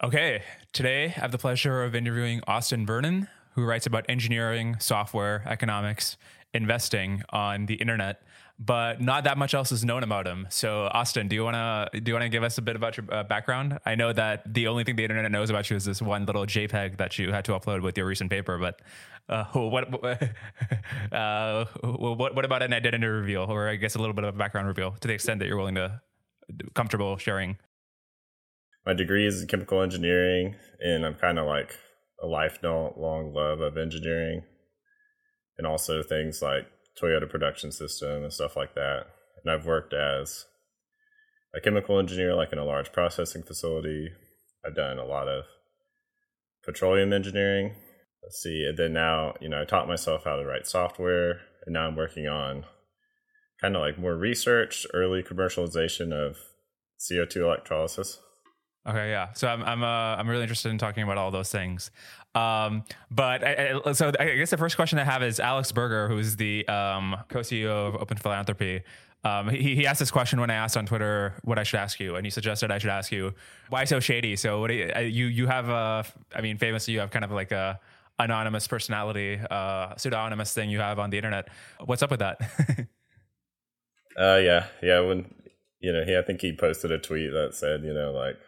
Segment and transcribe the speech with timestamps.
[0.00, 5.42] Okay, today I have the pleasure of interviewing Austin Vernon, who writes about engineering, software,
[5.44, 6.16] economics,
[6.54, 8.22] investing on the internet,
[8.60, 10.46] but not that much else is known about him.
[10.50, 12.96] So, Austin, do you want to do you want to give us a bit about
[12.96, 13.80] your uh, background?
[13.84, 16.46] I know that the only thing the internet knows about you is this one little
[16.46, 18.80] JPEG that you had to upload with your recent paper, but
[19.28, 19.92] uh, what
[21.12, 24.38] uh, what what about an identity reveal, or I guess a little bit of a
[24.38, 26.00] background reveal, to the extent that you're willing to
[26.74, 27.58] comfortable sharing?
[28.88, 31.76] My degree is in chemical engineering, and I'm kind of like
[32.22, 34.44] a lifelong love of engineering,
[35.58, 36.66] and also things like
[36.98, 39.02] Toyota production system and stuff like that.
[39.44, 40.46] And I've worked as
[41.54, 44.08] a chemical engineer, like in a large processing facility.
[44.64, 45.44] I've done a lot of
[46.64, 47.74] petroleum engineering.
[48.22, 51.74] Let's see, and then now, you know, I taught myself how to write software, and
[51.74, 52.64] now I'm working on
[53.60, 56.38] kind of like more research, early commercialization of
[56.98, 58.20] CO2 electrolysis.
[58.86, 59.32] Okay, yeah.
[59.34, 61.90] So I'm I'm uh, I'm really interested in talking about all those things.
[62.34, 66.08] Um, but I, I, so I guess the first question I have is Alex Berger,
[66.08, 68.82] who's the um, co-CEO of Open Philanthropy.
[69.24, 71.98] Um, he, he asked this question when I asked on Twitter what I should ask
[71.98, 73.34] you, and he suggested I should ask you
[73.68, 74.36] why so shady.
[74.36, 77.50] So what you, you you have a I mean famously you have kind of like
[77.50, 77.80] a
[78.18, 81.48] anonymous personality, uh, pseudonymous thing you have on the internet.
[81.84, 82.40] What's up with that?
[84.18, 85.00] uh, yeah, yeah.
[85.00, 85.34] When
[85.80, 88.38] you know, he I think he posted a tweet that said, you know, like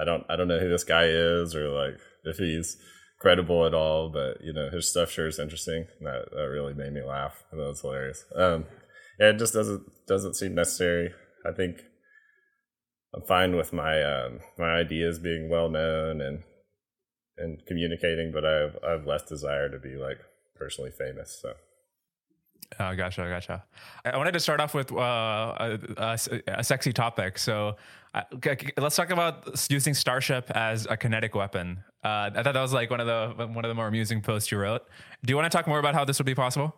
[0.00, 2.76] I don't I don't know who this guy is or like if he's
[3.20, 5.86] credible at all, but you know his stuff sure is interesting.
[6.00, 7.44] That that really made me laugh.
[7.50, 8.24] That was hilarious.
[8.34, 8.66] Um,
[9.18, 11.12] yeah, it just doesn't doesn't seem necessary.
[11.46, 11.82] I think
[13.14, 16.42] I'm fine with my um, my ideas being well known and
[17.36, 20.18] and communicating, but I've I've less desire to be like
[20.56, 21.38] personally famous.
[21.40, 21.52] So.
[22.78, 23.64] Oh, gotcha, gotcha.
[24.04, 27.38] I wanted to start off with uh, a, a, a, sexy topic.
[27.38, 27.76] So
[28.14, 28.22] uh,
[28.76, 31.82] let's talk about using Starship as a kinetic weapon.
[32.04, 34.50] Uh, I thought that was like one of the one of the more amusing posts
[34.50, 34.82] you wrote.
[35.24, 36.74] Do you want to talk more about how this would be possible?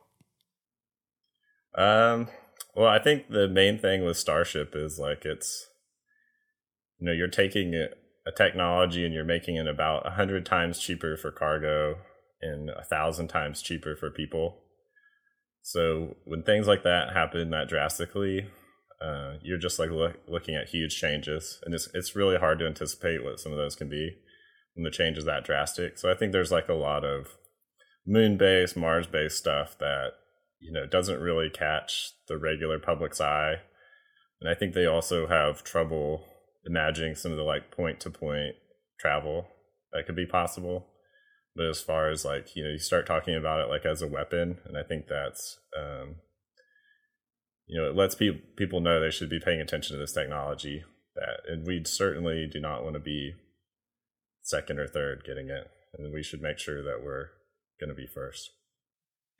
[1.77, 2.29] Um.
[2.77, 5.69] Well, I think the main thing with Starship is like it's,
[6.99, 11.17] you know, you're taking a technology and you're making it about a hundred times cheaper
[11.17, 11.99] for cargo
[12.41, 14.64] and a thousand times cheaper for people
[15.67, 18.47] so when things like that happen that drastically,
[19.01, 22.67] uh, you're just like look, looking at huge changes, and it's it's really hard to
[22.67, 24.15] anticipate what some of those can be
[24.75, 25.97] when the change is that drastic.
[25.97, 27.39] So I think there's like a lot of
[28.07, 30.11] moon based, Mars based stuff that
[30.61, 33.55] you know doesn't really catch the regular public's eye,
[34.43, 36.27] and I think they also have trouble
[36.67, 38.57] imagining some of the like point to point
[39.01, 39.47] travel
[39.95, 40.89] that could be possible.
[41.57, 44.09] But as far as like, you know, you start talking about it like as a
[44.09, 46.17] weapon, and I think that's, um,
[47.67, 50.85] you know, it lets pe- people know they should be paying attention to this technology.
[51.15, 53.35] That, and we certainly do not want to be
[54.43, 57.29] second or third getting it, and we should make sure that we're
[57.79, 58.51] going to be first.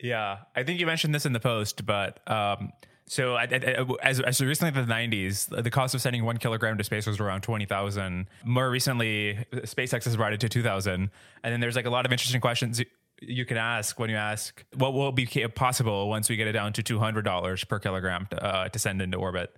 [0.01, 2.73] Yeah, I think you mentioned this in the post, but um,
[3.07, 7.07] so as, as recently as the 90s, the cost of sending one kilogram to space
[7.07, 8.27] was around 20,000.
[8.45, 11.11] More recently, SpaceX has brought it to 2,000.
[11.43, 12.83] And then there's like a lot of interesting questions
[13.21, 16.73] you can ask when you ask what will be possible once we get it down
[16.73, 19.55] to $200 per kilogram to, uh, to send into orbit.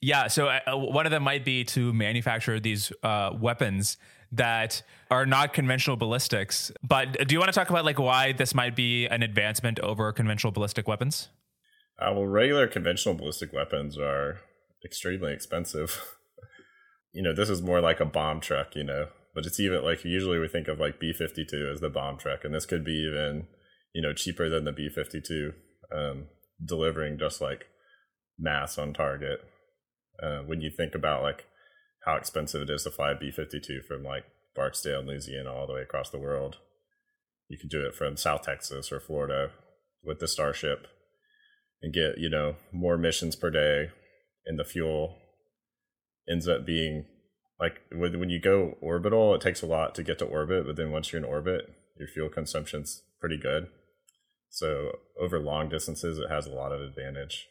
[0.00, 3.96] Yeah, so uh, one of them might be to manufacture these uh, weapons
[4.32, 6.70] that are not conventional ballistics.
[6.82, 10.12] But do you want to talk about like why this might be an advancement over
[10.12, 11.28] conventional ballistic weapons?
[11.98, 14.40] Uh, well, regular conventional ballistic weapons are
[14.84, 16.02] extremely expensive.
[17.12, 20.04] you know, this is more like a bomb truck, you know, but it's even like
[20.04, 23.06] usually we think of like B 52 as the bomb truck, and this could be
[23.08, 23.46] even,
[23.94, 25.52] you know, cheaper than the B 52,
[25.94, 26.26] um,
[26.64, 27.66] delivering just like
[28.38, 29.40] mass on target.
[30.22, 31.46] Uh, when you think about like
[32.04, 35.74] how expensive it is to fly a B 52 from like Barksdale, Louisiana, all the
[35.74, 36.58] way across the world,
[37.48, 39.50] you can do it from South Texas or Florida
[40.02, 40.86] with the Starship
[41.84, 43.90] and get you know more missions per day
[44.46, 45.18] and the fuel
[46.28, 47.04] ends up being
[47.60, 50.90] like when you go orbital it takes a lot to get to orbit but then
[50.90, 53.68] once you're in orbit your fuel consumption's pretty good.
[54.50, 57.46] So over long distances it has a lot of advantage.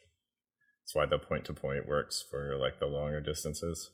[0.83, 3.89] That's why the point to point works for like the longer distances.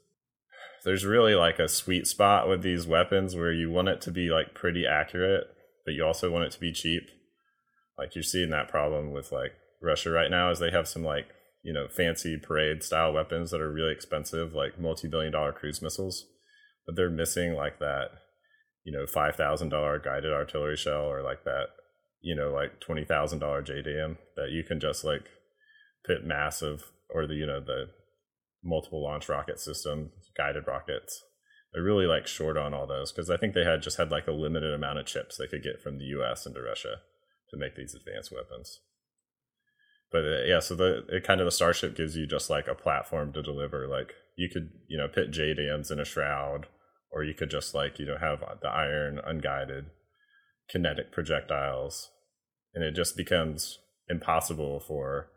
[0.84, 4.30] There's really like a sweet spot with these weapons where you want it to be
[4.30, 5.48] like pretty accurate
[5.86, 7.04] but you also want it to be cheap.
[7.98, 11.28] Like you're seeing that problem with like Russia right now is they have some like
[11.64, 15.82] you know fancy parade style weapons that are really expensive, like multi billion dollar cruise
[15.82, 16.26] missiles,
[16.86, 18.10] but they're missing like that
[18.84, 21.68] you know five thousand dollar guided artillery shell or like that
[22.22, 25.26] you know like twenty thousand dollar JDAM that you can just like
[26.06, 27.86] put massive or the you know the
[28.64, 31.24] multiple launch rocket system guided rockets
[31.74, 34.28] they're really like short on all those because I think they had just had like
[34.28, 36.46] a limited amount of chips they could get from the U.S.
[36.46, 37.02] into Russia
[37.52, 38.80] to make these advanced weapons.
[40.12, 42.76] But uh, yeah, so the it kind of the Starship gives you just like a
[42.76, 43.88] platform to deliver.
[43.88, 46.68] Like you could you know put JDAMs in a shroud,
[47.12, 49.86] or you could just like you know have the iron unguided
[50.70, 52.10] kinetic projectiles,
[52.74, 55.30] and it just becomes impossible for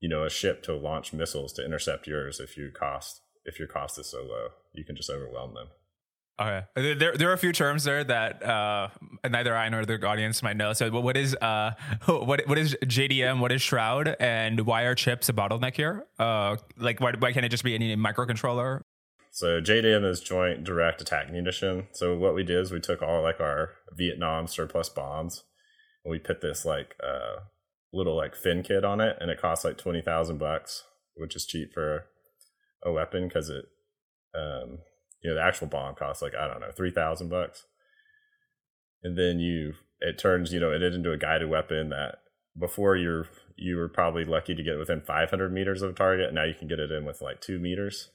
[0.00, 3.68] you know a ship to launch missiles to intercept yours if you cost if your
[3.68, 4.48] cost is so low.
[4.74, 5.68] You can just overwhelm them.
[6.40, 8.88] Okay, there there are a few terms there that uh,
[9.28, 10.72] neither I nor the audience might know.
[10.72, 11.72] So, what is uh,
[12.06, 13.40] what what is JDAM?
[13.40, 14.16] What is Shroud?
[14.18, 16.06] And why are chips a bottleneck here?
[16.18, 18.80] Uh, like, why why can't it just be any microcontroller?
[19.32, 21.86] So JDAM is Joint Direct Attack Munition.
[21.92, 25.44] So what we did is we took all like our Vietnam surplus bombs,
[26.04, 27.40] and we put this like uh,
[27.92, 30.84] little like fin kit on it, and it costs like twenty thousand bucks,
[31.16, 32.06] which is cheap for
[32.82, 33.66] a weapon because it
[34.34, 34.78] um,
[35.22, 37.66] you know the actual bomb costs like i don't know 3000 bucks.
[39.02, 42.18] And then you it turns you know it into a guided weapon that
[42.58, 43.26] before you're
[43.56, 46.32] you were probably lucky to get within 500 meters of a target.
[46.32, 48.10] Now you can get it in with like two meters.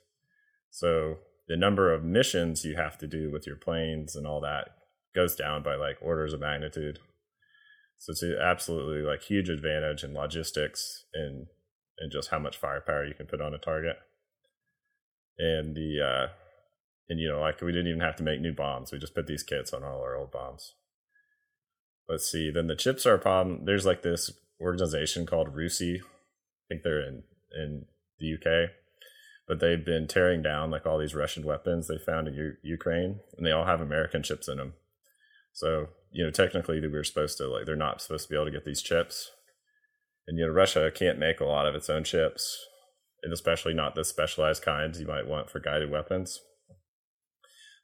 [0.72, 4.70] So the number of missions you have to do with your planes and all that
[5.14, 7.00] goes down by like orders of magnitude.
[7.98, 11.48] So it's absolutely like huge advantage in logistics and
[11.98, 13.98] and just how much firepower you can put on a target.
[15.38, 16.45] And the uh
[17.10, 18.92] and you know like we didn't even have to make new bombs.
[18.92, 20.74] We just put these kits on all our old bombs.
[22.08, 22.52] Let's see.
[22.52, 23.66] Then the chips are a problem.
[23.66, 24.32] There's like this
[24.62, 25.98] organization called RUSI.
[26.00, 27.24] i think they're in
[27.54, 27.86] in
[28.20, 28.70] the uk
[29.48, 33.20] but they've been tearing down like all these russian weapons they found in U- ukraine
[33.38, 34.74] and they all have american chips in them
[35.54, 38.46] so you know technically we were supposed to like they're not supposed to be able
[38.46, 39.32] to get these chips.
[40.28, 42.58] And you know russia can't make a lot of its own chips
[43.24, 46.40] and especially not the specialized kinds you might want for guided weapons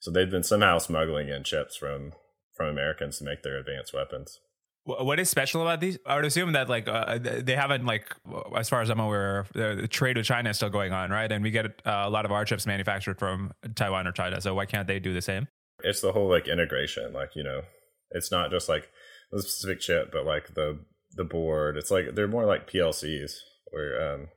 [0.02, 2.14] so they've been somehow smuggling in chips from
[2.58, 4.40] from Americans to make their advanced weapons.
[4.84, 6.00] What is special about these?
[6.08, 8.16] I would assume that like uh, they haven't like,
[8.58, 11.32] as far as I'm aware, the trade with China is still going on, right?
[11.32, 14.42] And we get uh, a lot of our chips manufactured from Taiwan or China.
[14.42, 15.48] So why can't they do the same?
[15.84, 17.62] It's the whole like integration, like you know,
[18.10, 18.90] it's not just like
[19.32, 20.80] the specific chip, but like the
[21.14, 21.78] the board.
[21.78, 23.34] It's like they're more like PLCs
[23.70, 24.30] where um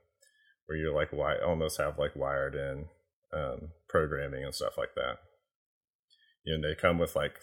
[0.67, 2.85] where you're like wi- almost have like wired in
[3.33, 5.17] um programming and stuff like that
[6.45, 7.39] you know they come with like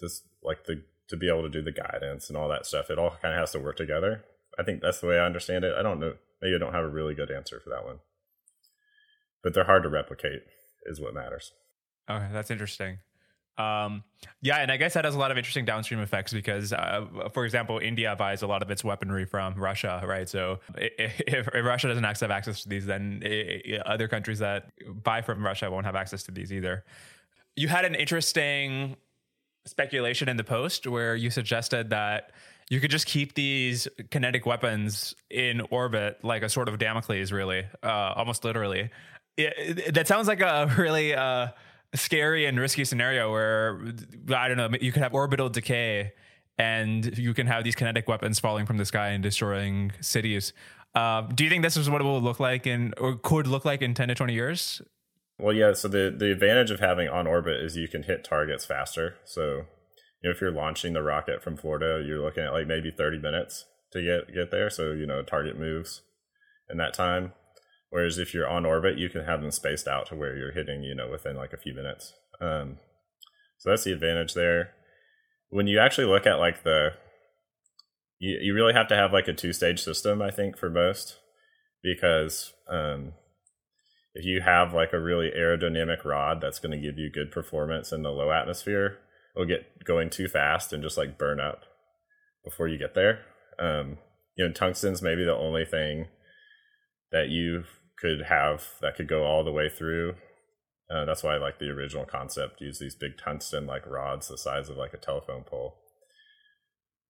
[0.00, 2.98] this like the to be able to do the guidance and all that stuff it
[2.98, 4.24] all kind of has to work together.
[4.58, 5.74] I think that's the way i understand it.
[5.78, 8.00] I don't know maybe i don't have a really good answer for that one.
[9.42, 10.42] But they're hard to replicate
[10.86, 11.52] is what matters.
[12.10, 12.98] Okay that's interesting.
[13.58, 14.04] Um,
[14.40, 17.44] yeah, and I guess that has a lot of interesting downstream effects because, uh, for
[17.44, 20.26] example, India buys a lot of its weaponry from Russia, right?
[20.28, 24.70] So if, if Russia doesn't have access to these, then it, other countries that
[25.02, 26.84] buy from Russia won't have access to these either
[27.60, 28.96] you had an interesting
[29.66, 32.32] speculation in the post where you suggested that
[32.70, 37.66] you could just keep these kinetic weapons in orbit like a sort of Damocles, really,
[37.82, 38.88] uh, almost literally.
[39.36, 41.48] It, it, that sounds like a really uh,
[41.94, 43.78] scary and risky scenario where
[44.34, 46.14] I don't know, you could have orbital decay
[46.56, 50.54] and you can have these kinetic weapons falling from the sky and destroying cities.
[50.94, 53.66] Uh, do you think this is what it will look like in, or could look
[53.66, 54.80] like in ten to twenty years?
[55.40, 55.72] Well, yeah.
[55.72, 59.16] So the the advantage of having on orbit is you can hit targets faster.
[59.24, 59.64] So
[60.22, 63.18] you know if you're launching the rocket from Florida, you're looking at like maybe 30
[63.18, 64.68] minutes to get get there.
[64.68, 66.02] So you know target moves
[66.68, 67.32] in that time.
[67.88, 70.82] Whereas if you're on orbit, you can have them spaced out to where you're hitting
[70.82, 72.12] you know within like a few minutes.
[72.40, 72.78] Um,
[73.58, 74.72] so that's the advantage there.
[75.48, 76.90] When you actually look at like the
[78.18, 81.18] you, you really have to have like a two stage system, I think, for most,
[81.82, 83.14] because um,
[84.14, 87.92] if you have like a really aerodynamic rod that's going to give you good performance
[87.92, 88.98] in the low atmosphere,
[89.34, 91.62] it'll get going too fast and just like burn up
[92.44, 93.20] before you get there.
[93.58, 93.98] Um,
[94.36, 96.08] you know, tungsten's maybe the only thing
[97.12, 97.64] that you
[97.98, 100.14] could have that could go all the way through.
[100.92, 102.60] Uh, that's why I like the original concept.
[102.60, 105.76] Use these big tungsten like rods the size of like a telephone pole.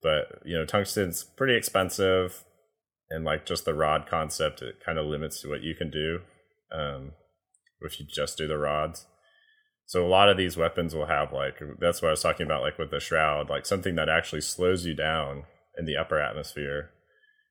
[0.02, 2.44] But you know, tungsten's pretty expensive,
[3.08, 6.20] and like just the rod concept, it kind of limits what you can do
[6.72, 7.12] um,
[7.80, 9.06] if you just do the rods.
[9.86, 12.62] So a lot of these weapons will have like that's what I was talking about,
[12.62, 15.44] like with the shroud, like something that actually slows you down
[15.76, 16.90] in the upper atmosphere,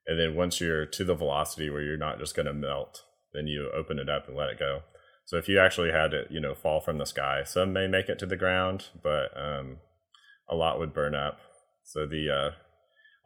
[0.08, 3.48] and then once you're to the velocity where you're not just going to melt, then
[3.48, 4.82] you open it up and let it go.
[5.26, 8.10] So if you actually had it, you know, fall from the sky, some may make
[8.10, 9.78] it to the ground, but um,
[10.50, 11.40] a lot would burn up.
[11.84, 12.52] So the uh,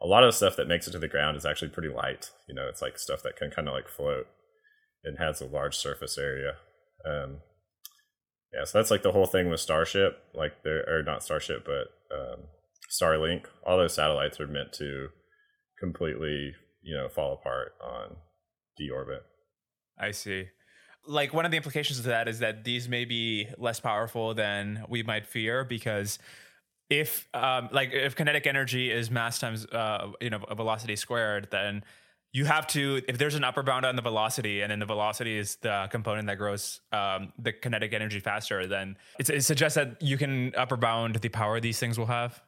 [0.02, 2.30] a lot of the stuff that makes it to the ground is actually pretty light.
[2.48, 4.26] You know, it's like stuff that can kind of like float
[5.04, 6.54] and has a large surface area.
[7.06, 7.38] Um,
[8.52, 11.88] Yeah, so that's like the whole thing with Starship, like there or not Starship, but
[12.14, 12.44] um,
[12.90, 13.46] Starlink.
[13.66, 15.08] All those satellites are meant to
[15.80, 18.16] completely, you know, fall apart on
[18.80, 19.20] deorbit.
[19.98, 20.48] I see.
[21.06, 24.84] Like one of the implications of that is that these may be less powerful than
[24.88, 26.18] we might fear because
[26.88, 31.84] if um, like if kinetic energy is mass times uh, you know velocity squared, then
[32.34, 35.38] you have to if there's an upper bound on the velocity and then the velocity
[35.38, 40.18] is the component that grows um, the kinetic energy faster then it suggests that you
[40.18, 42.42] can upper bound the power these things will have.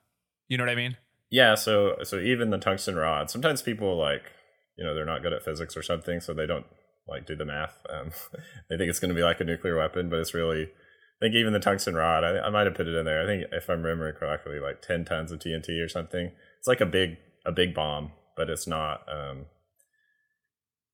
[0.48, 0.96] You know what i mean?
[1.30, 4.24] Yeah so so even the tungsten rod sometimes people like
[4.76, 6.66] you know they're not good at physics or something so they don't
[7.08, 7.80] like do the math.
[7.88, 8.10] Um,
[8.68, 11.36] they think it's going to be like a nuclear weapon but it's really i think
[11.36, 13.22] even the tungsten rod I, I might have put it in there.
[13.22, 16.32] I think if i'm remembering correctly like 10 tons of tnt or something.
[16.58, 19.46] It's like a big a big bomb but it's not um,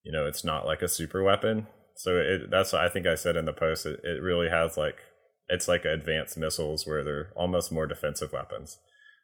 [0.02, 1.66] you know it's not like a super weapon.
[1.96, 3.86] So it, that's i think i said in the post.
[3.86, 4.98] It, it really has like
[5.48, 8.78] it's like advanced missiles where they're almost more defensive weapons.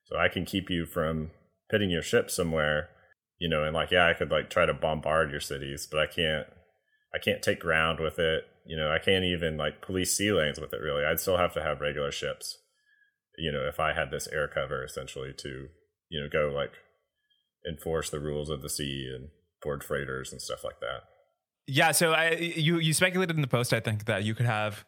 [0.07, 1.31] So i can keep you from
[1.71, 2.89] pitting your ship somewhere
[3.39, 6.07] you know and like yeah i could like try to bombard your cities but i
[6.07, 6.47] can't
[7.15, 8.45] i can't take ground with it.
[8.67, 11.05] You know i can't even like police sea lanes with it really.
[11.05, 12.57] I'd still have to have regular ships
[13.39, 15.69] you know if i had this air cover essentially to
[16.11, 16.73] you know go like
[17.69, 19.29] enforce the rules of the sea and
[19.63, 21.05] board freighters and stuff like that.
[21.67, 24.85] Yeah, so I you you speculated in the post I think that you could have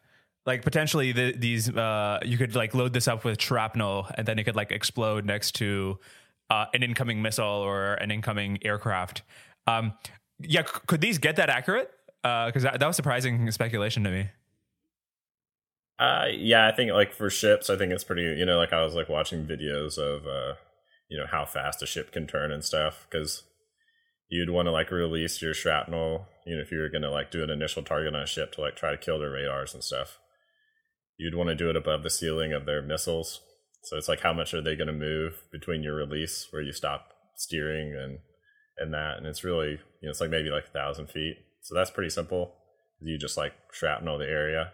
[0.47, 4.39] like potentially the, these uh you could like load this up with shrapnel and then
[4.39, 5.99] it could like explode next to
[6.49, 9.23] uh, an incoming missile or an incoming aircraft.
[9.67, 9.93] Um
[10.41, 11.91] yeah, c- could these get that accurate?
[12.25, 14.31] Uh cuz that, that was surprising speculation to me.
[15.99, 18.83] Uh yeah, I think like for ships, I think it's pretty, you know, like I
[18.83, 20.55] was like watching videos of uh
[21.09, 23.43] you know how fast a ship can turn and stuff cuz
[24.31, 27.31] you'd want to like release your shrapnel, you know, if you were going to like
[27.31, 29.85] do an initial target on a ship to like try to kill their radars and
[29.85, 30.19] stuff.
[31.19, 33.41] You'd want to do it above the ceiling of their missiles.
[33.83, 36.73] So it's like how much are they going to move between your release where you
[36.73, 38.19] stop steering and
[38.79, 41.37] and that, and it's really you know it's like maybe like a thousand feet.
[41.63, 42.55] So that's pretty simple.
[43.01, 44.73] You just like shrapnel the area.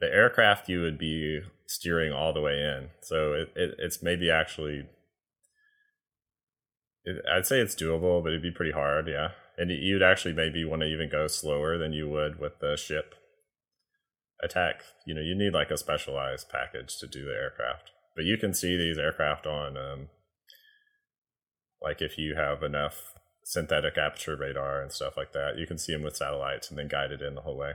[0.00, 4.30] The aircraft you would be steering all the way in, so it, it it's maybe
[4.30, 4.86] actually
[7.30, 9.08] I'd say it's doable, but it'd be pretty hard.
[9.08, 12.76] Yeah, and you'd actually maybe want to even go slower than you would with the
[12.76, 13.14] ship
[14.42, 14.82] attack.
[15.06, 18.54] You know, you need like a specialized package to do the aircraft, but you can
[18.54, 20.08] see these aircraft on, um,
[21.82, 25.92] like if you have enough synthetic aperture radar and stuff like that, you can see
[25.92, 27.72] them with satellites and then guide it in the whole way.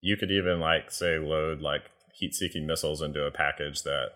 [0.00, 4.12] You could even like say load like heat-seeking missiles into a package that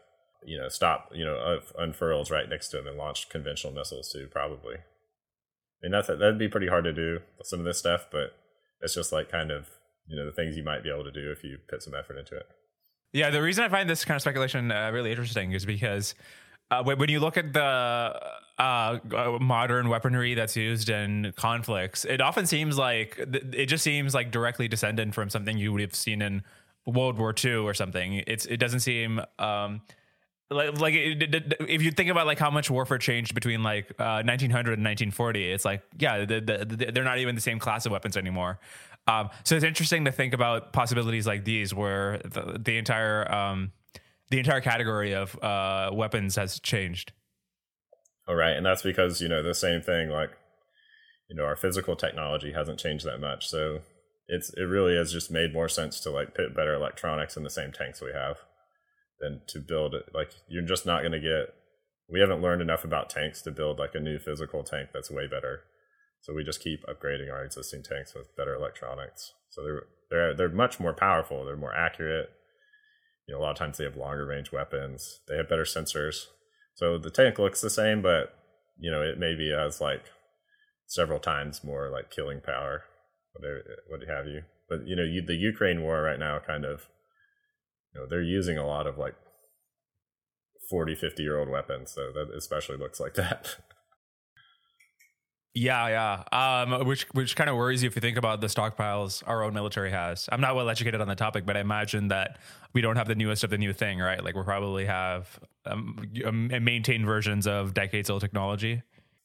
[0.47, 4.29] you know, stop, you know, unfurls right next to him and launch conventional missiles too,
[4.31, 4.77] probably.
[4.77, 8.35] I mean, that's, that'd be pretty hard to do, some of this stuff, but
[8.81, 9.69] it's just like kind of,
[10.07, 12.17] you know, the things you might be able to do if you put some effort
[12.17, 12.47] into it.
[13.13, 16.15] Yeah, the reason I find this kind of speculation uh, really interesting is because
[16.71, 18.21] uh, when you look at the
[18.59, 18.99] uh,
[19.41, 24.67] modern weaponry that's used in conflicts, it often seems like it just seems like directly
[24.69, 26.43] descendant from something you would have seen in
[26.85, 28.23] World War II or something.
[28.27, 29.83] It's it doesn't seem um,
[30.51, 34.79] like like if you think about like how much warfare changed between like uh, 1900
[34.79, 37.93] and 1940 it's like yeah the, the, the, they're not even the same class of
[37.93, 38.59] weapons anymore.
[39.09, 43.73] Um, so it's interesting to think about possibilities like these where the, the entire um,
[44.31, 47.13] the entire category of uh, weapons has changed.
[48.29, 48.57] All right.
[48.57, 50.31] And that's because you know the same thing like
[51.29, 53.49] you know our physical technology hasn't changed that much.
[53.49, 53.81] So
[54.29, 57.51] it's it really has just made more sense to like put better electronics in the
[57.51, 58.39] same tanks we have
[59.21, 60.07] than to build it.
[60.15, 61.55] Like you're just not going to get.
[62.09, 65.27] We haven't learned enough about tanks to build like a new physical tank that's way
[65.27, 65.63] better.
[66.21, 69.33] So we just keep upgrading our existing tanks with better electronics.
[69.51, 71.45] So they're they're they're much more powerful.
[71.45, 72.31] They're more accurate.
[73.27, 75.21] You know, a lot of times they have longer range weapons.
[75.29, 76.27] They have better sensors.
[76.75, 78.35] So the tank looks the same, but
[78.79, 80.05] you know it maybe has like
[80.87, 82.85] several times more like killing power,
[83.33, 84.43] whatever what have you.
[84.69, 86.89] But you know, you, the Ukraine war right now kind of
[87.97, 89.15] you know, they're using a lot of like
[90.69, 91.93] 40, 50 year old weapons.
[91.93, 93.57] So that especially looks like that.
[95.59, 96.65] Yeah, yeah.
[96.65, 99.55] Um, which which kind of worries you if you think about the stockpiles our own
[99.55, 100.29] military has.
[100.31, 102.37] I'm not well educated on the topic, but I imagine that
[102.75, 104.23] we don't have the newest of the new thing, right?
[104.23, 106.11] Like we probably have um,
[106.63, 108.83] maintained versions of decades old technology.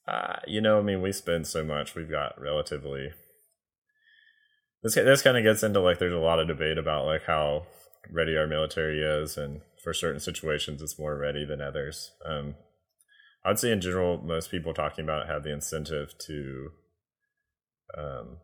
[0.08, 1.96] Uh, you know, I mean, we spend so much.
[1.96, 3.10] We've got relatively.
[4.84, 7.66] This this kind of gets into like there's a lot of debate about like how
[8.10, 12.12] ready our military is, and for certain situations, it's more ready than others.
[12.26, 12.56] Um,
[13.44, 16.70] I'd say in general, most people talking about have the incentive to
[17.98, 18.38] um,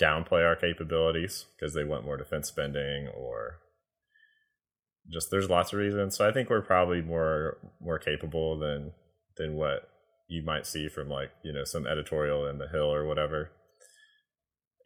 [0.00, 3.58] downplay our capabilities because they want more defense spending or
[5.12, 6.16] just there's lots of reasons.
[6.16, 8.92] So I think we're probably more more capable than
[9.36, 9.88] than what
[10.28, 13.50] you might see from like you know some editorial in the Hill or whatever.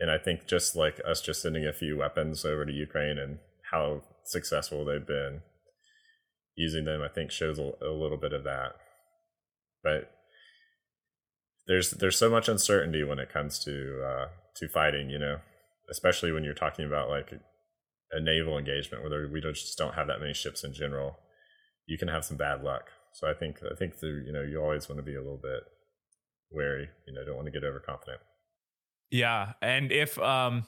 [0.00, 3.38] And I think just like us just sending a few weapons over to Ukraine and
[3.70, 5.42] how successful they've been
[6.56, 8.72] using them, I think shows a, a little bit of that.
[9.82, 10.10] But
[11.66, 15.36] there's there's so much uncertainty when it comes to uh, to fighting, you know,
[15.90, 17.32] especially when you're talking about like
[18.10, 21.18] a naval engagement where we just don't have that many ships in general.
[21.86, 22.90] You can have some bad luck.
[23.12, 25.40] So I think I think the you know you always want to be a little
[25.42, 25.62] bit
[26.50, 26.88] wary.
[27.06, 28.20] You know, don't want to get overconfident.
[29.10, 30.66] Yeah, and if um,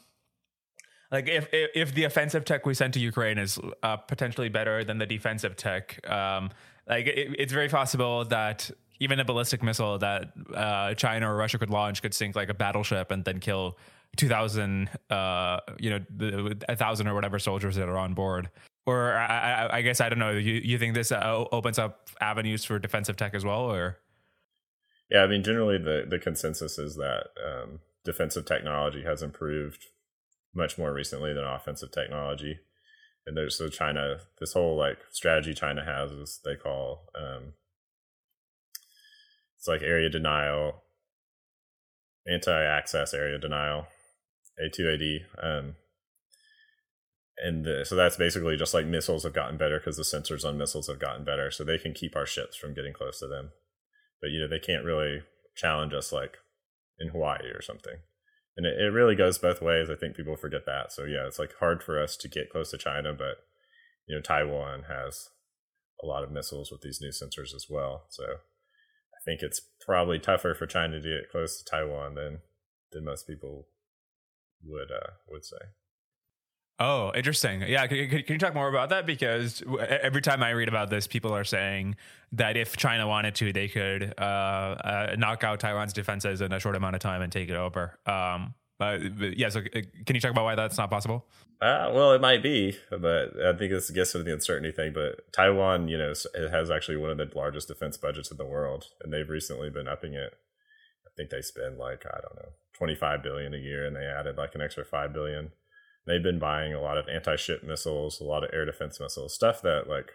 [1.11, 4.99] like if if, the offensive tech we sent to Ukraine is uh, potentially better than
[4.99, 6.51] the defensive tech, um,
[6.89, 11.59] like it, it's very possible that even a ballistic missile that uh, China or Russia
[11.59, 13.77] could launch could sink like a battleship and then kill
[14.17, 18.51] 2000 uh you know a thousand or whatever soldiers that are on board.
[18.87, 22.09] Or I, I, I guess i don't know you, you think this uh, opens up
[22.21, 23.99] avenues for defensive tech as well or?
[25.11, 29.87] Yeah i mean generally the the consensus is that um, defensive technology has improved
[30.55, 32.59] much more recently than offensive technology
[33.27, 37.53] and there's so china this whole like strategy china has is they call um,
[39.57, 40.83] it's like area denial
[42.27, 43.87] anti-access area denial
[44.61, 45.21] a2AD.
[45.43, 45.77] Um,
[47.39, 50.59] and the, so that's basically just like missiles have gotten better because the sensors on
[50.59, 53.53] missiles have gotten better, so they can keep our ships from getting close to them.
[54.21, 55.23] But you know they can't really
[55.57, 56.37] challenge us like
[56.99, 57.97] in Hawaii or something.
[58.57, 59.89] And it, it really goes both ways.
[59.91, 60.93] I think people forget that.
[60.93, 63.39] So yeah, it's like hard for us to get close to China, but
[64.07, 65.29] you know Taiwan has
[66.03, 68.07] a lot of missiles with these new sensors as well.
[68.11, 72.41] So I think it's probably tougher for China to get close to Taiwan than
[72.93, 73.69] than most people
[74.65, 75.59] would uh, would say.
[76.83, 77.61] Oh, interesting.
[77.61, 79.05] Yeah, can, can, you talk more about that?
[79.05, 79.63] Because
[80.01, 81.97] every time I read about this, people are saying
[82.33, 86.59] that if China wanted to, they could uh, uh, knock out Taiwan's defenses in a
[86.59, 87.99] short amount of time and take it over.
[88.07, 91.27] Um, yeah, so uh, can you talk about why that's not possible?
[91.61, 94.95] Uh, well, it might be, but I think this gets to the uncertainty thing.
[94.95, 96.15] But Taiwan, you know,
[96.51, 99.87] has actually one of the largest defense budgets in the world, and they've recently been
[99.87, 100.33] upping it.
[101.07, 104.39] I think they spend like I don't know 25 billion a year and they added
[104.39, 105.53] like an extra 5 billion
[106.07, 109.63] they've been buying a lot of anti-ship missiles a lot of air defense missiles stuff
[109.63, 110.13] that like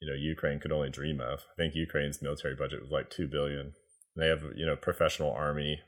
[0.00, 1.40] you know ukraine could only dream of.
[1.40, 3.74] I think ukraine's military budget was like 2 billion.
[4.16, 5.80] They have you know professional army.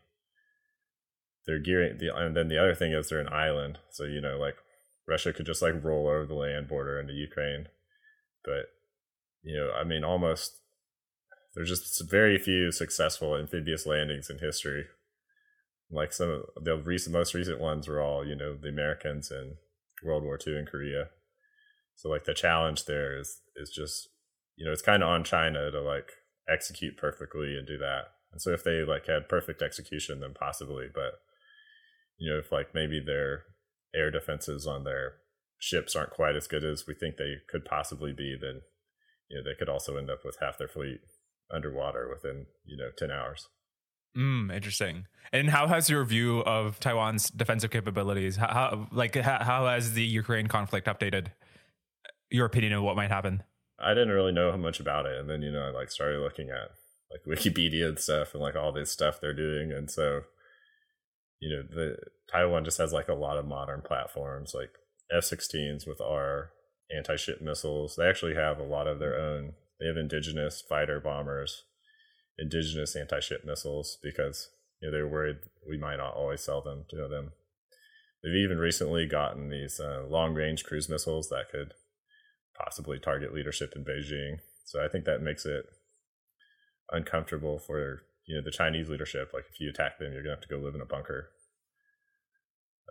[1.46, 3.78] They're gearing the and then the other thing is they're an island.
[3.90, 4.56] So you know like
[5.08, 7.68] russia could just like roll over the land border into ukraine.
[8.44, 8.70] But
[9.42, 10.52] you know i mean almost
[11.54, 14.84] there's just very few successful amphibious landings in history
[15.92, 19.57] like some of the recent, most recent ones were all you know the Americans in
[20.02, 21.11] World War II in Korea.
[21.94, 24.09] So like the challenge there is is just
[24.57, 26.12] you know it's kind of on China to like
[26.48, 28.05] execute perfectly and do that.
[28.33, 30.87] And so if they like had perfect execution, then possibly.
[30.92, 31.20] But
[32.18, 33.44] you know if like maybe their
[33.94, 35.14] air defenses on their
[35.59, 38.62] ships aren't quite as good as we think they could possibly be, then
[39.28, 41.00] you know they could also end up with half their fleet
[41.52, 43.48] underwater within you know 10 hours
[44.16, 45.07] Mm, interesting.
[45.33, 49.94] And how has your view of Taiwan's defensive capabilities, how, how like how, how, has
[49.94, 51.29] the Ukraine conflict updated
[52.31, 53.42] your opinion of what might happen?
[53.79, 56.51] I didn't really know much about it, and then you know I like started looking
[56.51, 56.70] at
[57.11, 60.22] like Wikipedia and stuff, and like all this stuff they're doing, and so
[61.40, 61.96] you know the
[62.31, 64.72] Taiwan just has like a lot of modern platforms, like
[65.11, 66.51] F-16s with our
[66.94, 67.96] anti-ship missiles.
[67.96, 69.55] They actually have a lot of their own.
[69.81, 71.64] They have indigenous fighter bombers
[72.38, 75.36] indigenous anti-ship missiles because you know, they're worried
[75.68, 77.32] we might not always sell them to them.
[78.22, 81.74] They've even recently gotten these uh, long-range cruise missiles that could
[82.56, 84.38] possibly target leadership in Beijing.
[84.64, 85.66] So I think that makes it
[86.90, 89.30] uncomfortable for you know the Chinese leadership.
[89.32, 91.30] Like if you attack them, you're gonna have to go live in a bunker.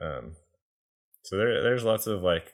[0.01, 0.34] Um,
[1.23, 2.54] so there, there's lots of like,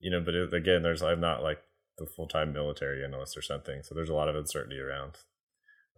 [0.00, 1.62] you know, but it, again, there's I'm not like
[1.98, 5.18] the full time military analyst or something, so there's a lot of uncertainty around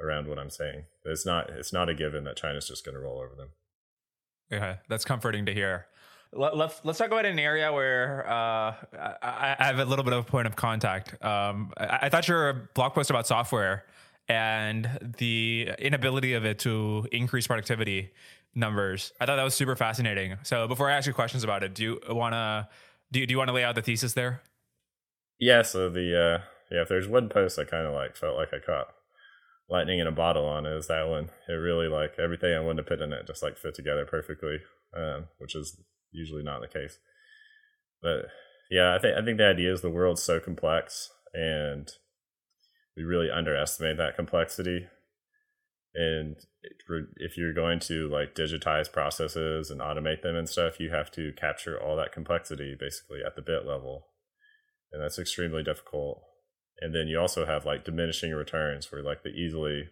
[0.03, 0.85] around what I'm saying.
[1.05, 3.49] It's not it's not a given that China's just going to roll over them.
[4.51, 5.87] Yeah, that's comforting to hear.
[6.35, 8.75] Let, us let's talk about an area where uh,
[9.23, 11.23] I, I, have a little bit of a point of contact.
[11.23, 13.85] Um, I, I thought your blog post about software
[14.29, 14.89] and
[15.19, 18.13] the inability of it to increase productivity
[18.55, 19.13] numbers.
[19.21, 20.37] I thought that was super fascinating.
[20.43, 22.69] So before I ask you questions about it, do you want to
[23.11, 24.43] do you, do you want to lay out the thesis there?
[25.39, 25.63] Yeah.
[25.63, 28.59] So the uh, yeah, if there's one post I kind of like felt like I
[28.59, 28.89] caught
[29.73, 31.31] lightning in a bottle on is that one.
[31.49, 34.59] It really like everything I wanted to put in it just like fit together perfectly,
[34.95, 35.81] um, which is
[36.13, 36.99] usually not the case.
[38.03, 38.27] But
[38.71, 41.91] yeah, I think I think the idea is the world's so complex, and
[42.97, 44.89] we really underestimate that complexity.
[45.95, 46.37] And
[47.17, 51.33] if you're going to like digitize processes and automate them and stuff, you have to
[51.33, 54.09] capture all that complexity basically at the bit level,
[54.93, 56.23] and that's extremely difficult.
[56.83, 59.89] And then you also have like diminishing returns, where like the easily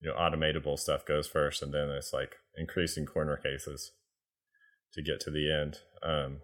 [0.00, 3.92] you know automatable stuff goes first and then it's like increasing corner cases
[4.94, 5.78] to get to the end.
[6.02, 6.38] Um,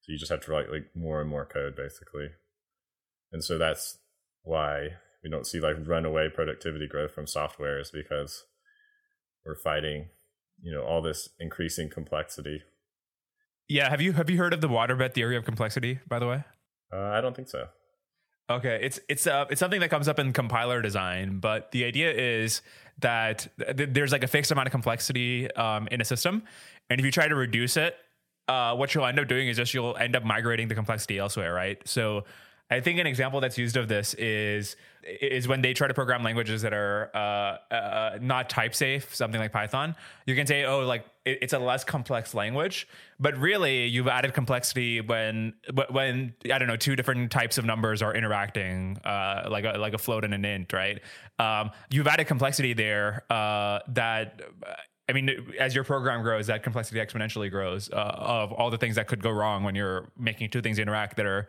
[0.00, 2.28] so you just have to write like more and more code basically.
[3.32, 3.98] And so that's
[4.42, 4.90] why
[5.24, 8.44] we don't see like runaway productivity growth from software is because
[9.44, 10.10] we're fighting
[10.62, 12.62] you know all this increasing complexity.
[13.68, 16.44] Yeah have you have you heard of the waterbed theory of complexity by the way?
[16.92, 17.68] Uh, i don't think so
[18.50, 22.12] Okay, it's it's uh it's something that comes up in compiler design, but the idea
[22.12, 22.62] is
[22.98, 26.42] that th- there's like a fixed amount of complexity um, in a system,
[26.90, 27.94] and if you try to reduce it,
[28.48, 31.54] uh, what you'll end up doing is just you'll end up migrating the complexity elsewhere,
[31.54, 31.80] right?
[31.86, 32.24] So
[32.70, 36.22] I think an example that's used of this is is when they try to program
[36.22, 39.96] languages that are uh, uh, not type safe, something like Python.
[40.26, 42.86] You can say, oh, like it, it's a less complex language,
[43.18, 45.54] but really you've added complexity when
[45.90, 49.94] when I don't know two different types of numbers are interacting, uh, like a, like
[49.94, 51.00] a float and an int, right?
[51.38, 54.40] Um, you've added complexity there uh, that.
[55.08, 58.94] I mean, as your program grows, that complexity exponentially grows uh, of all the things
[58.94, 61.48] that could go wrong when you're making two things interact that are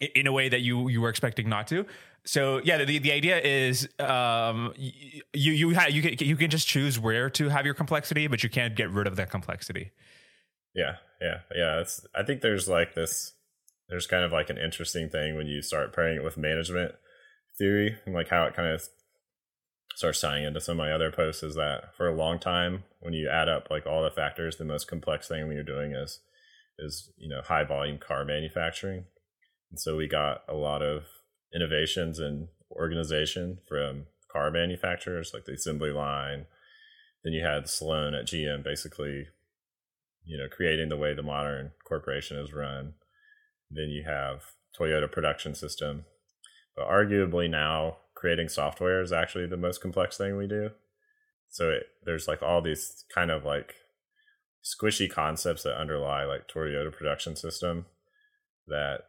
[0.00, 1.86] in a way that you you were expecting not to.
[2.24, 6.66] So yeah, the the idea is um, you you ha- you can you can just
[6.66, 9.92] choose where to have your complexity, but you can't get rid of that complexity.
[10.74, 11.80] Yeah, yeah, yeah.
[11.80, 13.32] It's I think there's like this.
[13.88, 16.94] There's kind of like an interesting thing when you start pairing it with management
[17.58, 18.82] theory and like how it kind of
[19.94, 23.12] starts tying into some of my other posts is that for a long time when
[23.12, 26.20] you add up like all the factors, the most complex thing when you're doing is
[26.78, 29.04] is you know high volume car manufacturing
[29.74, 31.02] and so we got a lot of
[31.52, 36.46] innovations and organization from car manufacturers like the assembly line.
[37.24, 39.26] Then you had Sloan at GM basically,
[40.22, 42.92] you know, creating the way the modern corporation is run.
[43.68, 44.42] Then you have
[44.78, 46.04] Toyota production system.
[46.76, 50.70] But arguably now creating software is actually the most complex thing we do.
[51.48, 53.74] So it, there's like all these kind of like
[54.64, 57.86] squishy concepts that underlie like Toyota production system
[58.68, 59.00] that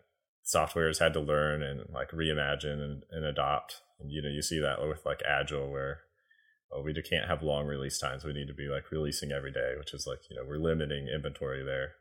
[0.46, 3.82] softwares had to learn and like reimagine and, and adopt.
[4.00, 6.02] And you know, you see that with like Agile, where
[6.72, 8.24] oh, we can't have long release times.
[8.24, 11.08] We need to be like releasing every day, which is like you know we're limiting
[11.08, 11.94] inventory there.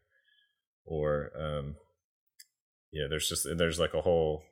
[0.85, 1.76] Or um,
[2.92, 4.42] yeah, there's just there's like a whole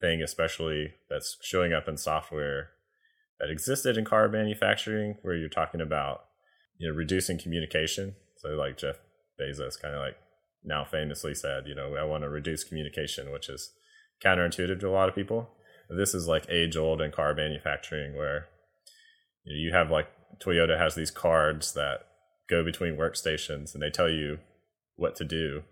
[0.00, 2.70] thing, especially that's showing up in software
[3.38, 6.24] that existed in car manufacturing, where you're talking about
[6.78, 8.16] you know reducing communication.
[8.36, 8.96] So like Jeff
[9.40, 10.16] Bezos kind of like
[10.64, 13.72] now famously said, you know, I want to reduce communication, which is
[14.24, 15.50] counterintuitive to a lot of people.
[15.88, 18.46] This is like age old in car manufacturing where
[19.44, 22.06] you, know, you have like Toyota has these cards that
[22.48, 24.38] go between workstations and they tell you
[24.96, 25.62] what to do.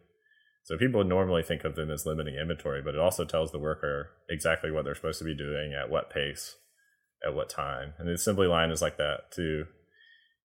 [0.65, 4.11] So people normally think of them as limiting inventory, but it also tells the worker
[4.29, 6.57] exactly what they're supposed to be doing at what pace,
[7.27, 7.95] at what time.
[7.99, 9.67] And the assembly line is like that too.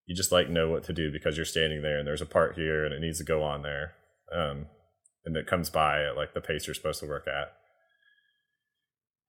[0.05, 2.55] You just like know what to do because you're standing there and there's a part
[2.55, 3.95] here and it needs to go on there
[4.35, 4.67] um,
[5.25, 7.53] and it comes by at like the pace you're supposed to work at.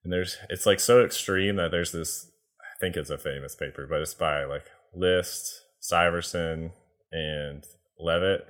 [0.02, 3.86] And there's it's like so extreme that there's this I think it's a famous paper,
[3.88, 6.72] but it's by like List, Syverson,
[7.12, 7.64] and
[7.98, 8.46] Levitt.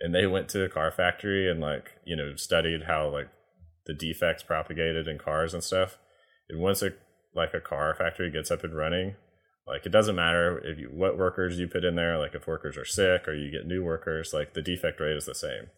[0.00, 3.28] And they went to a car factory and like, you know, studied how like
[3.86, 5.98] the defects propagated in cars and stuff.
[6.48, 6.90] And once a
[7.34, 9.14] like a car factory gets up and running,
[9.66, 12.76] like it doesn't matter if you what workers you put in there, like if workers
[12.76, 15.68] are sick or you get new workers, like the defect rate is the same.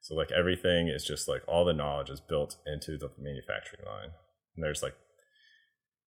[0.00, 4.10] So like everything is just like all the knowledge is built into the manufacturing line.
[4.54, 4.94] And there's like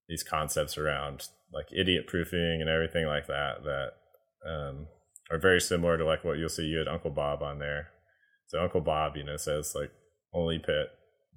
[0.08, 3.92] these concepts around like idiot proofing and everything like that that
[4.48, 4.88] um,
[5.30, 7.90] are very similar to like what you'll see you had Uncle Bob on there.
[8.48, 9.92] So Uncle Bob, you know, says like
[10.34, 10.88] only put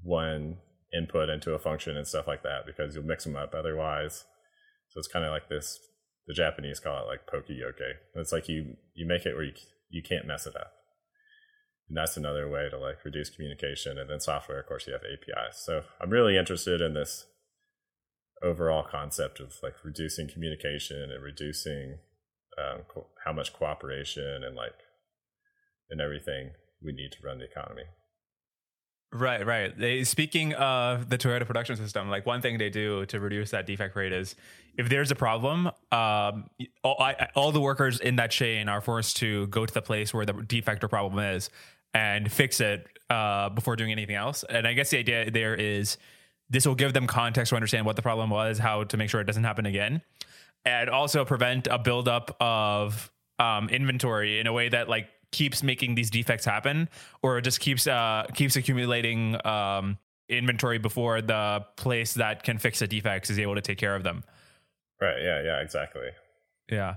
[0.02, 0.58] one
[0.96, 4.24] input into a function and stuff like that because you'll mix them up otherwise
[4.90, 5.78] so it's kind of like this.
[6.26, 7.80] The Japanese call it like poka-yoke.
[8.14, 9.52] It's like you you make it where you
[9.88, 10.72] you can't mess it up.
[11.88, 13.98] And that's another way to like reduce communication.
[13.98, 15.62] And then software, of course, you have APIs.
[15.64, 17.26] So I'm really interested in this
[18.42, 21.98] overall concept of like reducing communication and reducing
[22.58, 24.78] um, co- how much cooperation and like
[25.90, 26.50] and everything
[26.82, 27.84] we need to run the economy.
[29.12, 29.76] Right, right.
[29.76, 33.66] They, speaking of the Toyota production system, like one thing they do to reduce that
[33.66, 34.36] defect rate is
[34.76, 36.48] if there's a problem, um,
[36.84, 40.14] all, I, all, the workers in that chain are forced to go to the place
[40.14, 41.50] where the defect or problem is
[41.92, 44.44] and fix it uh, before doing anything else.
[44.48, 45.98] And I guess the idea there is
[46.48, 49.20] this will give them context to understand what the problem was, how to make sure
[49.20, 50.02] it doesn't happen again,
[50.64, 55.94] and also prevent a buildup of um, inventory in a way that like keeps making
[55.94, 56.88] these defects happen,
[57.22, 62.86] or just keeps uh, keeps accumulating um, inventory before the place that can fix the
[62.86, 64.22] defects is able to take care of them.
[65.00, 65.22] Right.
[65.22, 65.42] Yeah.
[65.42, 65.60] Yeah.
[65.60, 66.08] Exactly.
[66.70, 66.96] Yeah.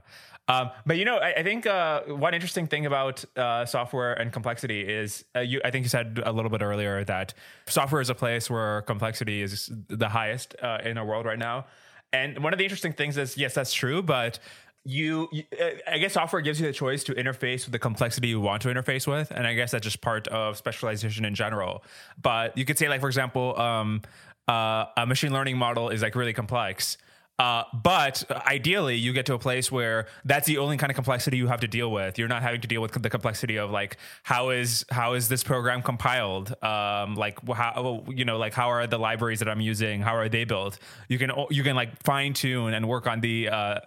[0.50, 4.32] Um, but you know, I, I think uh, one interesting thing about uh, software and
[4.32, 5.62] complexity is uh, you.
[5.64, 7.34] I think you said a little bit earlier that
[7.66, 11.66] software is a place where complexity is the highest uh, in our world right now.
[12.12, 14.38] And one of the interesting things is, yes, that's true, but
[14.86, 18.30] you, you, uh, I guess software gives you the choice to interface with the complexity
[18.30, 21.84] you want to interface with, and I guess that's just part of specialization in general.
[22.22, 24.02] But you could say, like for example, um,
[24.48, 26.98] uh, a machine learning model is like really complex
[27.40, 31.36] uh, but ideally, you get to a place where that's the only kind of complexity
[31.38, 32.20] you have to deal with.
[32.20, 35.44] You're not having to deal with the complexity of like how is how is this
[35.44, 36.56] program compiled?
[36.64, 40.02] Um, like how you know like how are the libraries that I'm using?
[40.02, 40.78] How are they built?
[41.10, 43.80] You can you can like fine tune and work on the uh,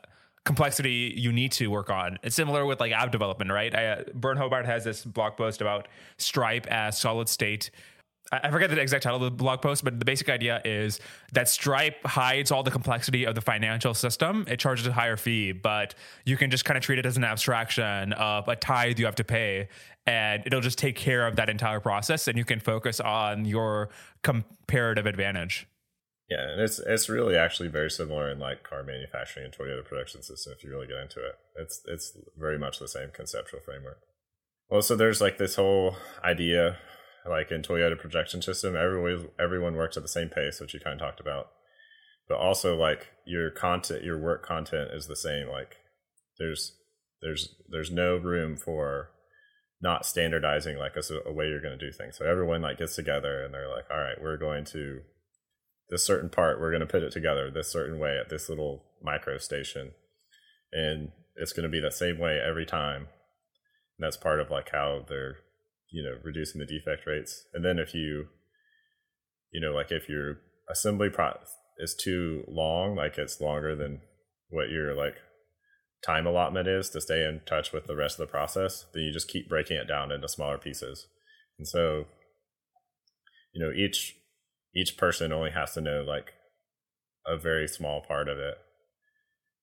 [0.47, 2.19] complexity you need to work on.
[2.23, 3.75] It's similar with like app development, right?
[3.75, 7.71] I, uh, Byrne Hobart has this blog post about Stripe as solid state
[8.33, 11.01] I forget the exact title of the blog post, but the basic idea is
[11.33, 14.45] that Stripe hides all the complexity of the financial system.
[14.49, 17.25] It charges a higher fee, but you can just kind of treat it as an
[17.25, 19.69] abstraction of a tithe you have to pay,
[20.07, 23.91] and it'll just take care of that entire process, and you can focus on your
[24.23, 25.69] comparative advantage.
[26.29, 30.23] Yeah, and it's it's really actually very similar in like car manufacturing and Toyota production
[30.23, 30.55] system.
[30.57, 33.99] If you really get into it, it's it's very much the same conceptual framework.
[34.69, 36.79] Well, so there's like this whole idea
[37.29, 41.01] like in Toyota production system, everyone everyone works at the same pace, which you kind
[41.01, 41.49] of talked about.
[42.29, 45.49] But also like your content, your work content is the same.
[45.49, 45.77] Like
[46.39, 46.77] there's
[47.23, 49.11] there's there's no room for
[49.81, 52.17] not standardizing like a, a way you're going to do things.
[52.19, 55.01] So everyone like gets together and they're like, all right, we're going to
[55.89, 58.85] this certain part, we're going to put it together this certain way at this little
[59.03, 59.93] micro station,
[60.73, 63.09] and it's going to be the same way every time.
[63.99, 65.37] And that's part of like how they're
[65.91, 67.45] you know reducing the defect rates.
[67.55, 68.27] And then if you
[69.53, 70.39] you know like if your
[70.71, 71.33] assembly pro
[71.79, 74.01] is too long like it's longer than
[74.49, 75.17] what your like
[76.05, 79.13] time allotment is to stay in touch with the rest of the process then you
[79.13, 81.07] just keep breaking it down into smaller pieces.
[81.59, 82.07] And so
[83.55, 84.17] you know each
[84.77, 86.35] each person only has to know like
[87.27, 88.59] a very small part of it.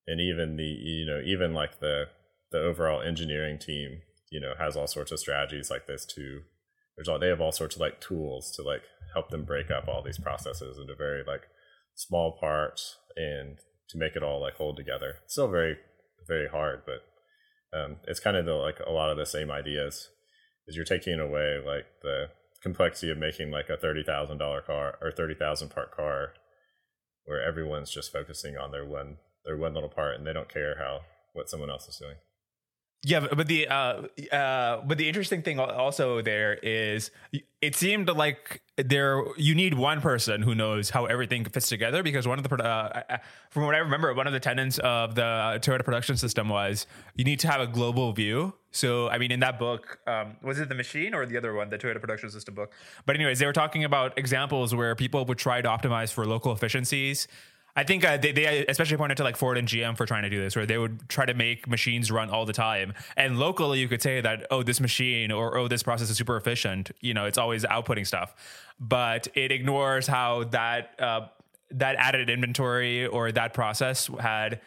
[0.08, 2.06] And even the you know even like the
[2.52, 6.41] the overall engineering team you know has all sorts of strategies like this to
[6.95, 8.82] there's all they have all sorts of like tools to like
[9.13, 11.43] help them break up all these processes into very like
[11.95, 15.17] small parts and to make it all like hold together.
[15.28, 15.78] Still very
[16.28, 17.04] very hard but
[17.73, 20.10] um, it's kind of the, like a lot of the same ideas.
[20.67, 22.28] Is you're taking away like the
[22.63, 26.34] complexity of making like a $30,000 car or 30,000 part car
[27.26, 30.78] where everyone's just focusing on their one their one little part and they don't care
[30.80, 31.02] how
[31.34, 32.15] what someone else is doing
[33.05, 37.11] yeah, but the uh, uh, but the interesting thing also there is
[37.61, 42.25] it seemed like there you need one person who knows how everything fits together because
[42.25, 43.17] one of the uh,
[43.49, 47.25] from what I remember, one of the tenets of the Toyota production system was you
[47.25, 48.53] need to have a global view.
[48.71, 51.69] So I mean, in that book, um, was it the machine or the other one,
[51.69, 52.71] the Toyota production system book?
[53.05, 56.53] But anyways, they were talking about examples where people would try to optimize for local
[56.53, 57.27] efficiencies
[57.75, 60.29] I think uh, they, they especially pointed to like Ford and GM for trying to
[60.29, 62.93] do this, where they would try to make machines run all the time.
[63.17, 66.38] And locally, you could say that, oh, this machine or oh, this process is super
[66.38, 66.91] efficient.
[67.01, 68.36] You know, it's always outputting stuff,
[68.79, 71.27] but it ignores how that uh,
[71.71, 74.62] that added inventory or that process had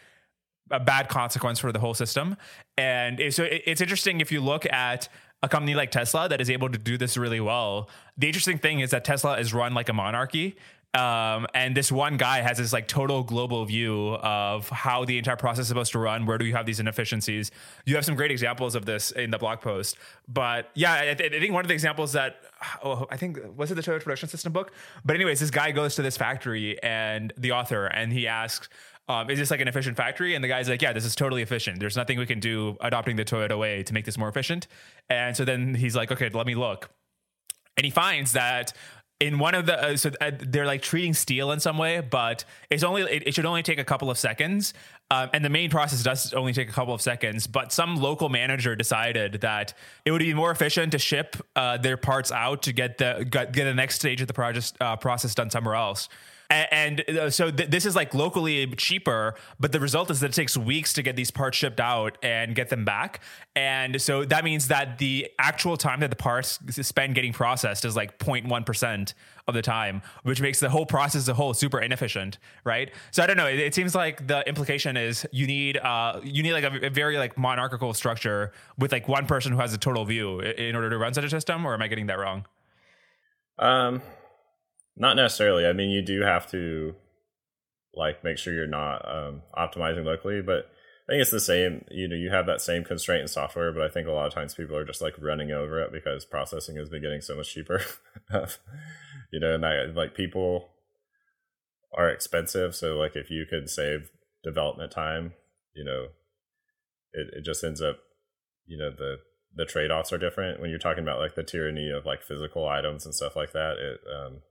[0.69, 2.35] a bad consequence for the whole system.
[2.77, 5.07] And so it's interesting if you look at
[5.43, 7.89] a company like Tesla that is able to do this really well.
[8.17, 10.57] The interesting thing is that Tesla is run like a monarchy.
[10.97, 15.35] Um, and this one guy has this like total global view of how the entire
[15.35, 16.25] process is supposed to run.
[16.25, 17.51] Where do you have these inefficiencies?
[17.85, 19.95] You have some great examples of this in the blog post.
[20.27, 22.37] But yeah, I, I think one of the examples that
[22.83, 24.71] oh, I think was it the Toyota production system book.
[25.05, 28.67] But anyways, this guy goes to this factory and the author and he asks.
[29.09, 30.35] Um, is this like an efficient factory?
[30.35, 31.79] And the guy's like, yeah, this is totally efficient.
[31.79, 34.67] There's nothing we can do adopting the Toyota way to make this more efficient.
[35.09, 36.89] And so then he's like, okay, let me look.
[37.77, 38.73] And he finds that
[39.19, 42.45] in one of the uh, so uh, they're like treating steel in some way but
[42.69, 44.73] it's only it, it should only take a couple of seconds
[45.09, 48.29] um, and the main process does only take a couple of seconds but some local
[48.29, 49.73] manager decided that
[50.05, 53.53] it would be more efficient to ship uh, their parts out to get the get,
[53.53, 56.09] the next stage of the project uh, process done somewhere else
[56.49, 60.29] And, and uh, so th- this is like locally cheaper, but the result is that
[60.31, 63.21] it takes weeks to get these parts shipped out and get them back.
[63.55, 67.95] And so that means that the actual time that the parts spend getting processed is
[67.95, 69.13] like 0.1%
[69.47, 72.91] of the time, which makes the whole process as a whole super inefficient, right?
[73.11, 73.47] So I don't know.
[73.47, 76.89] It, it seems like the implication is you need uh, you need like a, a,
[76.89, 80.89] very like monarchical structure with like one person who has a total view in order
[80.89, 82.45] to run such a system, or am I getting that wrong?
[83.57, 84.01] Um,
[84.97, 85.65] not necessarily.
[85.65, 86.95] I mean, you do have to
[87.93, 90.69] like make sure you're not um, optimizing locally, but
[91.07, 91.85] I think it's the same.
[91.89, 94.33] You know, you have that same constraint in software, but I think a lot of
[94.33, 97.53] times people are just like running over it because processing has been getting so much
[97.53, 97.81] cheaper.
[99.31, 100.69] you know, and that like people
[101.95, 102.75] are expensive.
[102.75, 104.09] So like if you could save
[104.43, 105.33] development time,
[105.73, 106.07] you know,
[107.13, 107.99] it, it just ends up,
[108.65, 109.17] you know, the
[109.55, 112.67] the trade offs are different when you're talking about like the tyranny of like physical
[112.67, 113.77] items and stuff like that.
[113.77, 114.41] It um,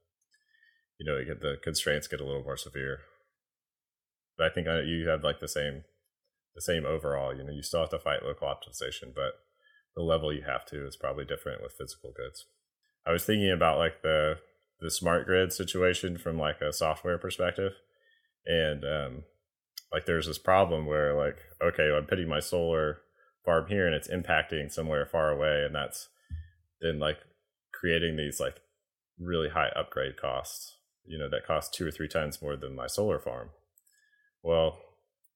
[0.99, 3.01] you know, get the constraints get a little more severe.
[4.37, 5.85] But I think uh, you have like the same
[6.55, 7.37] the same overall.
[7.37, 9.35] You know, you still have to fight local optimization, but
[9.95, 12.47] the level you have to is probably different with physical goods.
[13.07, 14.39] I was thinking about like the
[14.81, 17.73] the smart grid situation from like a software perspective,
[18.45, 19.25] and um,
[19.93, 22.99] like there's this problem where like okay, I'm putting my solar
[23.45, 26.09] farm here and it's impacting somewhere far away, and that's
[26.81, 27.19] then like
[27.73, 28.61] creating these like
[29.19, 30.76] really high upgrade costs.
[31.07, 33.51] You know, that costs two or three times more than my solar farm.
[34.42, 34.79] Well,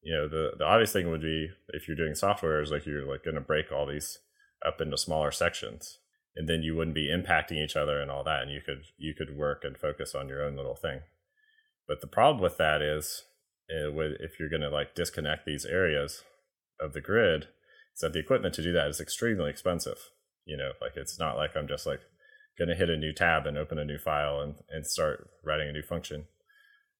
[0.02, 3.06] you know the the obvious thing would be if you're doing software is like you're
[3.06, 4.18] like going to break all these
[4.66, 5.98] up into smaller sections
[6.36, 9.14] and then you wouldn't be impacting each other and all that and you could you
[9.14, 11.00] could work and focus on your own little thing
[11.86, 13.24] but the problem with that is
[13.70, 16.22] uh, if you're going to like disconnect these areas
[16.80, 17.48] of the grid
[17.94, 20.10] is that the equipment to do that is extremely expensive
[20.44, 22.00] you know like it's not like i'm just like
[22.60, 25.68] going to hit a new tab and open a new file and, and start writing
[25.68, 26.26] a new function.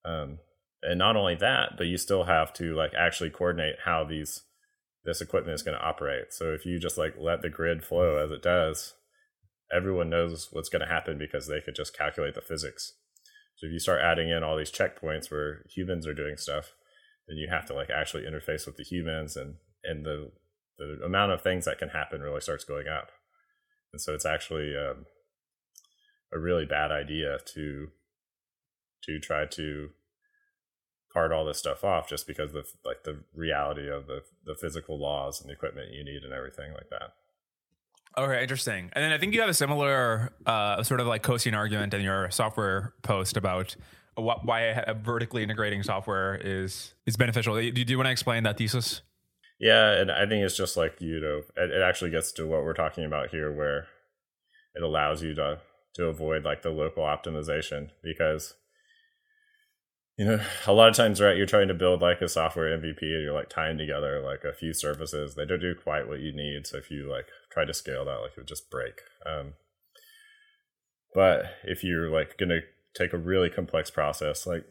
[0.04, 0.38] Um,
[0.82, 4.42] and not only that but you still have to like actually coordinate how these
[5.04, 6.32] this equipment is going to operate.
[6.32, 8.94] So if you just like let the grid flow as it does
[9.72, 12.94] everyone knows what's going to happen because they could just calculate the physics.
[13.56, 16.72] So if you start adding in all these checkpoints where humans are doing stuff
[17.28, 20.32] then you have to like actually interface with the humans and and the
[20.78, 23.10] the amount of things that can happen really starts going up.
[23.92, 25.04] And so it's actually um,
[26.32, 27.88] a really bad idea to
[29.04, 29.90] to try to
[31.12, 35.00] part all this stuff off just because of like the reality of the the physical
[35.00, 37.14] laws and the equipment you need and everything like that.
[38.18, 38.90] Okay, interesting.
[38.92, 42.02] And then I think you have a similar uh, sort of like Coasian argument in
[42.02, 43.76] your software post about
[44.16, 47.54] what, why vertically integrating software is is beneficial.
[47.54, 49.02] Do you, do you want to explain that thesis?
[49.60, 52.64] Yeah, and I think it's just like you know, it, it actually gets to what
[52.64, 53.86] we're talking about here, where
[54.74, 55.60] it allows you to
[55.94, 58.54] to avoid like the local optimization because
[60.16, 63.00] you know a lot of times right you're trying to build like a software mvp
[63.00, 65.34] and you're like tying together like a few services.
[65.34, 68.20] They don't do quite what you need so if you like try to scale that
[68.20, 69.00] like it would just break.
[69.26, 69.54] Um,
[71.14, 72.60] but if you're like gonna
[72.94, 74.64] take a really complex process like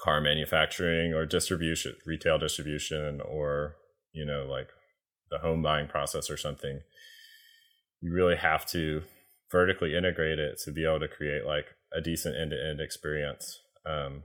[0.00, 3.76] car manufacturing or distribution retail distribution or
[4.12, 4.68] you know like
[5.30, 6.80] the home buying process or something
[8.00, 9.02] you really have to
[9.54, 14.24] vertically integrate it to be able to create like a decent end-to-end experience um,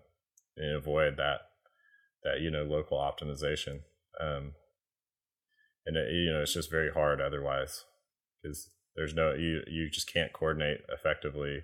[0.57, 1.41] and avoid that
[2.23, 3.81] that you know local optimization
[4.19, 4.53] um,
[5.85, 7.85] and it, you know it's just very hard otherwise
[8.41, 11.57] because there's no you you just can't coordinate effectively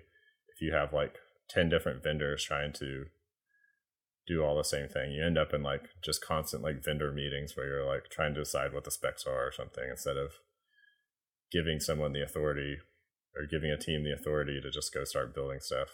[0.54, 1.16] if you have like
[1.50, 3.06] 10 different vendors trying to
[4.28, 5.12] do all the same thing.
[5.12, 8.40] You end up in like just constant like vendor meetings where you're like trying to
[8.40, 10.32] decide what the specs are or something instead of
[11.52, 12.78] giving someone the authority
[13.36, 15.88] or giving a team the authority to just go start building stuff.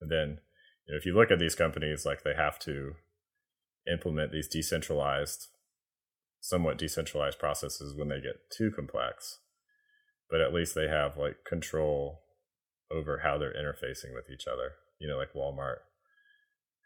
[0.00, 0.38] And then,
[0.86, 2.94] you know, if you look at these companies, like they have to
[3.90, 5.48] implement these decentralized,
[6.40, 9.38] somewhat decentralized processes when they get too complex.
[10.30, 12.20] But at least they have like control
[12.90, 14.72] over how they're interfacing with each other.
[14.98, 15.78] You know, like Walmart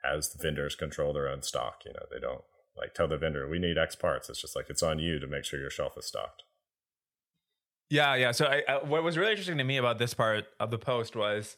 [0.02, 1.82] has the vendors control their own stock.
[1.84, 2.42] You know, they don't
[2.76, 4.28] like tell the vendor, we need X parts.
[4.28, 6.42] It's just like it's on you to make sure your shelf is stocked.
[7.88, 8.32] Yeah, yeah.
[8.32, 11.14] So I, I, what was really interesting to me about this part of the post
[11.14, 11.56] was,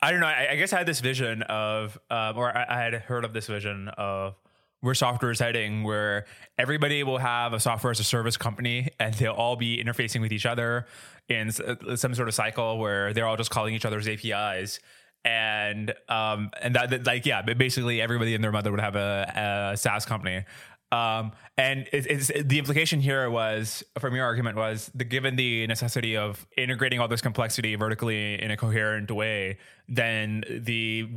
[0.00, 0.26] I don't know.
[0.26, 3.46] I, I guess I had this vision of, um, or I, had heard of this
[3.46, 4.34] vision of
[4.80, 6.26] where software is heading, where
[6.58, 10.32] everybody will have a software as a service company, and they'll all be interfacing with
[10.32, 10.86] each other
[11.28, 14.80] in uh, some sort of cycle where they're all just calling each other's APIs
[15.24, 19.72] and um and that, that, like yeah basically everybody and their mother would have a,
[19.72, 20.44] a SaaS company
[20.92, 25.66] um, and it, it's the implication here was from your argument was the given the
[25.66, 29.58] necessity of integrating all this complexity vertically in a coherent way,
[29.88, 31.08] then the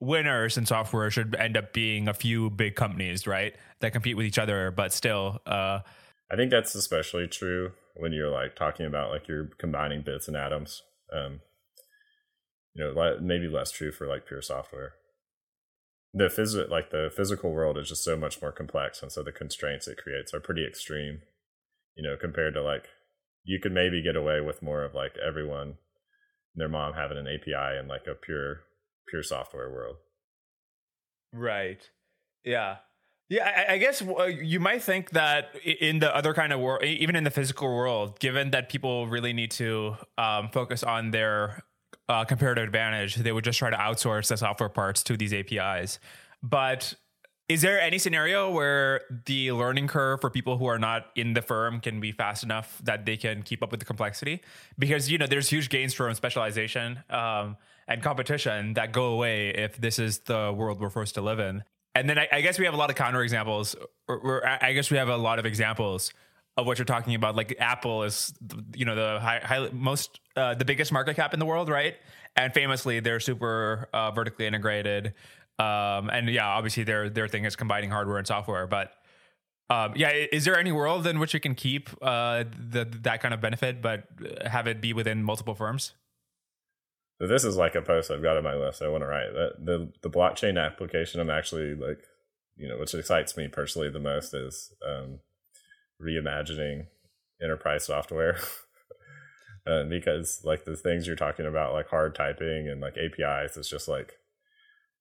[0.00, 3.54] winners in software should end up being a few big companies, right?
[3.80, 5.40] That compete with each other, but still.
[5.44, 5.80] Uh,
[6.30, 10.36] I think that's especially true when you're like talking about like you're combining bits and
[10.36, 10.82] atoms.
[11.12, 11.40] Um,
[12.74, 14.94] you know, maybe less true for like pure software.
[16.14, 19.32] The phys- like the physical world is just so much more complex, and so the
[19.32, 21.20] constraints it creates are pretty extreme.
[21.96, 22.88] You know, compared to like
[23.44, 25.76] you could maybe get away with more of like everyone
[26.54, 28.60] their mom having an API in like a pure
[29.08, 29.96] pure software world.
[31.32, 31.88] Right.
[32.44, 32.76] Yeah.
[33.30, 37.14] Yeah, I, guess uh, you might think that in the other kind of world, even
[37.14, 41.62] in the physical world, given that people really need to um, focus on their
[42.08, 45.98] uh, comparative advantage, they would just try to outsource the software parts to these APIs.
[46.42, 46.94] But
[47.48, 51.42] is there any scenario where the learning curve for people who are not in the
[51.42, 54.42] firm can be fast enough that they can keep up with the complexity?
[54.78, 57.56] Because you know, there's huge gains from specialization um,
[57.86, 61.64] and competition that go away if this is the world we're forced to live in.
[61.94, 63.74] And then I, I guess we have a lot of counterexamples.
[64.06, 66.12] Or, or I guess we have a lot of examples
[66.58, 67.36] of what you're talking about.
[67.36, 68.34] Like Apple is,
[68.74, 71.94] you know, the high, high most uh, the biggest market cap in the world, right?
[72.36, 75.14] And famously, they're super uh, vertically integrated.
[75.60, 78.66] Um, and yeah, obviously their their thing is combining hardware and software.
[78.66, 78.90] But
[79.70, 83.32] um, yeah, is there any world in which you can keep uh, the, that kind
[83.32, 84.08] of benefit, but
[84.44, 85.94] have it be within multiple firms?
[87.20, 88.82] This is like a post I've got on my list.
[88.82, 91.20] I want to write that the the blockchain application.
[91.20, 92.00] I'm actually like,
[92.56, 95.20] you know, which excites me personally the most is um,
[96.02, 96.86] reimagining
[97.42, 98.38] enterprise software.
[99.66, 103.68] uh, because like the things you're talking about, like hard typing and like APIs, is
[103.68, 104.14] just like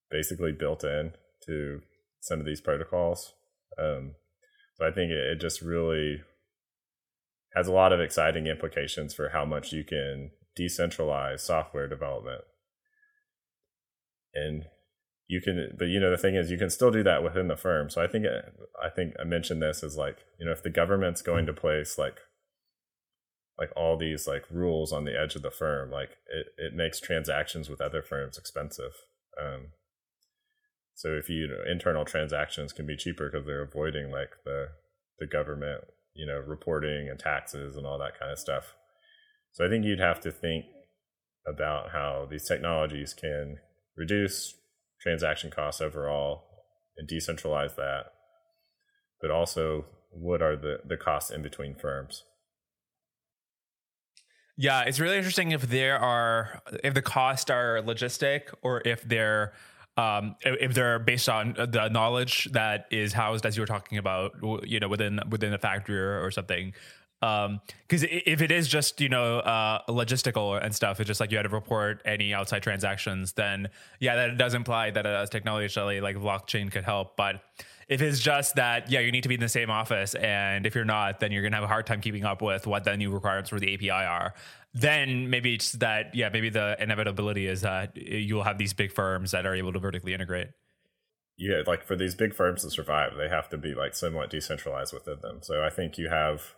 [0.09, 1.13] basically built in
[1.45, 1.81] to
[2.21, 3.33] some of these protocols.
[3.79, 4.15] Um,
[4.75, 6.21] so I think it, it just really
[7.55, 12.41] has a lot of exciting implications for how much you can decentralize software development.
[14.33, 14.65] And
[15.27, 17.57] you can but you know the thing is you can still do that within the
[17.57, 17.89] firm.
[17.89, 18.25] So i think
[18.83, 21.97] i think i mentioned this is like you know if the government's going to place
[21.97, 22.17] like
[23.59, 26.99] like all these like rules on the edge of the firm like it, it makes
[26.99, 28.93] transactions with other firms expensive.
[29.41, 29.67] Um
[30.93, 34.69] so if you, you know, internal transactions can be cheaper because they're avoiding like the
[35.19, 38.75] the government you know reporting and taxes and all that kind of stuff.
[39.51, 40.65] So i think you'd have to think
[41.45, 43.57] about how these technologies can
[43.95, 44.53] reduce
[45.01, 46.43] transaction costs overall
[46.97, 48.07] and decentralize that,
[49.21, 52.23] but also what are the, the costs in between firms?
[54.57, 59.53] Yeah, it's really interesting if there are if the costs are logistic or if they're
[59.97, 64.33] um, if they're based on the knowledge that is housed as you were talking about,
[64.63, 66.73] you know, within within a factory or, or something,
[67.21, 71.31] um because if it is just you know uh logistical and stuff it's just like
[71.31, 75.67] you had to report any outside transactions then yeah that does imply that a technology
[75.99, 77.15] like blockchain could help.
[77.15, 77.41] But
[77.87, 80.75] if it's just that yeah you need to be in the same office and if
[80.75, 83.11] you're not then you're gonna have a hard time keeping up with what the new
[83.11, 84.33] requirements for the api are.
[84.73, 89.31] Then maybe it's that yeah maybe the inevitability is that you'll have these big firms
[89.31, 90.49] that are able to vertically integrate.
[91.37, 94.93] Yeah like for these big firms to survive they have to be like somewhat decentralized
[94.93, 95.39] within them.
[95.41, 96.53] So i think you have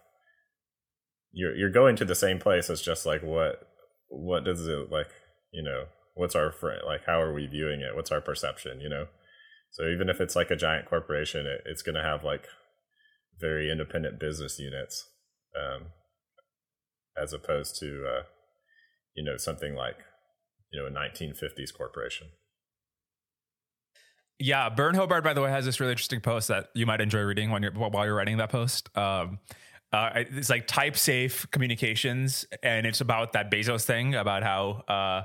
[1.32, 3.68] you're you're going to the same place it's just like what
[4.10, 5.10] what does it like
[5.52, 7.96] you know what's our friend like how are we viewing it?
[7.96, 9.06] What's our perception you know?
[9.72, 12.48] So even if it's like a giant corporation it, it's going to have like
[13.40, 15.08] very independent business units
[15.56, 15.88] um,
[17.22, 18.24] as opposed to uh,
[19.16, 19.98] you know something like
[20.72, 22.28] you know a 1950s corporation.
[24.42, 27.22] Yeah, Byrne Hobart, by the way, has this really interesting post that you might enjoy
[27.22, 28.96] reading when you're while you're writing that post.
[28.98, 29.40] Um,
[29.92, 35.24] uh, it's like type safe communications, and it's about that Bezos thing about how, uh,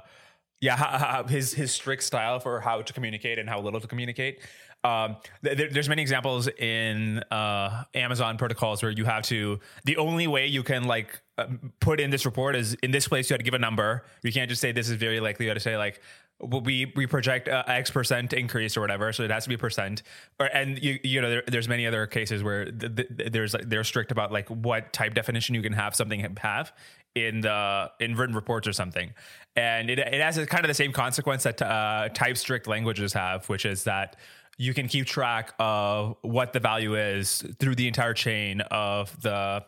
[0.60, 3.86] yeah, how, how his his strict style for how to communicate and how little to
[3.86, 4.40] communicate.
[4.84, 9.58] Um, th- there's many examples in uh, Amazon protocols where you have to.
[9.84, 11.46] The only way you can like uh,
[11.80, 13.30] put in this report is in this place.
[13.30, 14.04] You have to give a number.
[14.22, 15.46] You can't just say this is very likely.
[15.46, 16.00] You have to say like
[16.40, 20.02] we we project uh, X percent increase or whatever, so it has to be percent.
[20.40, 23.68] Or and you you know there, there's many other cases where the, the, there's like
[23.68, 26.72] they're strict about like what type definition you can have something have
[27.14, 29.12] in the in written reports or something,
[29.54, 33.48] and it it has kind of the same consequence that uh, type strict languages have,
[33.48, 34.16] which is that
[34.58, 39.64] you can keep track of what the value is through the entire chain of the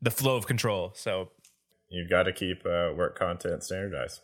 [0.00, 0.92] the flow of control.
[0.94, 1.30] So
[1.88, 4.20] you've got to keep uh, work content standardized.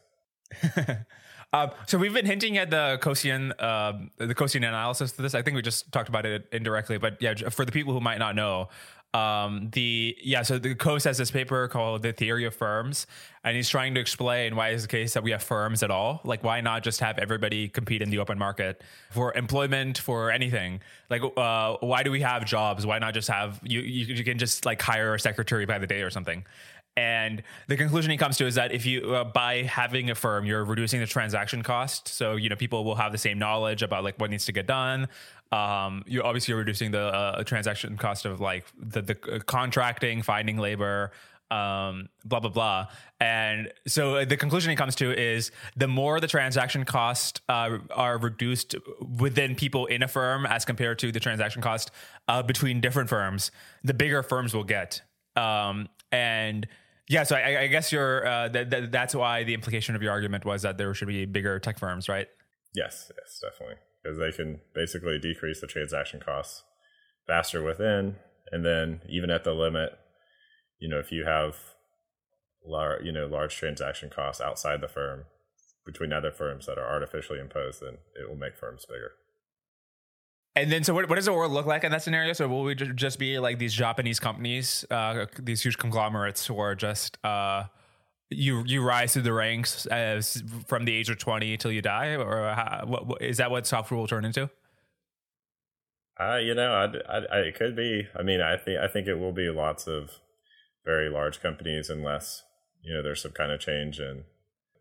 [1.52, 5.34] Um, so we've been hinting at the Coasian, uh, the Coasian analysis to this.
[5.34, 8.18] I think we just talked about it indirectly, but yeah, for the people who might
[8.18, 8.68] not know,
[9.12, 13.08] um, the yeah, so the Coase has this paper called "The Theory of Firms,"
[13.42, 16.20] and he's trying to explain why is the case that we have firms at all.
[16.22, 20.80] Like, why not just have everybody compete in the open market for employment for anything?
[21.08, 22.86] Like, uh, why do we have jobs?
[22.86, 23.80] Why not just have you?
[23.80, 26.44] You, you can just like hire a secretary by the day or something.
[27.00, 30.44] And the conclusion he comes to is that if you, uh, by having a firm,
[30.44, 32.08] you're reducing the transaction cost.
[32.08, 34.66] So, you know, people will have the same knowledge about like what needs to get
[34.66, 35.08] done.
[35.50, 40.20] Um, you obviously you're reducing the uh, transaction cost of like the, the uh, contracting,
[40.20, 41.12] finding labor,
[41.50, 42.88] um, blah blah blah.
[43.18, 47.78] And so uh, the conclusion he comes to is the more the transaction cost uh,
[47.92, 48.74] are reduced
[49.18, 51.90] within people in a firm as compared to the transaction cost
[52.28, 53.50] uh, between different firms,
[53.82, 55.00] the bigger firms will get.
[55.34, 56.66] Um, and
[57.10, 60.12] yeah, so I, I guess you're uh, th- th- that's why the implication of your
[60.12, 62.28] argument was that there should be bigger tech firms, right?
[62.72, 66.62] Yes, yes, definitely, because they can basically decrease the transaction costs
[67.26, 68.14] faster within,
[68.52, 69.90] and then even at the limit,
[70.78, 71.56] you know, if you have
[72.64, 75.24] large, you know, large transaction costs outside the firm
[75.84, 79.10] between other firms that are artificially imposed, then it will make firms bigger.
[80.60, 82.34] And then, so what, what does the world look like in that scenario?
[82.34, 86.74] So, will we just be like these Japanese companies, uh, these huge conglomerates, who are
[86.74, 87.64] just uh,
[88.28, 92.14] you you rise through the ranks as from the age of twenty till you die,
[92.14, 94.50] or how, what, what, is that what software will turn into?
[96.20, 96.70] Uh, you know,
[97.08, 98.06] I, I, it could be.
[98.14, 100.10] I mean, I think I think it will be lots of
[100.84, 102.42] very large companies, unless
[102.82, 104.24] you know there's some kind of change in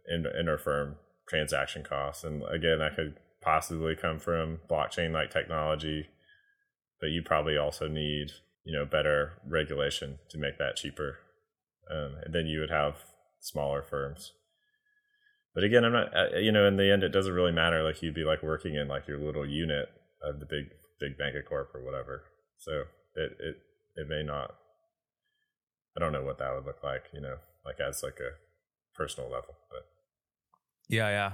[0.10, 0.98] in inter firm
[1.30, 2.26] transaction costs.
[2.26, 6.08] And again, I could possibly come from blockchain like technology,
[7.00, 8.32] but you probably also need
[8.64, 11.20] you know better regulation to make that cheaper,
[11.92, 12.96] um, and then you would have
[13.40, 14.34] smaller firms.
[15.56, 17.84] But again, I'm not uh, you know in the end it doesn't really matter.
[17.84, 19.90] Like you'd be like working in like your little unit
[20.22, 20.66] of the big
[21.00, 22.24] big Bank of corp or whatever.
[22.58, 22.84] So
[23.16, 23.56] it it
[23.96, 24.56] it may not.
[25.98, 27.06] I don't know what that would look like.
[27.14, 28.38] You know, like as like a
[28.96, 29.86] personal level, but.
[30.88, 31.32] Yeah, yeah.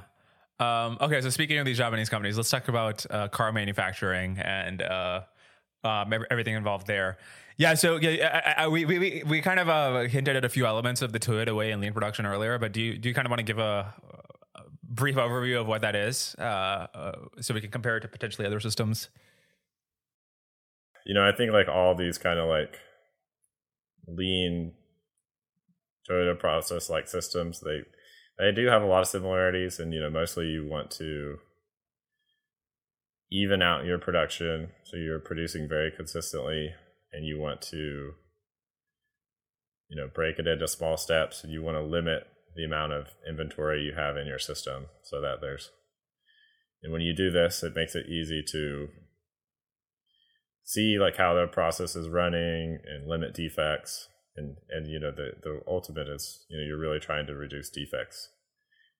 [0.59, 4.81] Um, okay, so speaking of these Japanese companies, let's talk about uh, car manufacturing and
[4.81, 5.21] uh,
[5.83, 7.17] um, everything involved there.
[7.57, 10.65] Yeah, so yeah, I, I, we, we we kind of uh, hinted at a few
[10.65, 13.25] elements of the Toyota way in lean production earlier, but do you do you kind
[13.25, 13.93] of want to give a,
[14.55, 16.41] a brief overview of what that is, uh,
[16.93, 19.09] uh, so we can compare it to potentially other systems?
[21.05, 22.77] You know, I think like all these kind of like
[24.07, 24.73] lean
[26.09, 27.83] Toyota process like systems, they
[28.37, 31.37] they do have a lot of similarities, and you know, mostly you want to
[33.31, 36.71] even out your production, so you're producing very consistently,
[37.11, 38.11] and you want to,
[39.89, 42.23] you know, break it into small steps, and you want to limit
[42.55, 45.71] the amount of inventory you have in your system, so that there's,
[46.83, 48.89] and when you do this, it makes it easy to
[50.63, 55.33] see like how the process is running and limit defects and and you know the
[55.41, 58.29] the ultimate is you know you're really trying to reduce defects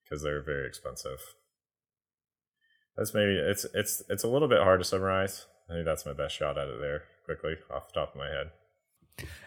[0.03, 1.19] because they're very expensive.
[2.95, 5.45] That's maybe it's it's it's a little bit hard to summarize.
[5.69, 8.27] I think that's my best shot at it there quickly off the top of my
[8.27, 8.51] head.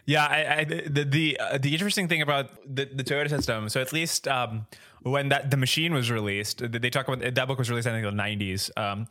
[0.07, 3.68] Yeah, I, I, the the uh, the interesting thing about the, the Toyota system.
[3.68, 4.66] So at least um,
[5.03, 8.07] when that the machine was released, they talk about that book was released I think
[8.07, 9.07] in the nineties, um,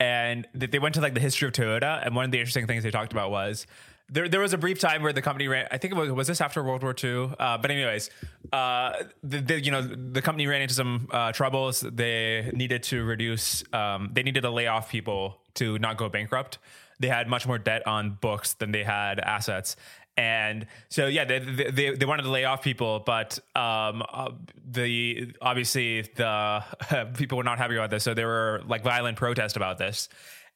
[0.00, 2.04] and they went to like the history of Toyota.
[2.04, 3.66] And one of the interesting things they talked about was
[4.10, 5.66] there, there was a brief time where the company ran.
[5.70, 7.32] I think it was was this after World War II.
[7.38, 8.10] Uh, but anyways,
[8.52, 8.92] uh,
[9.22, 11.80] the, the, you know the company ran into some uh, troubles.
[11.80, 13.62] They needed to reduce.
[13.72, 16.58] Um, they needed to lay off people to not go bankrupt.
[16.98, 19.76] They had much more debt on books than they had assets.
[20.16, 24.32] And so, yeah, they, they, they wanted to lay off people, but um, uh,
[24.70, 26.62] the obviously the
[27.16, 28.04] people were not happy about this.
[28.04, 30.10] So there were like violent protests about this,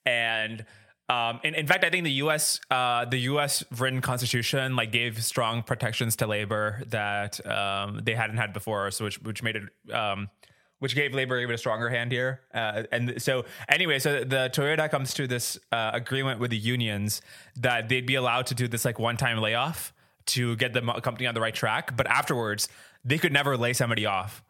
[0.05, 0.67] and
[1.09, 2.61] um, in, in fact, I think the U.S.
[2.71, 3.63] Uh, the U.S.
[3.79, 9.05] written constitution like gave strong protections to labor that um, they hadn't had before, so
[9.05, 10.31] which which made it um,
[10.79, 12.41] which gave labor even a stronger hand here.
[12.55, 17.21] Uh, and so anyway, so the Toyota comes to this uh, agreement with the unions
[17.57, 19.93] that they'd be allowed to do this like one time layoff
[20.27, 22.69] to get the company on the right track, but afterwards
[23.05, 24.43] they could never lay somebody off.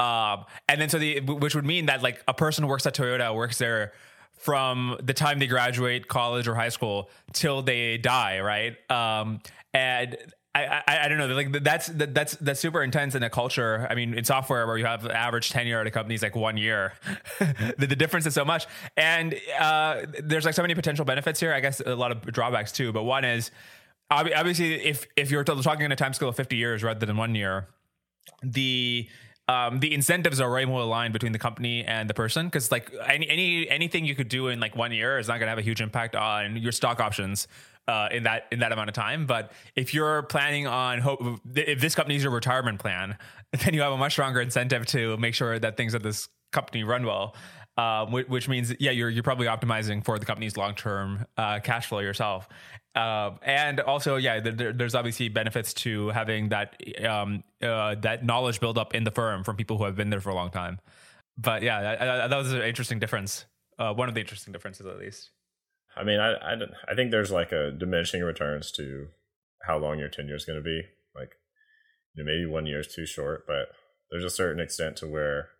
[0.00, 2.94] Um, and then so the which would mean that like a person who works at
[2.94, 3.92] Toyota works there
[4.40, 8.74] from the time they graduate college or high school till they die, right?
[8.90, 9.40] Um,
[9.74, 10.16] and
[10.54, 13.86] I, I, I don't know like that's that's that's super intense in a culture.
[13.88, 16.56] I mean, in software where you have average tenure at a company is like one
[16.56, 16.94] year,
[17.38, 18.66] the, the, difference is so much.
[18.96, 21.52] And uh, there's like so many potential benefits here.
[21.52, 22.92] I guess a lot of drawbacks too.
[22.92, 23.52] But one is
[24.10, 27.36] obviously if if you're talking in a time scale of 50 years rather than one
[27.36, 27.68] year,
[28.42, 29.08] the
[29.50, 32.88] um, the incentives are way more aligned between the company and the person because like
[33.04, 35.58] any, any anything you could do in like one year is not going to have
[35.58, 37.48] a huge impact on your stock options
[37.88, 39.26] uh, in that in that amount of time.
[39.26, 43.18] But if you're planning on hope if this company is your retirement plan,
[43.64, 46.84] then you have a much stronger incentive to make sure that things at this company
[46.84, 47.34] run well.
[47.76, 51.86] Uh, which means, yeah, you're you're probably optimizing for the company's long term uh, cash
[51.86, 52.46] flow yourself,
[52.94, 56.76] uh, and also, yeah, there, there's obviously benefits to having that
[57.06, 60.20] um, uh, that knowledge build up in the firm from people who have been there
[60.20, 60.80] for a long time.
[61.38, 63.44] But yeah, I, I, that was an interesting difference.
[63.78, 65.30] Uh, one of the interesting differences, at least.
[65.96, 66.54] I mean, I, I,
[66.88, 69.08] I think there's like a diminishing returns to
[69.66, 70.82] how long your tenure is going to be.
[71.14, 71.32] Like,
[72.14, 73.68] you know, maybe one year is too short, but
[74.10, 75.50] there's a certain extent to where,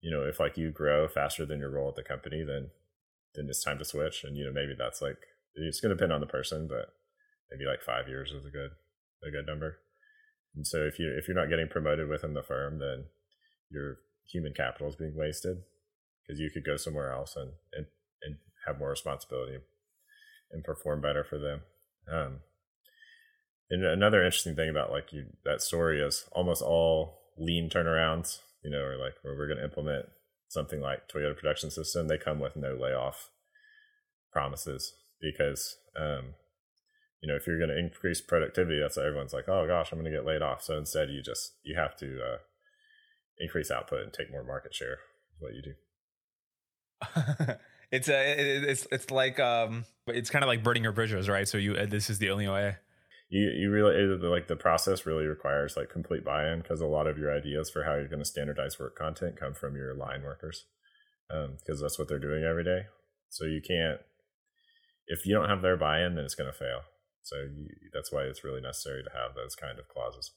[0.00, 2.70] you know, if like you grow faster than your role at the company, then
[3.34, 4.24] then it's time to switch.
[4.24, 5.18] And you know, maybe that's like
[5.66, 6.92] it's going to depend on the person, but
[7.50, 8.70] maybe like five years is a good
[9.26, 9.78] a good number.
[10.54, 13.06] And so if you if you're not getting promoted within the firm, then
[13.70, 13.98] your
[14.30, 15.58] human capital is being wasted
[16.22, 17.86] because you could go somewhere else and and
[18.22, 18.36] and
[18.66, 19.58] have more responsibility
[20.50, 21.60] and perform better for them.
[22.12, 22.40] Um,
[23.70, 28.70] and another interesting thing about like you that story is almost all lean turnarounds, you
[28.70, 30.06] know, or like where we're going to implement
[30.48, 33.30] something like Toyota Production System, they come with no layoff
[34.32, 36.34] promises because um,
[37.22, 39.98] you know if you're going to increase productivity, that's why everyone's like, oh gosh, I'm
[39.98, 40.62] going to get laid off.
[40.62, 42.38] So instead, you just you have to uh,
[43.38, 44.98] increase output and take more market share.
[45.34, 45.74] Is what you do.
[47.90, 51.48] it's a it's it's like um it's kind of like burning your bridges, right?
[51.48, 52.76] So you this is the only way.
[53.28, 53.94] You you really
[54.28, 57.84] like the process really requires like complete buy-in because a lot of your ideas for
[57.84, 60.66] how you're going to standardize work content come from your line workers
[61.28, 62.86] because um, that's what they're doing every day.
[63.28, 64.00] So you can't
[65.10, 66.80] if you don't have their buy-in, then it's going to fail.
[67.22, 70.32] So you, that's why it's really necessary to have those kind of clauses.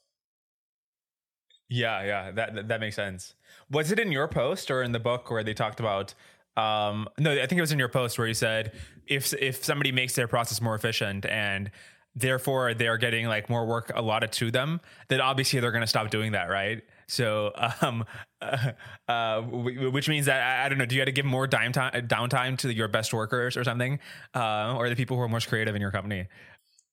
[1.69, 3.35] Yeah, yeah, that that makes sense.
[3.71, 6.13] Was it in your post or in the book where they talked about?
[6.57, 8.73] Um, no, I think it was in your post where you said
[9.07, 11.71] if if somebody makes their process more efficient and
[12.15, 16.11] therefore they're getting like more work allotted to them, then obviously they're going to stop
[16.11, 16.83] doing that, right?
[17.07, 17.51] So,
[17.81, 18.05] um,
[18.41, 18.71] uh,
[19.07, 20.85] uh, which means that I, I, don't know.
[20.85, 23.99] Do you have to give more downtime downtime to your best workers or something,
[24.33, 26.27] uh, or the people who are most creative in your company?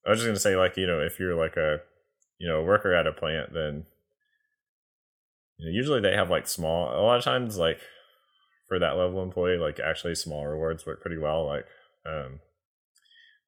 [0.07, 1.81] I was just gonna say, like you know, if you're like a
[2.39, 3.87] you know worker at a plant, then
[5.59, 6.89] you know, usually they have like small.
[6.89, 7.79] A lot of times, like
[8.69, 11.47] for that level employee, like actually small rewards work pretty well.
[11.47, 11.67] Like
[12.07, 12.41] um,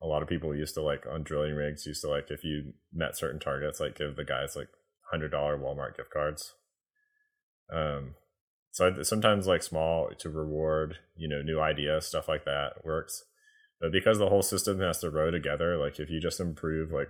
[0.02, 2.72] a lot of people used to like on drilling rigs used to like if you
[2.92, 4.68] met certain targets, like give the guys like
[5.12, 6.54] hundred dollar Walmart gift cards.
[7.72, 8.14] Um,
[8.72, 13.22] so sometimes like small to reward, you know, new ideas, stuff like that works.
[13.80, 17.08] But because the whole system has to row together, like if you just improve like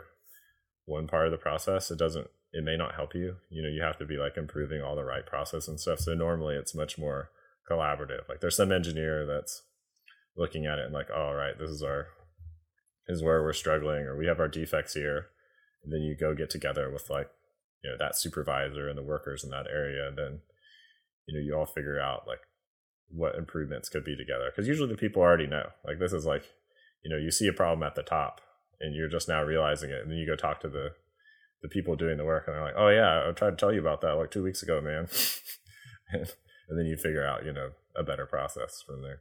[0.84, 3.36] one part of the process, it doesn't, it may not help you.
[3.50, 6.00] You know, you have to be like improving all the right process and stuff.
[6.00, 7.30] So normally it's much more
[7.70, 8.28] collaborative.
[8.28, 9.62] Like there's some engineer that's
[10.36, 12.09] looking at it and like, oh, all right, this is our,
[13.07, 15.26] this is where we're struggling, or we have our defects here.
[15.84, 17.28] And then you go get together with like
[17.83, 20.41] you know that supervisor and the workers in that area and then
[21.26, 22.41] you know you all figure out like
[23.09, 24.51] what improvements could be together.
[24.51, 25.66] Because usually the people already know.
[25.85, 26.45] Like this is like
[27.05, 28.41] you know you see a problem at the top
[28.80, 30.91] and you're just now realizing it and then you go talk to the
[31.62, 33.80] the people doing the work and they're like oh yeah i tried to tell you
[33.80, 35.09] about that like two weeks ago man.
[36.12, 36.28] And,
[36.78, 39.20] then you figure out you know a better process from there.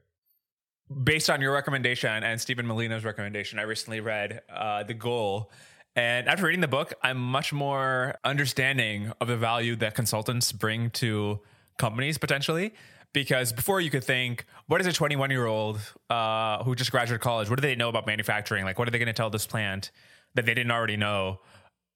[1.03, 5.51] Based on your recommendation and Stephen Molina's recommendation, I recently read uh, The Goal,
[5.95, 10.89] and after reading the book, I'm much more understanding of the value that consultants bring
[10.91, 11.39] to
[11.77, 12.73] companies potentially.
[13.13, 17.21] Because before you could think, what is a 21 year old uh, who just graduated
[17.21, 17.49] college?
[17.49, 18.63] What do they know about manufacturing?
[18.63, 19.91] Like, what are they going to tell this plant
[20.35, 21.41] that they didn't already know?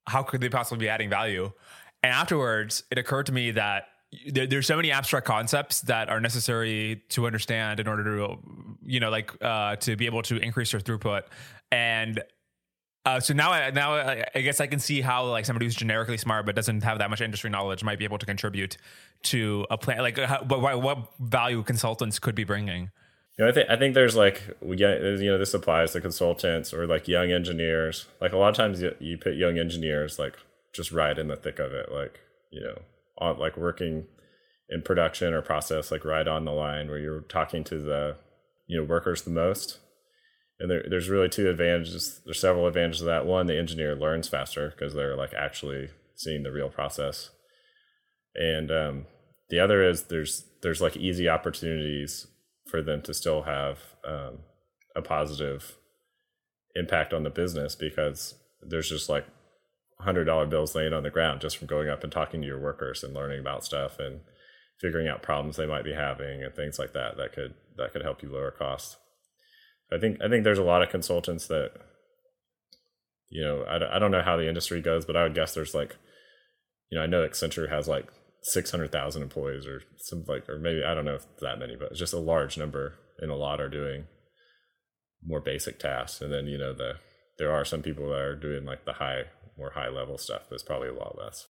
[0.06, 1.52] How could they possibly be adding value?
[2.02, 3.84] And afterwards, it occurred to me that
[4.30, 8.36] there, there's so many abstract concepts that are necessary to understand in order to,
[8.84, 11.22] you know, like uh, to be able to increase your throughput.
[11.72, 12.22] And
[13.06, 13.94] uh, so now, I, now
[14.34, 17.08] I guess I can see how like somebody who's generically smart but doesn't have that
[17.08, 18.76] much industry knowledge might be able to contribute
[19.22, 19.98] to a plan.
[19.98, 22.90] Like, how, what, what value consultants could be bringing?
[23.38, 26.86] You know, I think I think there's like you know this applies to consultants or
[26.88, 28.06] like young engineers.
[28.20, 30.36] Like a lot of times you, you put young engineers like
[30.72, 32.18] just right in the thick of it, like
[32.50, 32.78] you know,
[33.18, 34.06] on like working
[34.68, 38.16] in production or process, like right on the line where you're talking to the
[38.66, 39.78] you know workers the most
[40.58, 42.20] and there, there's really two advantages.
[42.24, 43.26] There's several advantages of that.
[43.26, 47.30] One, the engineer learns faster because they're like actually seeing the real process,
[48.34, 49.06] and um,
[49.50, 52.26] the other is there's there's like easy opportunities
[52.70, 54.38] for them to still have um,
[54.94, 55.76] a positive
[56.74, 59.26] impact on the business because there's just like
[60.00, 62.60] hundred dollar bills laying on the ground just from going up and talking to your
[62.60, 64.20] workers and learning about stuff and
[64.80, 68.02] figuring out problems they might be having and things like that that could that could
[68.02, 68.96] help you lower costs.
[69.92, 71.70] I think I think there's a lot of consultants that
[73.28, 75.74] you know I, I don't know how the industry goes, but I would guess there's
[75.74, 75.96] like
[76.90, 78.08] you know I know Accenture has like
[78.42, 81.76] six hundred thousand employees or some like or maybe I don't know if that many,
[81.76, 84.06] but it's just a large number and a lot are doing
[85.24, 86.94] more basic tasks, and then you know the
[87.38, 89.24] there are some people that are doing like the high
[89.58, 91.46] more high level stuff, but it's probably a lot less.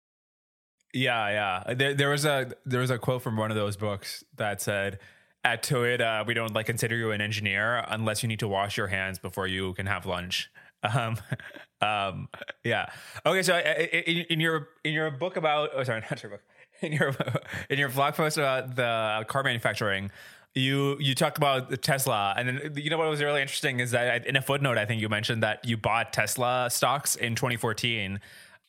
[0.92, 1.28] Yeah,
[1.66, 1.74] yeah.
[1.74, 4.98] There, there was a there was a quote from one of those books that said,
[5.44, 8.88] "At Toyota, we don't like consider you an engineer unless you need to wash your
[8.88, 10.50] hands before you can have lunch."
[10.84, 11.16] Um,
[11.80, 12.28] um,
[12.62, 12.84] yeah.
[13.24, 16.42] Okay, so in, in your in your book about oh sorry, not your book
[16.80, 17.14] in your
[17.70, 20.10] in your blog post about the car manufacturing,
[20.54, 24.26] you you talked about Tesla, and then you know what was really interesting is that
[24.26, 28.20] in a footnote, I think you mentioned that you bought Tesla stocks in 2014,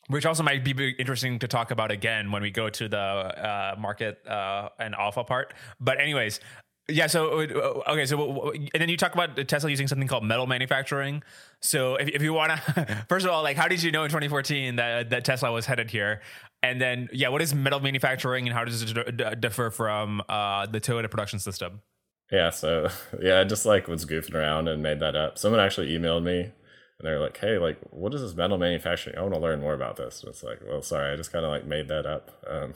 [0.08, 3.76] which also might be interesting to talk about again when we go to the uh,
[3.78, 5.54] market uh, and alpha part.
[5.80, 6.40] But anyways,
[6.88, 7.06] yeah.
[7.06, 8.06] So uh, okay.
[8.06, 11.22] So and then you talk about Tesla using something called metal manufacturing.
[11.60, 14.08] So if, if you want to, first of all, like how did you know in
[14.08, 16.20] 2014 that that Tesla was headed here?
[16.62, 20.80] And then yeah, what is metal manufacturing and how does it differ from uh, the
[20.80, 21.82] Toyota production system?
[22.30, 22.50] Yeah.
[22.50, 22.88] So
[23.20, 25.38] yeah, I just like was goofing around and made that up.
[25.38, 26.52] Someone actually emailed me and
[27.00, 29.18] they're like, "Hey, like, what is this metal manufacturing?
[29.18, 31.44] I want to learn more about this." And it's like, well, sorry, I just kind
[31.44, 32.30] of like made that up.
[32.48, 32.74] Um,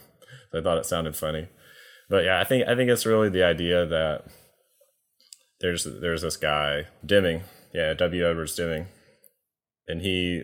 [0.50, 1.48] so I thought it sounded funny
[2.10, 4.24] but yeah, I think I think it's really the idea that
[5.60, 8.28] there's there's this guy Deming, yeah, W.
[8.28, 8.88] Edwards Deming,
[9.86, 10.42] and he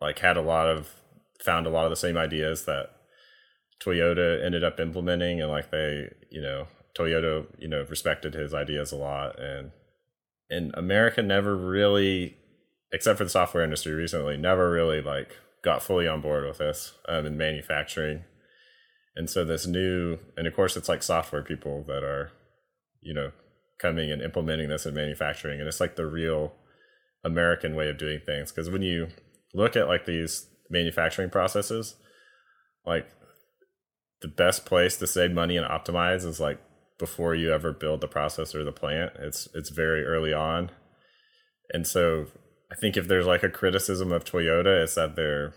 [0.00, 0.88] like had a lot of
[1.44, 2.90] found a lot of the same ideas that
[3.84, 8.92] Toyota ended up implementing, and like they, you know, Toyota, you know, respected his ideas
[8.92, 9.72] a lot, and
[10.48, 12.36] and America never really,
[12.92, 16.92] except for the software industry recently, never really like got fully on board with this
[17.08, 18.22] um, in manufacturing
[19.16, 22.32] and so this new, and of course, it's like software people that are,
[23.00, 23.32] you know,
[23.78, 25.58] coming and implementing this in manufacturing.
[25.58, 26.52] And it's like the real
[27.24, 28.52] American way of doing things.
[28.52, 29.08] Because when you
[29.54, 31.96] look at like these manufacturing processes,
[32.86, 33.08] like
[34.22, 36.60] the best place to save money and optimize is like
[36.98, 39.12] before you ever build the process or the plant.
[39.18, 40.70] It's it's very early on.
[41.72, 42.26] And so
[42.70, 45.54] I think if there's like a criticism of Toyota, it's that they're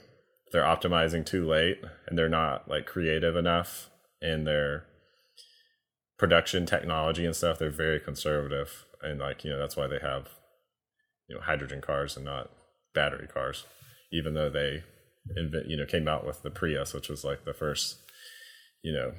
[0.54, 3.90] they're optimizing too late and they're not like creative enough
[4.22, 4.86] in their
[6.20, 7.58] production technology and stuff.
[7.58, 10.30] They're very conservative and like, you know, that's why they have,
[11.28, 12.52] you know, hydrogen cars and not
[12.94, 13.66] battery cars,
[14.14, 14.84] even though they
[15.36, 17.98] invent, you know, came out with the Prius, which was like the first,
[18.84, 19.14] you know,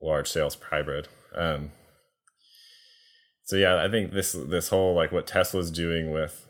[0.00, 1.08] large sales hybrid.
[1.34, 1.72] Um,
[3.42, 6.46] so yeah, I think this this whole like what Tesla's doing with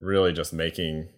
[0.00, 1.08] really just making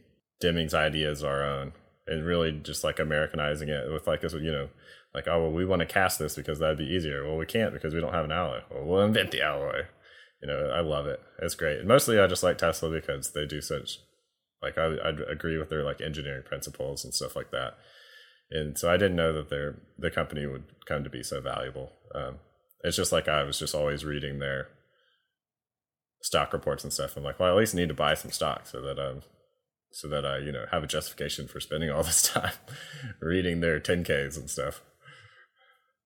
[0.41, 1.73] Deming's ideas our own
[2.09, 4.69] and really just like Americanizing it with like this, you know,
[5.15, 7.27] like oh well, we want to cast this because that'd be easier.
[7.27, 8.61] Well, we can't because we don't have an alloy.
[8.71, 9.83] Well, we'll invent the alloy.
[10.43, 11.21] You know, I love it.
[11.43, 11.79] It's great.
[11.79, 13.99] And mostly, I just like Tesla because they do such
[14.63, 17.75] like I I agree with their like engineering principles and stuff like that.
[18.51, 21.93] And so I didn't know that their the company would come to be so valuable.
[22.15, 22.37] Um,
[22.83, 24.69] it's just like I was just always reading their
[26.23, 27.17] stock reports and stuff.
[27.17, 29.23] I'm like, well, I at least need to buy some stock so that I'm
[29.91, 32.53] so that I, you know, have a justification for spending all this time
[33.21, 34.83] reading their 10Ks and stuff.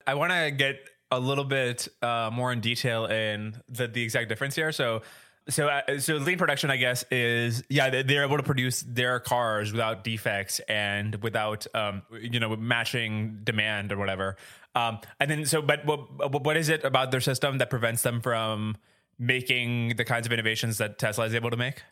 [0.06, 0.76] I want to get
[1.10, 4.72] a little bit uh, more in detail in the, the exact difference here.
[4.72, 5.02] So,
[5.48, 9.72] so, uh, so lean production, I guess, is yeah, they're able to produce their cars
[9.72, 14.36] without defects and without, um, you know, matching demand or whatever.
[14.74, 18.20] Um, and then, so, but what, what is it about their system that prevents them
[18.20, 18.76] from
[19.18, 21.82] making the kinds of innovations that Tesla is able to make?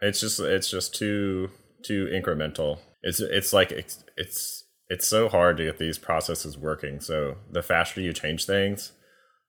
[0.00, 1.50] It's just it's just too
[1.84, 2.78] too incremental.
[3.02, 7.00] It's it's like it's it's it's so hard to get these processes working.
[7.00, 8.92] So the faster you change things,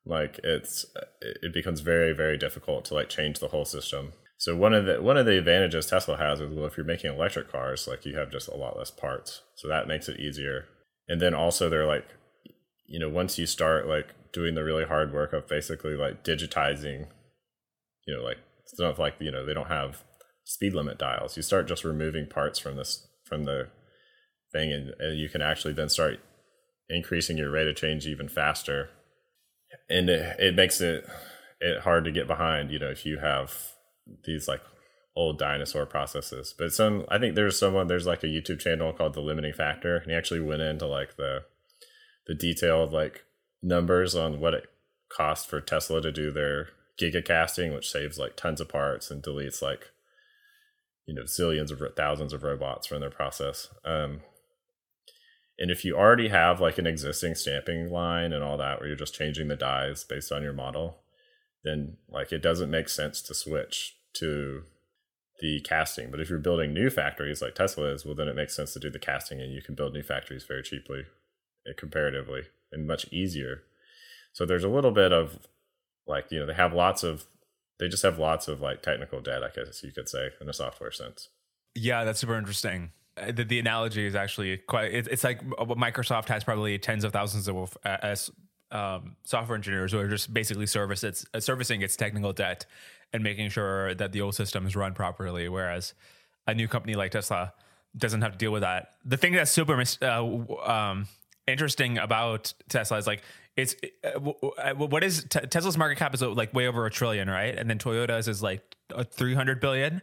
[0.06, 0.86] like it's
[1.22, 4.14] it becomes very very difficult to like change the whole system.
[4.38, 7.14] So one of the one of the advantages Tesla has is well, if you're making
[7.14, 10.66] electric cars, like you have just a lot less parts, so that makes it easier.
[11.08, 12.06] And then also they're like,
[12.88, 17.08] you know, once you start like doing the really hard work of basically like digitizing,
[18.06, 18.38] you know, like
[18.68, 20.04] stuff like you know they don't have
[20.48, 21.36] speed limit dials.
[21.36, 23.68] You start just removing parts from this from the
[24.54, 26.20] thing, and, and you can actually then start
[26.90, 28.90] increasing your rate of change even faster.
[29.90, 31.06] And it, it makes it
[31.60, 32.72] it hard to get behind.
[32.72, 33.74] You know, if you have
[34.24, 34.62] these like
[35.18, 36.56] old dinosaur processes.
[36.58, 39.98] But some I think there's someone there's like a YouTube channel called The Limiting Factor,
[39.98, 41.44] and he actually went into like the
[42.26, 43.26] the detailed like
[43.62, 44.68] numbers on what it
[45.12, 46.70] costs for Tesla to do their
[47.02, 49.92] gigacasting, which saves like tons of parts and deletes like
[51.08, 53.70] you know zillions of thousands of robots run their process.
[53.84, 54.22] Um,
[55.58, 58.98] and if you already have like an existing stamping line and all that, where you're
[58.98, 60.98] just changing the dies based on your model,
[61.64, 64.64] then like it doesn't make sense to switch to
[65.40, 66.12] the casting.
[66.12, 68.80] But if you're building new factories like Tesla is, well, then it makes sense to
[68.80, 71.04] do the casting, and you can build new factories very cheaply,
[71.78, 73.64] comparatively, and much easier.
[74.34, 75.48] So there's a little bit of
[76.06, 77.26] like you know they have lots of
[77.80, 80.54] they just have lots of like technical debt, I guess you could say, in a
[80.54, 81.30] software sense.
[81.76, 82.92] Yeah, that's super interesting.
[83.18, 84.94] Uh, the, the analogy is actually quite.
[84.94, 88.16] It, it's like Microsoft has probably tens of thousands of uh,
[88.72, 92.66] um, software engineers who are just basically service its uh, servicing its technical debt
[93.14, 95.48] and making sure that the old system is run properly.
[95.50, 95.94] Whereas
[96.48, 97.54] a new company like Tesla
[97.96, 98.94] doesn't have to deal with that.
[99.06, 100.24] The thing that's super uh,
[100.70, 101.08] um,
[101.48, 103.22] interesting about Tesla is like
[103.58, 104.20] it's uh,
[104.76, 107.58] what is Tesla's market cap is like way over a trillion, right?
[107.58, 108.62] And then Toyota's is like
[109.12, 110.02] 300 billion.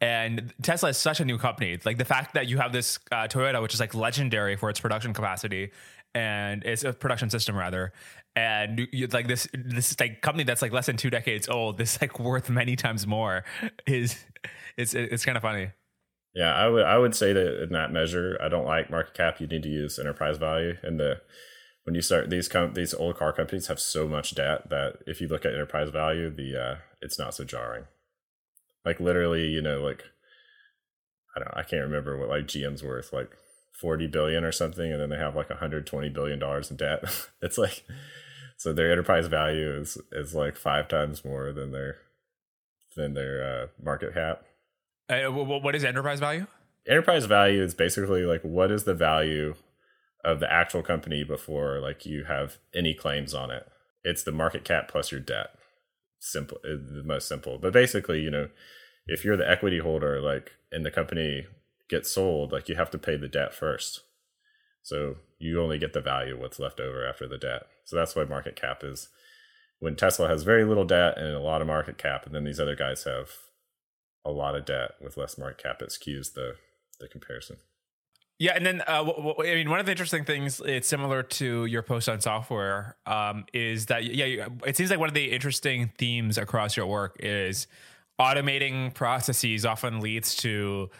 [0.00, 1.78] And Tesla is such a new company.
[1.84, 4.80] Like the fact that you have this uh, Toyota, which is like legendary for its
[4.80, 5.70] production capacity,
[6.14, 7.92] and it's a production system rather,
[8.34, 12.18] and like this this like company that's like less than two decades old, this like
[12.18, 13.44] worth many times more
[13.86, 14.16] is
[14.76, 15.70] it's it's kind of funny.
[16.34, 19.40] Yeah, I would I would say that in that measure, I don't like market cap.
[19.40, 21.20] You need to use enterprise value, and the
[21.84, 25.20] when you start these com- these old car companies have so much debt that if
[25.20, 27.84] you look at enterprise value, the uh, it's not so jarring.
[28.84, 30.04] Like literally, you know, like
[31.36, 33.30] I don't I can't remember what like GM's worth, like
[33.80, 37.04] 40 billion or something, and then they have like 120 billion dollars in debt.
[37.42, 37.84] it's like
[38.56, 41.96] so their enterprise value is is like five times more than their
[42.96, 44.44] than their uh, market cap.
[45.08, 46.46] Uh, what is enterprise value?
[46.86, 49.54] Enterprise value is basically like what is the value
[50.24, 53.66] of the actual company before like you have any claims on it.
[54.04, 55.50] It's the market cap plus your debt.
[56.20, 57.58] Simple, uh, the most simple.
[57.58, 58.48] But basically, you know,
[59.06, 61.46] if you're the equity holder, like, and the company
[61.88, 64.02] gets sold, like, you have to pay the debt first.
[64.82, 67.62] So you only get the value what's left over after the debt.
[67.84, 69.08] So that's why market cap is
[69.80, 72.60] when Tesla has very little debt and a lot of market cap, and then these
[72.60, 73.30] other guys have
[74.24, 76.54] a lot of debt with less market cap, it skews the
[77.00, 77.56] the comparison.
[78.38, 81.22] Yeah, and then uh, w- w- I mean, one of the interesting things it's similar
[81.22, 85.30] to your post on software um, is that yeah, it seems like one of the
[85.30, 87.66] interesting themes across your work is
[88.20, 90.90] automating processes often leads to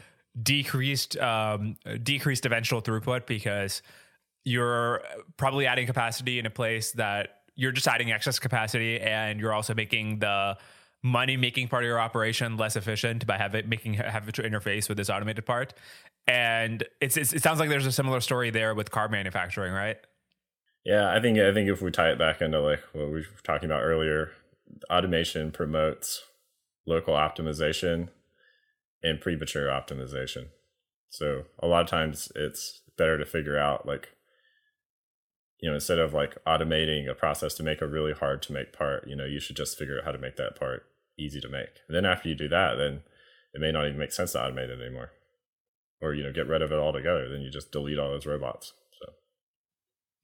[0.41, 3.83] decreased um, decreased eventual throughput because
[4.45, 5.03] you're
[5.37, 9.75] probably adding capacity in a place that you're just adding excess capacity and you're also
[9.75, 10.57] making the
[11.03, 14.89] money making part of your operation less efficient by having making have it to interface
[14.89, 15.75] with this automated part
[16.27, 19.97] and it's, it's, it sounds like there's a similar story there with car manufacturing, right?
[20.85, 23.25] Yeah, I think I think if we tie it back into like what we were
[23.45, 24.31] talking about earlier,
[24.91, 26.23] automation promotes
[26.87, 28.09] local optimization
[29.03, 30.49] and premature optimization.
[31.09, 34.11] So a lot of times it's better to figure out like
[35.61, 38.73] you know instead of like automating a process to make a really hard to make
[38.73, 40.85] part, you know, you should just figure out how to make that part
[41.19, 41.81] easy to make.
[41.89, 43.03] And then after you do that, then
[43.55, 45.11] it may not even make sense to automate it anymore
[46.03, 47.29] or you know get rid of it altogether.
[47.31, 48.75] Then you just delete all those robots.
[49.01, 49.13] So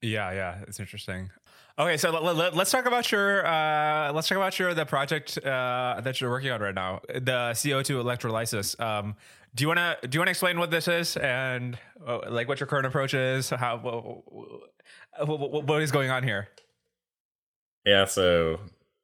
[0.01, 1.31] yeah, yeah, it's interesting.
[1.79, 6.01] Okay, so let, us talk about your uh, let's talk about your the project uh,
[6.03, 8.77] that you're working on right now, the CO2 electrolysis.
[8.79, 9.15] Um,
[9.55, 12.47] do you want to do you want to explain what this is and uh, like
[12.49, 13.49] what your current approach is?
[13.49, 13.77] How
[15.25, 16.49] what, what is going on here?
[17.85, 18.59] Yeah, so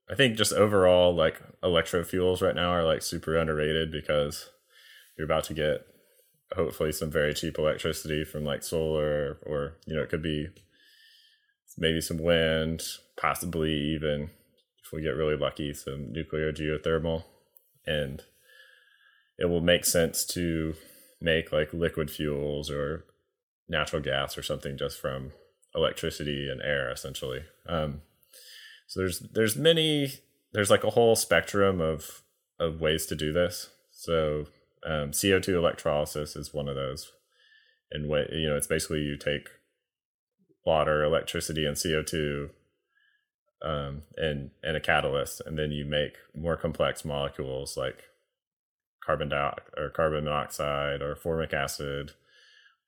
[0.10, 4.49] I think just overall, like electro fuels right now are like super underrated because
[5.18, 5.86] you're about to get
[6.56, 10.47] hopefully some very cheap electricity from like solar or you know it could be
[11.78, 12.84] maybe some wind
[13.18, 14.30] possibly even
[14.84, 17.24] if we get really lucky some nuclear geothermal.
[17.88, 18.24] And
[19.38, 20.76] it will make sense to
[21.22, 23.06] make like liquid fuels or
[23.68, 25.32] natural gas or something just from
[25.74, 27.41] electricity and air essentially.
[27.68, 28.01] Um,
[28.88, 30.13] so there's there's many
[30.53, 32.21] there's like a whole spectrum of
[32.59, 34.45] of ways to do this so
[34.86, 37.11] um, CO2 electrolysis is one of those.
[37.91, 39.49] And what you know, it's basically you take
[40.65, 42.49] water, electricity, and CO2,
[43.63, 48.03] um, and and a catalyst, and then you make more complex molecules like
[49.03, 52.11] carbon dioxide or carbon monoxide or formic acid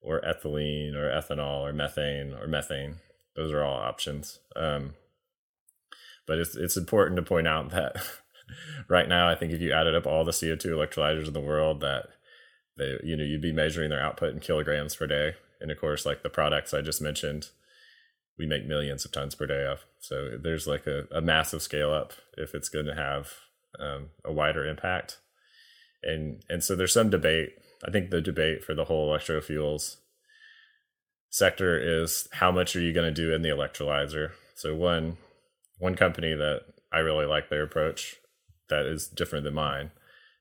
[0.02, 2.98] or ethylene or ethanol or methane or methane.
[3.36, 4.40] Those are all options.
[4.56, 4.96] Um,
[6.28, 7.96] but it's it's important to point out that
[8.90, 11.82] right now, I think if you added up all the CO2 electrolyzers in the world,
[11.82, 12.08] that
[12.78, 15.36] they, you know, you'd be measuring their output in kilograms per day.
[15.60, 17.50] And of course, like the products I just mentioned,
[18.38, 19.86] we make millions of tons per day of.
[20.00, 23.32] So there's like a, a massive scale up if it's going to have
[23.80, 25.18] um, a wider impact.
[26.04, 27.54] and and so there's some debate.
[27.88, 29.98] I think the debate for the whole electrofuels
[31.30, 34.32] sector is how much are you going to do in the electrolyzer.
[34.56, 35.18] So one
[35.78, 36.62] one company that
[36.92, 38.16] I really like their approach
[38.70, 39.92] that is different than mine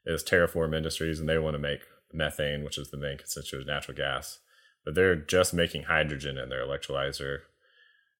[0.05, 1.80] is Terraform Industries, and they want to make
[2.12, 4.39] methane, which is the main constituent of natural gas.
[4.84, 7.41] But they're just making hydrogen in their electrolyzer,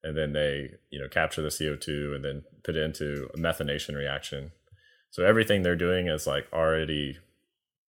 [0.03, 3.39] and then they you know capture the CO two and then put it into a
[3.39, 4.53] methanation reaction.
[5.11, 7.19] So everything they're doing is like already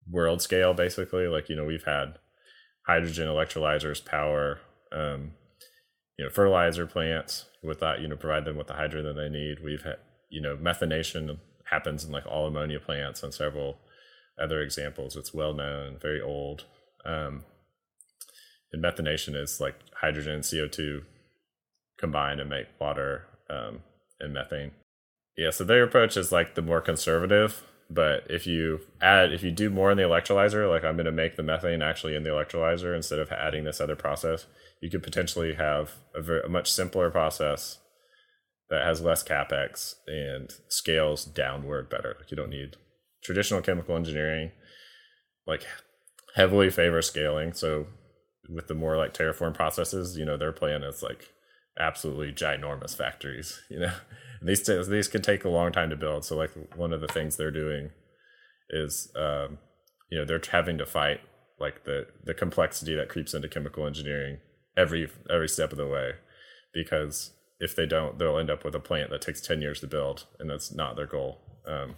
[0.10, 1.28] world scale, basically.
[1.28, 2.20] Like you know we've had
[2.86, 4.60] hydrogen electrolyzers power
[4.92, 5.32] um,
[6.18, 9.30] you know fertilizer plants with that you know provide them with the hydrogen that they
[9.30, 9.64] need.
[9.64, 9.98] We've had
[10.30, 13.78] you know methanation happens in like all ammonia plants and several
[14.42, 15.16] other examples.
[15.16, 16.66] It's well known, very old.
[17.06, 17.44] Um,
[18.72, 21.04] and methanation is like hydrogen and CO2
[22.00, 23.80] combine and make water um,
[24.20, 24.72] and methane.
[25.38, 27.64] Yeah, so their approach is like the more conservative.
[27.90, 31.12] But if you add, if you do more in the electrolyzer, like I'm going to
[31.12, 34.46] make the methane actually in the electrolyzer instead of adding this other process,
[34.82, 37.80] you could potentially have a, very, a much simpler process
[38.70, 42.16] that has less capex and scales downward better.
[42.20, 42.76] Like you don't need
[43.24, 44.52] traditional chemical engineering,
[45.46, 45.66] like
[46.36, 47.54] heavily favor scaling.
[47.54, 47.88] So
[48.50, 51.30] with the more like terraform processes, you know, their plan is like
[51.80, 53.94] absolutely ginormous factories, you know.
[54.40, 56.26] And these these can take a long time to build.
[56.26, 57.92] So like one of the things they're doing
[58.70, 59.58] is um,
[60.10, 61.22] you know, they're having to fight
[61.60, 64.38] like the the complexity that creeps into chemical engineering
[64.78, 66.14] every every step of the way
[66.74, 69.88] because if they don't, they'll end up with a plant that takes 10 years to
[69.88, 71.40] build, and that's not their goal.
[71.68, 71.96] Um,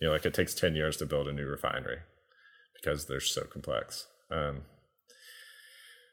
[0.00, 1.98] you know, like it takes 10 years to build a new refinery
[2.74, 4.06] because they're so complex.
[4.30, 4.62] Um,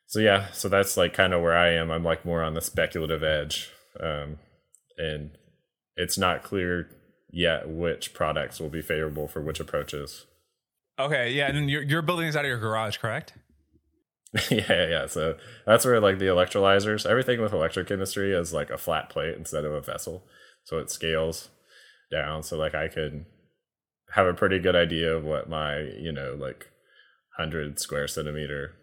[0.07, 1.89] so yeah, so that's like kind of where I am.
[1.89, 4.37] I'm like more on the speculative edge, um,
[4.97, 5.31] and
[5.95, 6.89] it's not clear
[7.31, 10.25] yet which products will be favorable for which approaches.
[10.99, 13.33] Okay, yeah, and you're you're building this out of your garage, correct?
[14.51, 15.05] yeah, yeah.
[15.07, 15.35] So
[15.65, 19.73] that's where like the electrolyzers, everything with electrochemistry is like a flat plate instead of
[19.73, 20.23] a vessel.
[20.63, 21.49] So it scales
[22.11, 22.43] down.
[22.43, 23.25] So like I could
[24.11, 26.69] have a pretty good idea of what my, you know, like
[27.37, 28.73] hundred square centimeter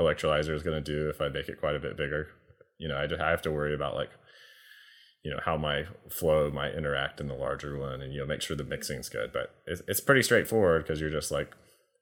[0.00, 2.28] electrolyzer is going to do if I make it quite a bit bigger.
[2.78, 4.10] You know, I just I have to worry about like,
[5.22, 8.42] you know, how my flow might interact in the larger one, and you know, make
[8.42, 9.32] sure the mixing's good.
[9.32, 11.54] But it's it's pretty straightforward because you're just like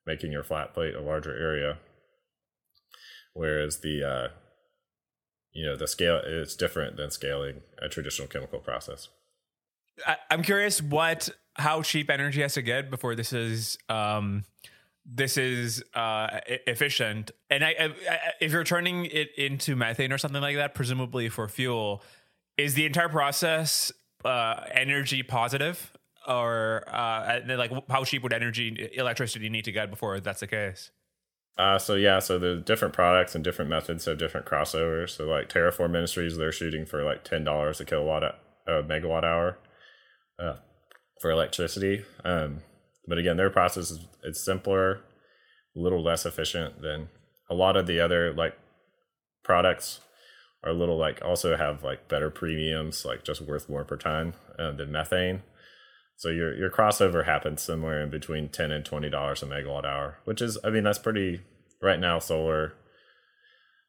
[0.06, 1.78] making your flat plate a larger area
[3.36, 4.28] whereas the uh,
[5.52, 9.08] you know the scale is different than scaling a traditional chemical process.
[10.06, 14.44] I, am curious what how cheap energy has to get before this is um,
[15.04, 17.30] this is uh, efficient.
[17.48, 21.48] And I, I, if you're turning it into methane or something like that, presumably for
[21.48, 22.02] fuel,
[22.56, 23.92] is the entire process
[24.24, 25.92] uh, energy positive?
[26.26, 30.90] Or uh, like how cheap would energy electricity need to get before that's the case?
[31.56, 35.10] Uh, so yeah, so the different products and different methods have different crossovers.
[35.10, 38.34] So like Terraform Industries, they're shooting for like ten dollars a kilowatt a
[38.68, 39.58] uh, megawatt hour
[40.38, 40.56] uh,
[41.20, 42.04] for electricity.
[42.24, 42.62] Um,
[43.06, 45.00] but again, their process is it's simpler,
[45.76, 47.08] a little less efficient than
[47.48, 48.54] a lot of the other like
[49.44, 50.00] products
[50.66, 54.34] are a little like also have like better premiums, like just worth more per ton
[54.58, 55.42] uh, than methane.
[56.16, 60.18] So your your crossover happens somewhere in between ten and twenty dollars a megawatt hour,
[60.24, 61.40] which is I mean that's pretty
[61.80, 62.18] right now.
[62.18, 62.74] Solar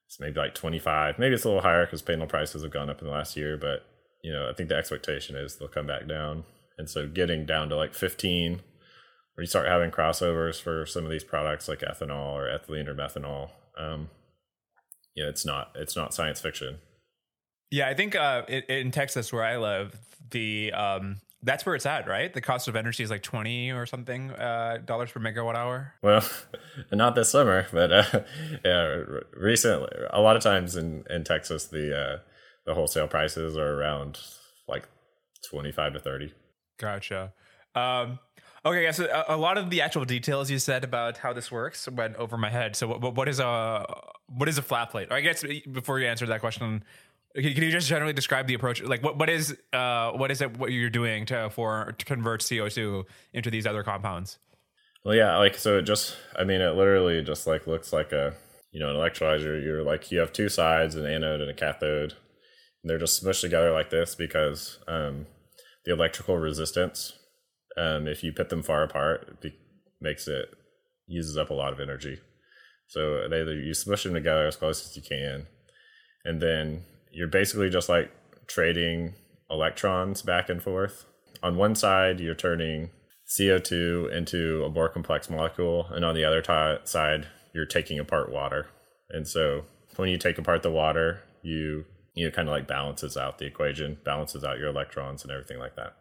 [0.05, 2.89] it's maybe like twenty five, maybe it's a little higher because panel prices have gone
[2.89, 3.85] up in the last year, but
[4.23, 6.45] you know I think the expectation is they'll come back down,
[6.77, 8.61] and so getting down to like fifteen,
[9.35, 12.95] where you start having crossovers for some of these products like ethanol or ethylene or
[12.95, 14.09] methanol, um,
[15.17, 16.77] yeah, it's not it's not science fiction.
[17.71, 19.99] Yeah, I think uh, in, in Texas where I live,
[20.29, 22.31] the um, that's where it's at, right?
[22.31, 25.95] The cost of energy is like twenty or something uh, dollars per megawatt hour.
[26.03, 26.23] Well,
[26.91, 28.03] not this summer, but uh,
[28.63, 29.01] yeah,
[29.33, 32.17] recently, a lot of times in in Texas, the uh,
[32.67, 34.19] the wholesale prices are around
[34.67, 34.87] like
[35.49, 36.31] twenty five to thirty.
[36.79, 37.33] Gotcha.
[37.73, 38.19] Um,
[38.69, 41.51] okay, yeah, so a, a, lot of the actual details you said about how this
[41.51, 42.75] works went over my head.
[42.75, 43.85] So, what, what is a
[44.27, 45.11] what is a flat plate?
[45.11, 46.83] I guess before you answer that question,
[47.35, 48.81] can, you just generally describe the approach?
[48.81, 52.45] Like, what what is uh what is it what you're doing to for to convert
[52.47, 54.39] CO two into these other compounds?
[55.05, 58.33] Well, yeah, like so it just I mean it literally just like looks like a
[58.71, 59.63] you know an electrolyzer.
[59.63, 62.13] You're like you have two sides, an anode and a cathode,
[62.83, 65.27] and they're just smushed together like this because um,
[65.85, 67.13] the electrical resistance,
[67.77, 69.53] um, if you put them far apart, it
[70.01, 70.49] makes it
[71.07, 72.19] uses up a lot of energy.
[72.87, 75.47] So they you smush them together as close as you can,
[76.25, 78.11] and then you're basically just like
[78.47, 79.13] trading
[79.49, 81.05] electrons back and forth.
[81.43, 82.89] On one side, you're turning
[83.27, 88.31] CO2 into a more complex molecule, and on the other t- side, you're taking apart
[88.31, 88.67] water.
[89.09, 89.65] And so
[89.97, 93.45] when you take apart the water, you you know kind of like balances out the
[93.45, 95.97] equation, balances out your electrons and everything like that.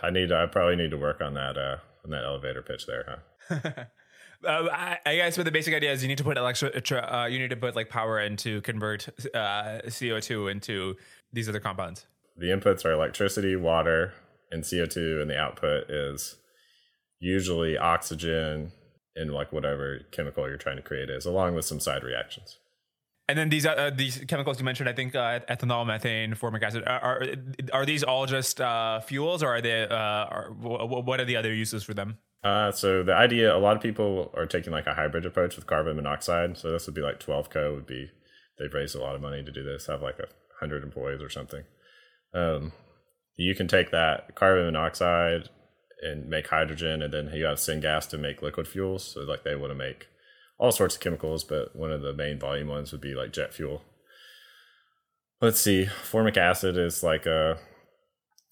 [0.00, 3.20] I need I probably need to work on that uh on that elevator pitch there,
[3.50, 3.84] huh?
[4.46, 7.26] Uh, I, I, guess, but the basic idea is you need to put electric, uh,
[7.28, 10.94] you need to put like power in to convert uh, CO two into
[11.32, 12.06] these other compounds.
[12.36, 14.12] The inputs are electricity, water,
[14.52, 16.36] and CO two, and the output is
[17.18, 18.70] usually oxygen
[19.16, 22.58] and like whatever chemical you're trying to create is, along with some side reactions.
[23.28, 26.82] And then these uh, these chemicals you mentioned, I think uh, ethanol, methane, formic acid,
[26.86, 27.22] are are,
[27.74, 29.82] are these all just uh, fuels, or are they?
[29.82, 32.16] Uh, are, what are the other uses for them?
[32.42, 35.66] Uh, so the idea, a lot of people are taking like a hybrid approach with
[35.66, 36.56] carbon monoxide.
[36.56, 38.10] So this would be like 12Co would be.
[38.58, 39.86] They've raised a lot of money to do this.
[39.86, 40.28] Have like a
[40.60, 41.64] hundred employees or something.
[42.34, 42.72] Um,
[43.36, 45.50] you can take that carbon monoxide
[46.00, 49.04] and make hydrogen, and then you have syngas to make liquid fuels.
[49.04, 50.06] So like they want to make
[50.58, 53.54] all sorts of chemicals, but one of the main volume ones would be like jet
[53.54, 53.82] fuel.
[55.40, 57.58] Let's see, formic acid is like a,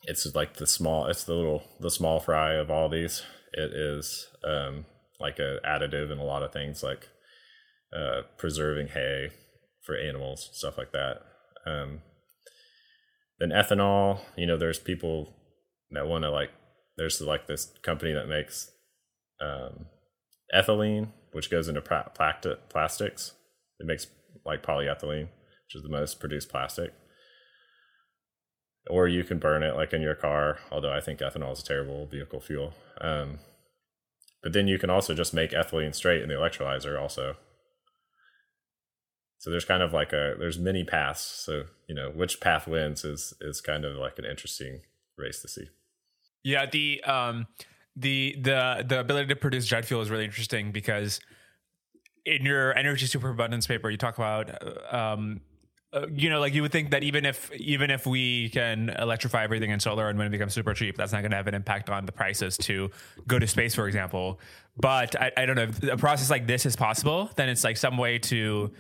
[0.05, 3.23] it's like the small, it's the little the small fry of all these.
[3.53, 4.85] It is um,
[5.19, 7.09] like a additive in a lot of things, like
[7.97, 9.31] uh, preserving hay
[9.85, 11.23] for animals, stuff like that.
[11.67, 12.03] Um,
[13.41, 15.33] then ethanol, you know, there's people
[15.91, 16.51] that want to like
[16.97, 18.71] there's like this company that makes
[19.41, 19.87] um,
[20.55, 23.33] ethylene, which goes into plastics.
[23.79, 24.07] It makes
[24.47, 26.95] like polyethylene, which is the most produced plastic.
[28.89, 31.65] Or you can burn it like in your car, although I think ethanol is a
[31.65, 32.73] terrible vehicle fuel.
[33.03, 33.41] Um,
[34.43, 37.37] but then you can also just make ethylene straight in the electrolyzer also.
[39.37, 41.21] So there's kind of like a there's many paths.
[41.21, 44.81] So you know which path wins is is kind of like an interesting
[45.19, 45.67] race to see.
[46.43, 47.49] Yeah, the um
[47.97, 51.21] the the the ability to produce jet fuel is really interesting because
[52.25, 55.41] in your energy superabundance paper you talk about uh, um
[55.93, 59.45] uh, you know, like you would think that even if even if we can electrify
[59.45, 61.55] everything in solar and when it becomes super cheap, that's not going to have an
[61.55, 62.91] impact on the prices to
[63.27, 64.41] go to space, for example.
[64.79, 67.31] But I, I don't know if a process like this is possible.
[67.37, 68.71] Then it's like some way to,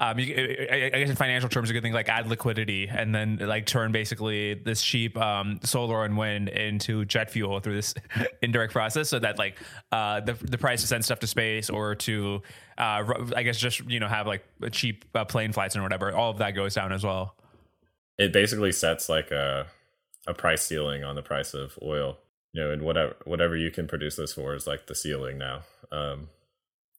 [0.00, 0.34] um, you,
[0.70, 3.66] I, I guess in financial terms, you could think like add liquidity and then like
[3.66, 7.94] turn basically this cheap um, solar and wind into jet fuel through this
[8.42, 9.58] indirect process, so that like
[9.92, 12.40] uh, the the price to send stuff to space or to
[12.78, 16.14] uh, I guess just you know have like cheap uh, plane flights and whatever.
[16.14, 17.36] All of that goes down as well.
[18.18, 19.66] It basically sets like a
[20.26, 22.18] a price ceiling on the price of oil.
[22.56, 25.64] You know, and whatever whatever you can produce this for is like the ceiling now,
[25.92, 26.30] um,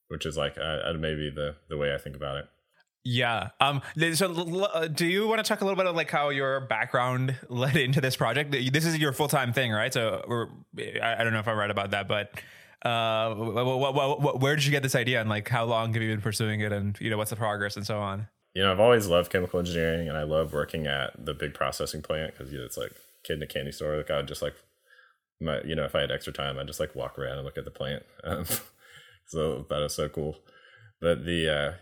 [0.08, 2.45] which is like uh, maybe the the way I think about it.
[3.03, 3.49] Yeah.
[3.60, 3.82] Um.
[4.14, 4.32] So,
[4.66, 7.76] uh, do you want to talk a little bit of like how your background led
[7.76, 8.51] into this project?
[8.51, 9.91] This is your full time thing, right?
[9.91, 10.51] So,
[11.01, 12.39] I don't know if I'm right about that, but
[12.84, 16.62] uh, where did you get this idea and like how long have you been pursuing
[16.62, 19.32] it and you know what's the progress and so on you know i've always loved
[19.32, 22.78] chemical engineering and i love working at the big processing plant because you know, it's
[22.78, 22.91] like
[23.24, 24.53] kid in a candy store like i would just like
[25.40, 27.58] my you know if i had extra time i'd just like walk around and look
[27.58, 28.04] at the plant.
[28.24, 28.46] Um,
[29.28, 30.38] so that is so cool.
[31.02, 31.74] But the uh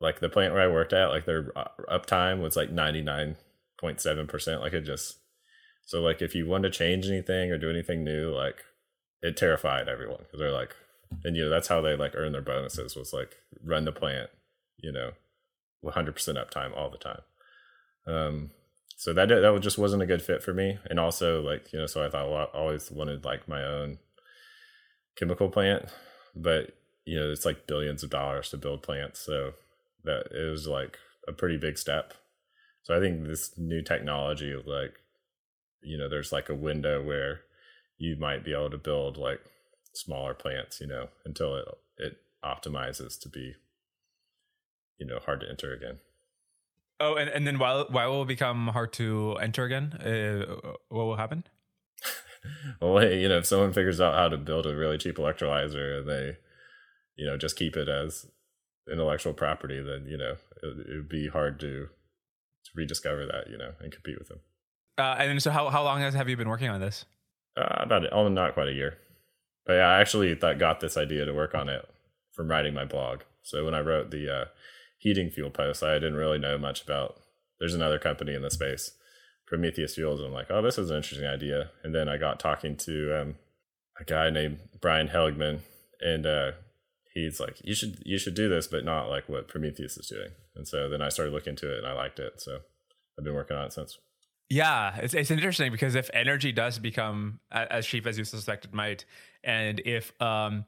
[0.00, 4.72] like the plant where i worked at like their uh, uptime was like 99.7% like
[4.72, 5.18] it just
[5.84, 8.64] so like if you want to change anything or do anything new like
[9.22, 10.20] it terrified everyone.
[10.20, 10.74] Because they're like,
[11.24, 14.30] and you know that's how they like earn their bonuses was like run the plant,
[14.76, 15.12] you know,
[15.84, 17.20] 100% uptime all the time.
[18.06, 18.50] Um,
[18.98, 21.86] so that that just wasn't a good fit for me, and also like you know,
[21.86, 23.98] so I thought well, I always wanted like my own
[25.16, 25.84] chemical plant,
[26.34, 26.72] but
[27.04, 29.52] you know it's like billions of dollars to build plants, so
[30.02, 32.12] that it was like a pretty big step.
[32.82, 34.94] So I think this new technology, like
[35.80, 37.42] you know, there's like a window where
[37.98, 39.40] you might be able to build like
[39.92, 41.66] smaller plants, you know, until it
[41.98, 43.54] it optimizes to be,
[44.98, 46.00] you know, hard to enter again.
[47.00, 49.92] Oh, and, and then why why will it become hard to enter again?
[49.94, 51.44] Uh, what will happen?
[52.80, 56.08] well, you know, if someone figures out how to build a really cheap electrolyzer and
[56.08, 56.36] they,
[57.16, 58.26] you know, just keep it as
[58.90, 61.88] intellectual property, then you know it, it would be hard to
[62.64, 64.40] to rediscover that, you know, and compete with them.
[64.96, 67.04] Uh, and so, how how long has have you been working on this?
[67.58, 68.98] uh, about oh, not quite a year.
[69.66, 71.86] But yeah, I actually thought got this idea to work on it
[72.32, 73.20] from writing my blog.
[73.42, 74.44] So when I wrote the uh,
[74.98, 77.20] heating fuel post, I didn't really know much about.
[77.58, 78.92] There's another company in the space,
[79.46, 80.20] Prometheus Fuels.
[80.20, 81.70] And I'm like, oh, this is an interesting idea.
[81.82, 83.34] And then I got talking to um,
[83.98, 85.60] a guy named Brian Heligman,
[86.00, 86.52] and uh,
[87.14, 90.30] he's like, you should you should do this, but not like what Prometheus is doing.
[90.54, 92.40] And so then I started looking into it, and I liked it.
[92.40, 92.58] So
[93.18, 93.98] I've been working on it since.
[94.50, 98.72] Yeah, it's, it's interesting because if energy does become as cheap as you suspect it
[98.72, 99.04] might,
[99.44, 100.64] And if um,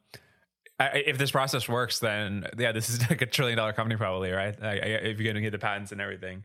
[0.81, 4.31] I, if this process works, then yeah, this is like a trillion dollar company probably,
[4.31, 4.57] right?
[4.61, 6.45] if you're to get the patents and everything.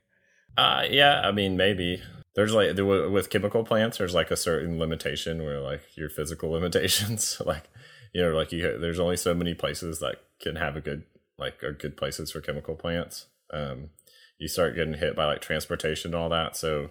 [0.57, 2.02] Uh, yeah, I mean, maybe
[2.36, 7.41] there's like with chemical plants, there's like a certain limitation where like your physical limitations,
[7.45, 7.70] like
[8.14, 11.03] you know, like you there's only so many places that can have a good
[11.38, 13.28] like are good places for chemical plants.
[13.53, 13.90] Um,
[14.38, 16.90] you start getting hit by like transportation and all that, so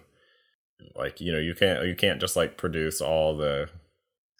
[0.95, 3.69] like you know you can't you can't just like produce all the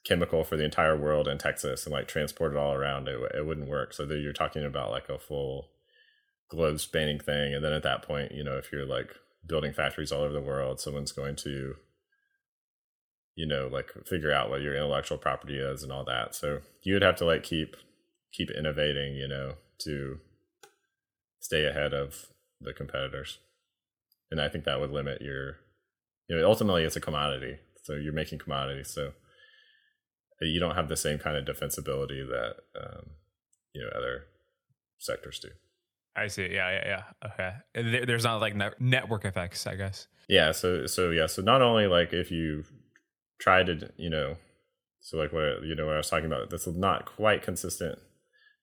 [0.06, 3.08] chemical for the entire world in Texas and like transport it all around.
[3.08, 3.94] It it wouldn't work.
[3.94, 5.70] So you're talking about like a full
[6.50, 9.16] globe spanning thing, and then at that point, you know, if you're like
[9.46, 11.76] building factories all over the world, someone's going to
[13.36, 16.36] you know like figure out what your intellectual property is and all that.
[16.36, 17.76] So you would have to like keep
[18.32, 20.20] keep innovating, you know, to
[21.40, 22.28] stay ahead of
[22.62, 23.40] the competitors.
[24.32, 25.58] And I think that would limit your
[26.30, 27.58] you know ultimately it's a commodity.
[27.84, 28.90] So you're making commodities.
[28.90, 29.14] So
[30.42, 33.12] you don't have the same kind of defensibility that um,
[33.74, 34.26] you know other
[35.00, 35.50] sectors do.
[36.16, 36.48] I see.
[36.52, 37.30] Yeah, yeah, yeah.
[37.74, 38.06] Okay.
[38.06, 40.08] There's not like network effects, I guess.
[40.30, 40.52] Yeah.
[40.52, 41.28] So, so yeah.
[41.28, 42.64] So not only like if you
[43.40, 44.38] try to, you know,
[45.02, 48.00] so like what you know what I was talking about, this is not quite consistent,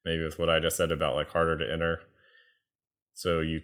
[0.05, 2.01] maybe with what I just said about like harder to enter.
[3.15, 3.61] So you,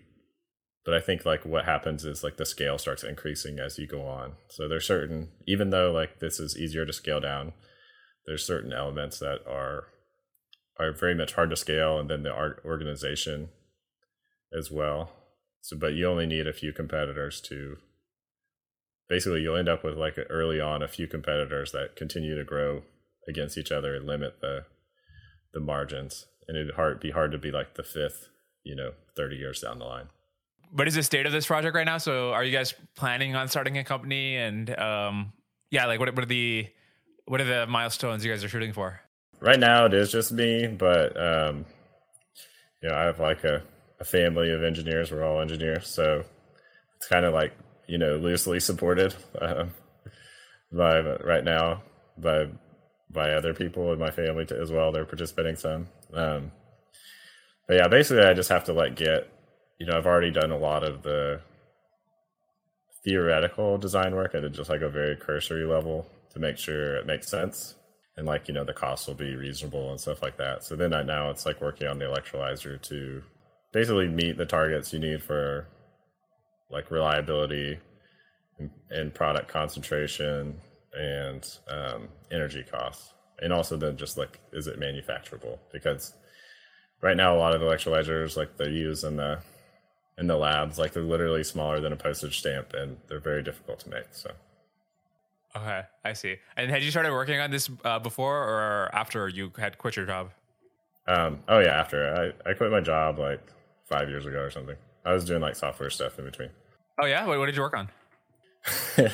[0.84, 4.06] but I think like what happens is like the scale starts increasing as you go
[4.06, 4.34] on.
[4.50, 7.54] So there's certain, even though like this is easier to scale down,
[8.28, 9.86] there's certain elements that are
[10.78, 13.48] are very much hard to scale, and then the art organization
[14.56, 15.10] as well.
[15.62, 17.78] So, but you only need a few competitors to
[19.08, 22.82] basically you'll end up with like early on a few competitors that continue to grow
[23.26, 24.66] against each other and limit the
[25.54, 28.28] the margins, and it'd hard be hard to be like the fifth,
[28.62, 30.08] you know, thirty years down the line.
[30.70, 31.96] What is the state of this project right now?
[31.96, 34.36] So, are you guys planning on starting a company?
[34.36, 35.32] And um,
[35.70, 36.68] yeah, like what what are the
[37.28, 39.00] what are the milestones you guys are shooting for?
[39.40, 41.66] Right now, it is just me, but um,
[42.82, 43.62] you know, I have like a,
[44.00, 45.12] a family of engineers.
[45.12, 46.24] We're all engineers, so
[46.96, 47.56] it's kind of like
[47.86, 49.70] you know loosely supported um,
[50.72, 51.82] by right now
[52.16, 52.48] by
[53.10, 54.90] by other people in my family as well.
[54.90, 55.88] They're participating some.
[56.12, 56.50] Um,
[57.68, 59.30] but yeah, basically, I just have to like get
[59.78, 61.40] you know I've already done a lot of the
[63.04, 67.28] theoretical design work at just like a very cursory level to make sure it makes
[67.28, 67.74] sense
[68.18, 70.64] and like you know the cost will be reasonable and stuff like that.
[70.64, 73.22] So then I, now it's like working on the electrolyzer to
[73.72, 75.68] basically meet the targets you need for
[76.68, 77.78] like reliability
[78.58, 80.60] and, and product concentration
[80.92, 83.12] and um, energy costs.
[83.40, 85.58] And also then just like is it manufacturable?
[85.72, 86.12] Because
[87.00, 89.38] right now a lot of electrolyzers like they use in the
[90.18, 93.78] in the labs like they're literally smaller than a postage stamp and they're very difficult
[93.78, 94.32] to make so
[95.58, 96.36] Okay, I see.
[96.56, 100.06] And had you started working on this uh, before or after you had quit your
[100.06, 100.30] job?
[101.06, 103.40] Um, oh yeah, after I, I quit my job like
[103.86, 104.76] five years ago or something.
[105.04, 106.50] I was doing like software stuff in between.
[107.00, 107.88] Oh yeah, what, what did you work on?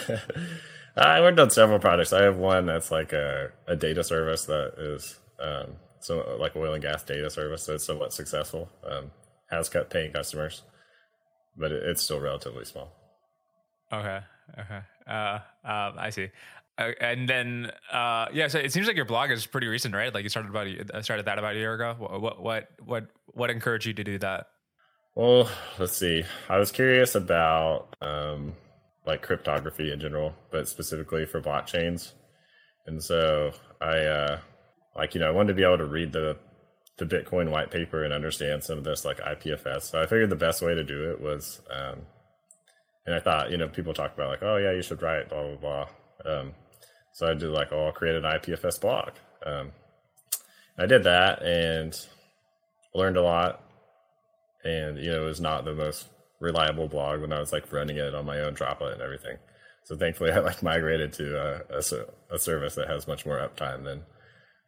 [0.96, 2.12] I worked on several projects.
[2.12, 6.74] I have one that's like a, a data service that is um, so like oil
[6.74, 7.64] and gas data service.
[7.64, 8.68] So it's somewhat successful.
[8.88, 9.10] Um,
[9.50, 10.62] has kept paying customers,
[11.56, 12.92] but it, it's still relatively small.
[13.92, 14.20] Okay.
[14.58, 14.80] Okay.
[15.06, 16.28] Uh, uh, I see.
[16.76, 18.48] Uh, and then, uh, yeah.
[18.48, 20.12] So it seems like your blog is pretty recent, right?
[20.12, 21.94] Like you started about uh, started that about a year ago.
[21.98, 24.48] What what what what encouraged you to do that?
[25.14, 25.48] Well,
[25.78, 26.24] let's see.
[26.48, 28.54] I was curious about um,
[29.06, 32.12] like cryptography in general, but specifically for blockchains.
[32.86, 34.38] And so I, uh,
[34.96, 36.36] like, you know, I wanted to be able to read the
[36.96, 39.82] the Bitcoin white paper and understand some of this like IPFS.
[39.82, 42.02] So I figured the best way to do it was um,
[43.06, 45.42] and I thought, you know, people talk about like, oh yeah, you should write blah
[45.42, 45.86] blah
[46.24, 46.32] blah.
[46.32, 46.52] Um,
[47.12, 49.10] so I did like, oh, I'll create an IPFS blog.
[49.44, 49.72] Um,
[50.78, 51.98] I did that and
[52.94, 53.60] learned a lot.
[54.64, 56.08] And you know, it was not the most
[56.40, 59.36] reliable blog when I was like running it on my own droplet and everything.
[59.84, 63.84] So thankfully, I like migrated to a, a, a service that has much more uptime
[63.84, 64.02] than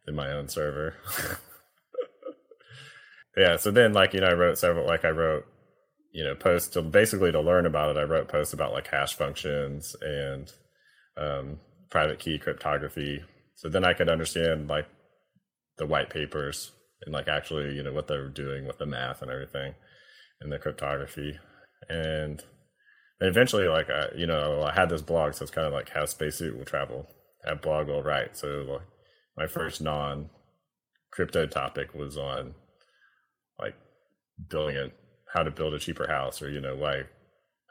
[0.05, 0.95] than my own server.
[3.37, 3.57] yeah.
[3.57, 4.85] So then, like you know, I wrote several.
[4.85, 5.45] Like I wrote
[6.17, 7.99] you know posts to basically to learn about it.
[7.99, 10.51] I wrote posts about like hash functions and
[11.15, 11.59] um,
[11.91, 13.23] private key cryptography.
[13.53, 14.87] So then i could understand like
[15.77, 16.71] the white papers
[17.05, 19.75] and like actually you know what they were doing with the math and everything
[20.41, 21.37] and the cryptography.
[21.87, 22.43] And
[23.21, 26.05] eventually like i you know i had this blog so it's kind of like how
[26.05, 27.05] spacesuit will travel.
[27.45, 28.35] That blog will write.
[28.35, 28.81] So like,
[29.37, 30.31] my first non
[31.11, 32.55] crypto topic was on
[33.59, 33.75] like
[34.49, 34.93] building it
[35.33, 37.03] how to build a cheaper house or you know why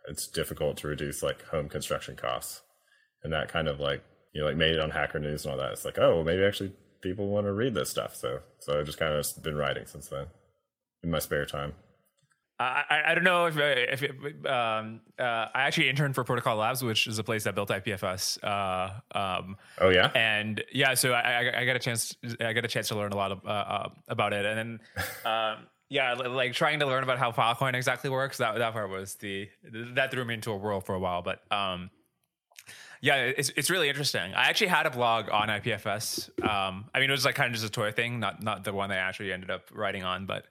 [0.09, 2.63] it's difficult to reduce like home construction costs
[3.25, 4.03] and that kind of like
[4.35, 6.25] you know like made it on hacker news and all that it's like oh well
[6.25, 6.73] maybe actually
[7.07, 8.15] people want to read this stuff.
[8.15, 10.27] So so I've just kind of been writing since then
[11.03, 11.75] in my spare time.
[12.59, 14.13] I, I don't know if if it,
[14.47, 18.43] um, uh, I actually interned for Protocol Labs, which is a place that built IPFS.
[18.43, 22.17] Uh, um, oh yeah, and yeah, so I, I, I, got a chance.
[22.41, 25.05] I got a chance to learn a lot of, uh, uh about it, and then
[25.31, 28.39] um, yeah, like trying to learn about how Filecoin exactly works.
[28.39, 29.49] That that part was the
[29.95, 31.91] that threw me into a whirl for a while, but um,
[33.01, 34.35] yeah, it's it's really interesting.
[34.35, 36.29] I actually had a blog on IPFS.
[36.45, 38.73] Um, I mean, it was like kind of just a toy thing, not not the
[38.73, 40.47] one that I actually ended up writing on, but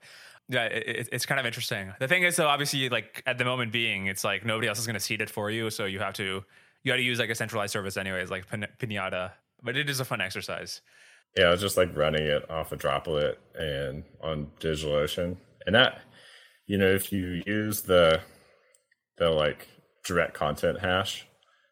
[0.48, 1.92] yeah, it, it's kind of interesting.
[2.00, 4.86] The thing is, though, obviously, like at the moment being, it's like nobody else is
[4.86, 6.46] going to seed it for you, so you have to
[6.84, 9.32] you got to use like a centralized service anyways, like Pin- Pinata.
[9.64, 10.82] But it is a fun exercise.
[11.36, 16.02] Yeah, I was just like running it off a droplet and on DigitalOcean, and that
[16.66, 18.22] you know if you use the
[19.18, 19.68] the like
[20.06, 21.28] direct content hash,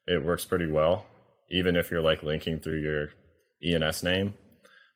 [0.07, 1.05] it works pretty well,
[1.49, 3.09] even if you're like linking through your
[3.63, 4.33] ENS name.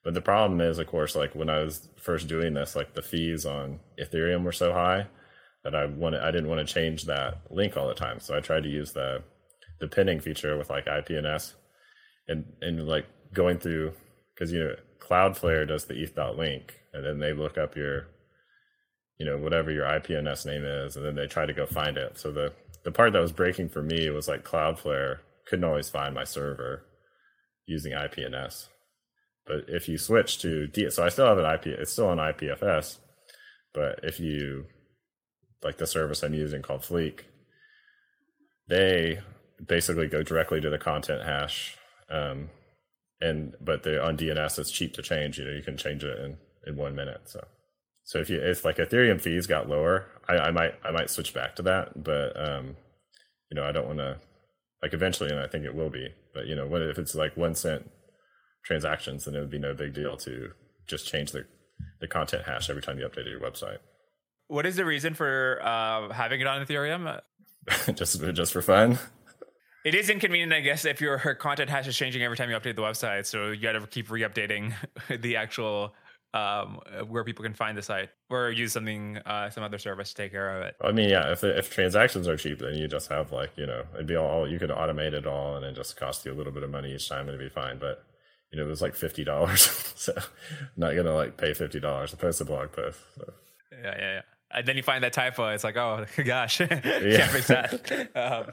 [0.03, 3.01] But the problem is, of course, like when I was first doing this, like the
[3.01, 5.07] fees on Ethereum were so high
[5.63, 8.19] that I wanted, I didn't want to change that link all the time.
[8.19, 9.23] So I tried to use the
[9.79, 11.53] the pinning feature with like IPNS
[12.27, 13.93] and and like going through
[14.37, 18.07] because you know Cloudflare does the ETH.link and then they look up your
[19.17, 22.17] you know whatever your IPNS name is and then they try to go find it.
[22.17, 22.53] So the
[22.83, 26.83] the part that was breaking for me was like Cloudflare couldn't always find my server
[27.65, 28.67] using IPNS.
[29.45, 32.17] But if you switch to D, so I still have an IP, it's still on
[32.17, 32.97] IPFS.
[33.73, 34.65] But if you
[35.63, 37.21] like the service I'm using called Fleek,
[38.67, 39.21] they
[39.65, 41.77] basically go directly to the content hash.
[42.09, 42.49] Um,
[43.21, 45.37] and but they on DNS, it's cheap to change.
[45.37, 47.21] You know, you can change it in in one minute.
[47.25, 47.43] So
[48.03, 51.33] so if you if like Ethereum fees got lower, I, I might I might switch
[51.33, 52.03] back to that.
[52.03, 52.75] But um,
[53.51, 54.17] you know, I don't want to
[54.81, 56.09] like eventually, and I think it will be.
[56.33, 57.89] But you know, what if it's like one cent
[58.63, 60.51] transactions, then it would be no big deal to
[60.87, 61.45] just change the,
[61.99, 63.77] the content hash every time you updated your website.
[64.47, 67.21] What is the reason for uh, having it on Ethereum?
[67.95, 68.99] just just for fun.
[69.87, 72.75] It is inconvenient, I guess, if your content hash is changing every time you update
[72.75, 73.25] the website.
[73.25, 74.73] So you got to keep re-updating
[75.21, 75.95] the actual
[76.33, 80.15] um, where people can find the site, or use something, uh, some other service to
[80.15, 80.75] take care of it.
[80.83, 83.83] I mean, yeah, if if transactions are cheap, then you just have like you know,
[83.93, 86.51] it'd be all you could automate it all, and it just cost you a little
[86.51, 87.79] bit of money each time, and it'd be fine.
[87.79, 88.03] But
[88.51, 89.61] you know, it was like fifty dollars.
[89.95, 92.99] so I'm not gonna like pay fifty dollars to post a blog post.
[93.15, 93.33] So.
[93.71, 94.21] Yeah, yeah, yeah.
[94.51, 95.47] And then you find that typo.
[95.53, 98.09] It's like, oh gosh, can't fix that.
[98.13, 98.51] Um,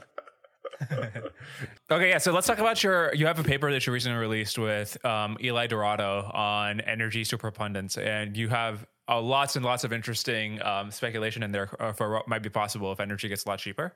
[1.91, 2.17] okay, yeah.
[2.17, 3.13] So let's talk about your.
[3.13, 7.97] You have a paper that you recently released with um, Eli Dourado on energy superabundance,
[7.97, 12.13] and you have uh, lots and lots of interesting um, speculation in there uh, for
[12.13, 13.95] what might be possible if energy gets a lot cheaper.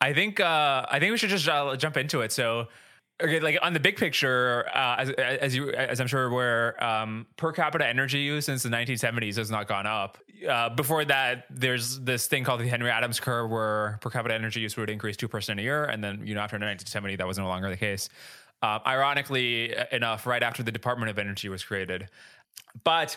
[0.00, 0.40] I think.
[0.40, 2.32] Uh, I think we should just uh, jump into it.
[2.32, 2.68] So
[3.20, 7.26] okay, like on the big picture, uh, as, as you as I'm sure where um,
[7.36, 10.18] per capita energy use since the 1970s has not gone up.
[10.48, 14.60] Uh, before that, there's this thing called the Henry Adams curve, where per capita energy
[14.60, 17.38] use would increase two percent a year, and then you know after 1970, that was
[17.38, 18.08] no longer the case.
[18.62, 22.08] Uh, ironically enough, right after the Department of Energy was created,
[22.84, 23.16] but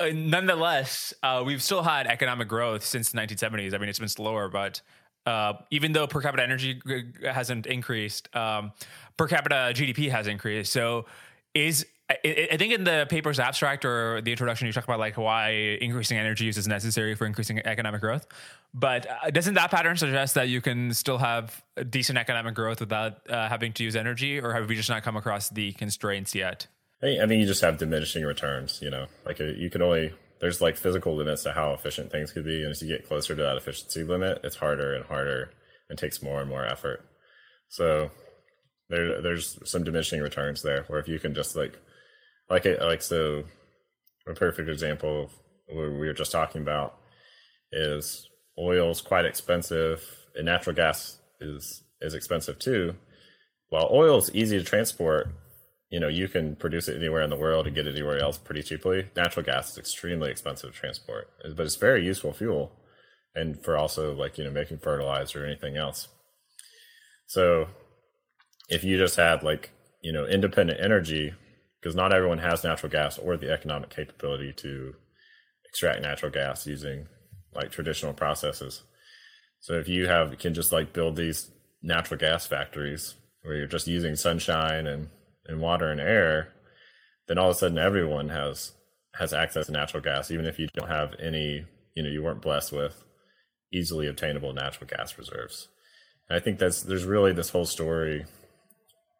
[0.00, 3.74] uh, nonetheless, uh, we've still had economic growth since the 1970s.
[3.74, 4.80] I mean, it's been slower, but
[5.26, 6.80] uh, even though per capita energy
[7.22, 8.72] hasn't increased, um,
[9.16, 10.72] per capita GDP has increased.
[10.72, 11.06] So
[11.54, 15.16] is I, I think in the paper's abstract or the introduction, you talk about like
[15.16, 15.50] why
[15.80, 18.26] increasing energy use is necessary for increasing economic growth.
[18.72, 23.28] But uh, doesn't that pattern suggest that you can still have decent economic growth without
[23.28, 26.68] uh, having to use energy, or have we just not come across the constraints yet?
[27.02, 28.80] I think you just have diminishing returns.
[28.80, 32.32] You know, like uh, you can only there's like physical limits to how efficient things
[32.32, 35.50] could be, and as you get closer to that efficiency limit, it's harder and harder
[35.88, 37.04] and takes more and more effort.
[37.68, 38.10] So
[38.88, 40.84] there, there's some diminishing returns there.
[40.88, 41.78] Where if you can just like,
[42.50, 43.44] like it, like so,
[44.28, 45.30] a perfect example of
[45.68, 46.98] what we were just talking about
[47.72, 50.02] is oil is quite expensive,
[50.34, 52.94] and natural gas is is expensive too.
[53.68, 55.28] While oil is easy to transport,
[55.90, 58.38] you know you can produce it anywhere in the world and get it anywhere else
[58.38, 59.08] pretty cheaply.
[59.16, 62.72] Natural gas is extremely expensive to transport but it's very useful fuel
[63.34, 66.08] and for also like you know making fertilizer or anything else.
[67.26, 67.68] So
[68.68, 69.70] if you just had like
[70.02, 71.34] you know independent energy
[71.80, 74.94] because not everyone has natural gas or the economic capability to
[75.68, 77.06] extract natural gas using
[77.54, 78.82] like traditional processes.
[79.60, 81.50] So if you have can just like build these
[81.82, 85.08] natural gas factories where you're just using sunshine and
[85.48, 86.52] and water and air,
[87.28, 88.72] then all of a sudden everyone has
[89.14, 91.64] has access to natural gas, even if you don't have any,
[91.94, 93.02] you know, you weren't blessed with
[93.72, 95.68] easily obtainable natural gas reserves.
[96.28, 98.24] And I think that's there's really this whole story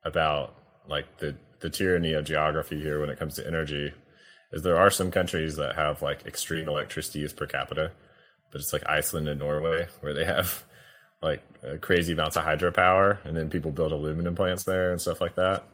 [0.04, 0.54] about
[0.88, 3.92] like the the tyranny of geography here when it comes to energy
[4.52, 7.90] is there are some countries that have like extreme electricity use per capita,
[8.52, 10.64] but it's like Iceland and Norway where they have
[11.22, 15.20] like uh, crazy amounts of hydropower, and then people build aluminum plants there and stuff
[15.20, 15.64] like that.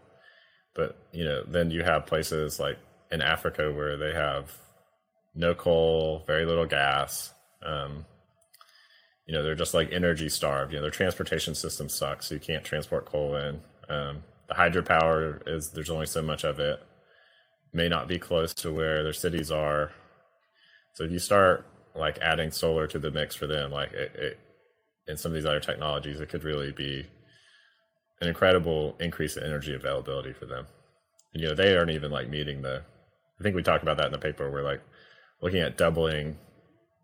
[0.74, 2.78] But you know, then you have places like
[3.10, 4.56] in Africa where they have
[5.34, 7.32] no coal, very little gas.
[7.64, 8.04] Um,
[9.26, 10.72] you know, they're just like energy starved.
[10.72, 13.60] You know, their transportation system sucks, so you can't transport coal in.
[13.88, 16.82] Um, the hydropower is there's only so much of it.
[17.72, 19.92] May not be close to where their cities are.
[20.94, 24.38] So if you start like adding solar to the mix for them, like it, it
[25.08, 27.06] and some of these other technologies, it could really be
[28.22, 30.66] an incredible increase in energy availability for them.
[31.34, 32.82] And, you know, they aren't even like meeting the.
[33.38, 34.50] I think we talked about that in the paper.
[34.50, 34.80] We're like
[35.42, 36.38] looking at doubling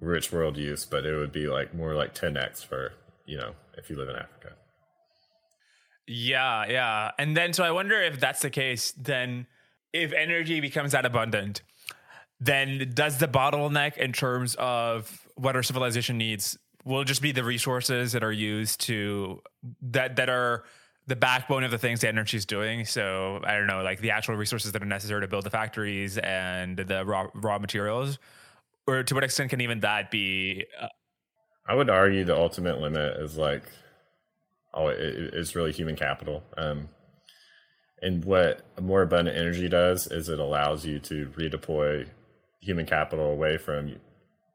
[0.00, 2.92] rich world use, but it would be like more like 10x for
[3.26, 4.52] you know if you live in Africa.
[6.06, 8.92] Yeah, yeah, and then so I wonder if that's the case.
[8.92, 9.46] Then,
[9.92, 11.62] if energy becomes that abundant,
[12.40, 17.44] then does the bottleneck in terms of what our civilization needs will just be the
[17.44, 19.42] resources that are used to
[19.82, 20.64] that that are
[21.08, 22.84] the backbone of the things the energy is doing.
[22.84, 26.18] So I don't know, like the actual resources that are necessary to build the factories
[26.18, 28.18] and the raw raw materials,
[28.86, 30.66] or to what extent can even that be?
[30.80, 30.88] Uh,
[31.66, 33.64] I would argue the ultimate limit is like,
[34.72, 34.98] oh, it,
[35.34, 36.42] it's really human capital.
[36.56, 36.88] Um,
[38.00, 42.06] and what more abundant energy does is it allows you to redeploy
[42.60, 43.96] human capital away from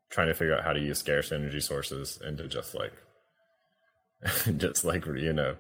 [0.09, 2.93] trying to figure out how to use scarce energy sources into just like
[4.57, 5.55] just like you know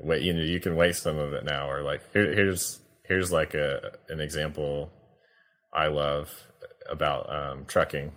[0.00, 3.32] wait you know you can waste some of it now or like here, here's here's
[3.32, 4.90] like a an example
[5.72, 6.30] i love
[6.90, 8.12] about um, trucking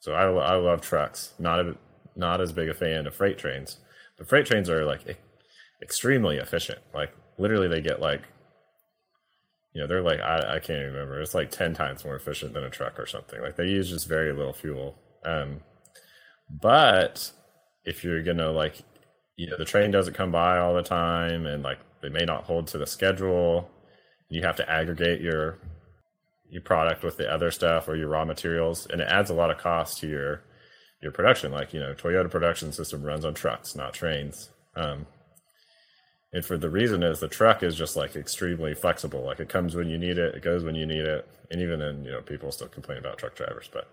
[0.00, 1.34] so I, I love trucks.
[1.38, 1.76] Not a,
[2.16, 3.78] not as big a fan of freight trains.
[4.16, 5.18] But freight trains are like
[5.82, 6.80] extremely efficient.
[6.94, 8.22] Like literally they get like
[9.74, 11.20] you know they're like I, I can't remember.
[11.20, 13.40] It's like 10 times more efficient than a truck or something.
[13.40, 14.96] Like they use just very little fuel.
[15.24, 15.60] Um,
[16.50, 17.32] but
[17.84, 18.78] if you're gonna like,
[19.38, 22.44] you know, the train doesn't come by all the time, and like they may not
[22.44, 23.70] hold to the schedule.
[24.28, 25.58] You have to aggregate your
[26.50, 29.50] your product with the other stuff or your raw materials, and it adds a lot
[29.52, 30.42] of cost to your
[31.00, 31.52] your production.
[31.52, 34.50] Like you know, Toyota production system runs on trucks, not trains.
[34.74, 35.06] Um,
[36.32, 39.24] and for the reason is the truck is just like extremely flexible.
[39.24, 41.78] Like it comes when you need it, it goes when you need it, and even
[41.78, 43.88] then, you know, people still complain about truck drivers, but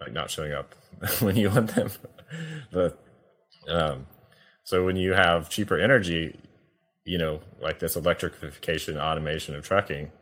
[0.00, 0.74] like not showing up
[1.20, 1.88] when you want them.
[2.72, 3.00] but
[3.68, 4.06] um,
[4.68, 6.38] so when you have cheaper energy,
[7.06, 10.12] you know, like this electrification, automation of trucking,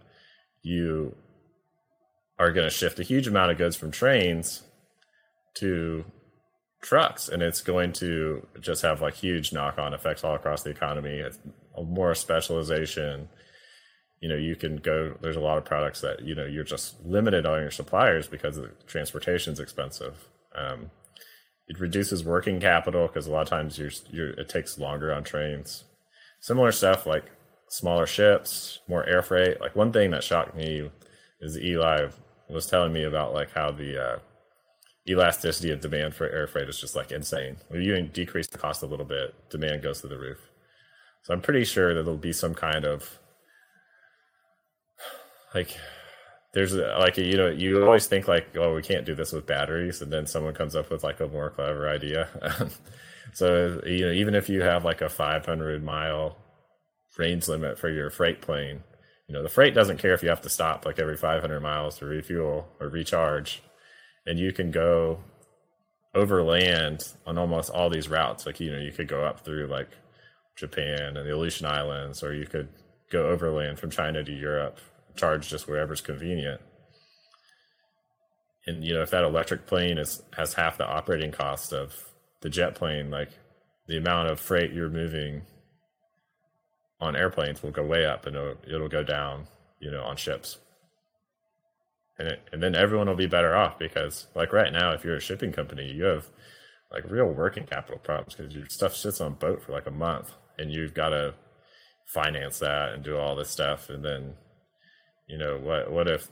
[0.62, 1.16] you
[2.38, 4.62] are going to shift a huge amount of goods from trains
[5.54, 6.04] to
[6.80, 7.28] trucks.
[7.28, 11.18] And it's going to just have like huge knock-on effects all across the economy.
[11.18, 11.40] It's
[11.76, 13.28] more specialization.
[14.20, 17.04] You know you can go there's a lot of products that you know you're just
[17.04, 20.28] limited on your suppliers because the transportation is expensive.
[20.54, 20.92] Um,
[21.68, 25.24] it reduces working capital because a lot of times you're, you're it takes longer on
[25.24, 25.84] trains.
[26.40, 27.24] Similar stuff like
[27.68, 29.60] smaller ships more air freight.
[29.60, 30.90] Like one thing that shocked me
[31.40, 32.08] is eli
[32.48, 34.18] was telling me about like how the uh,
[35.08, 37.56] elasticity of demand for air freight is just like insane.
[37.68, 40.38] When you decrease the cost a little bit demand goes to the roof.
[41.22, 43.18] So i'm pretty sure that there'll be some kind of
[45.52, 45.76] like
[46.56, 50.00] there's like you know you always think like oh we can't do this with batteries
[50.00, 52.28] and then someone comes up with like a more clever idea.
[53.32, 56.38] So you know even if you have like a 500 mile
[57.18, 58.82] range limit for your freight plane
[59.28, 61.98] you know the freight doesn't care if you have to stop like every 500 miles
[61.98, 63.62] to refuel or recharge.
[64.24, 65.18] And you can go
[66.14, 68.46] over land on almost all these routes.
[68.46, 69.90] Like you know you could go up through like
[70.56, 72.68] japan and the aleutian islands or you could
[73.12, 74.80] go overland from china to europe
[75.16, 76.60] charge just wherever's convenient.
[78.66, 81.94] And you know, if that electric plane is has half the operating cost of
[82.40, 83.30] the jet plane, like
[83.86, 85.42] the amount of freight you're moving
[87.00, 89.46] on airplanes will go way up, and it'll, it'll go down,
[89.80, 90.58] you know, on ships.
[92.18, 95.16] And it, and then everyone will be better off because, like right now, if you're
[95.16, 96.26] a shipping company, you have
[96.90, 100.32] like real working capital problems because your stuff sits on boat for like a month,
[100.58, 101.34] and you've got to
[102.06, 104.34] finance that and do all this stuff, and then
[105.26, 106.28] you know what what if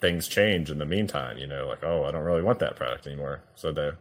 [0.00, 3.06] things change in the meantime you know like oh i don't really want that product
[3.06, 3.42] anymore.
[3.54, 3.96] So the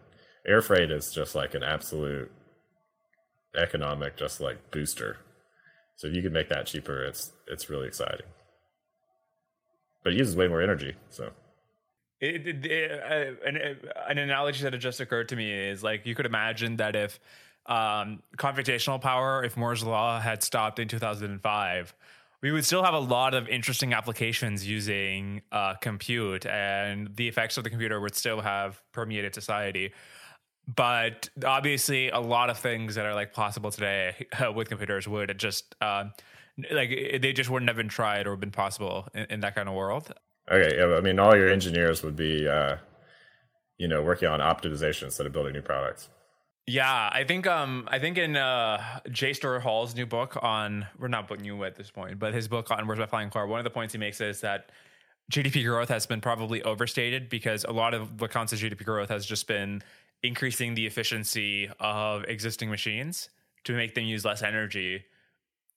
[0.48, 2.32] air freight is just like an absolute
[3.56, 5.18] economic just like booster.
[5.98, 8.28] So if you can make that cheaper it's it's really exciting.
[10.04, 11.32] But it uses way more energy so.
[12.22, 13.78] It, it, it, uh, an,
[14.10, 17.18] an analogy that just occurred to me is like you could imagine that if
[17.66, 21.94] um, computational power if moore's law had stopped in 2005
[22.42, 27.58] we would still have a lot of interesting applications using uh, compute, and the effects
[27.58, 29.94] of the computer would still have permeated society.
[30.74, 35.38] But obviously, a lot of things that are like possible today uh, with computers would
[35.38, 36.06] just uh,
[36.72, 36.90] like
[37.22, 40.14] they just wouldn't have been tried or been possible in, in that kind of world.
[40.52, 42.78] Okay, yeah, I mean, all your engineers would be, uh,
[43.78, 46.10] you know, working on optimization instead of building new products.
[46.70, 49.34] Yeah, I think um I think in uh J.
[49.34, 52.70] Storrs Hall's new book on we're not book new at this point, but his book
[52.70, 54.72] on Where's My Flying Car, one of the points he makes is that
[55.32, 59.10] GDP growth has been probably overstated because a lot of what counts as GDP growth
[59.10, 59.82] has just been
[60.22, 63.30] increasing the efficiency of existing machines
[63.64, 65.06] to make them use less energy,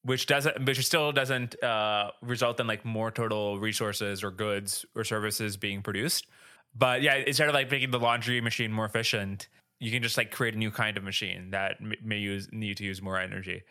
[0.02, 5.04] which doesn't which still doesn't uh result in like more total resources or goods or
[5.04, 6.26] services being produced.
[6.74, 9.48] But yeah, instead of like making the laundry machine more efficient,
[9.82, 12.84] you can just like create a new kind of machine that may use need to
[12.84, 13.64] use more energy.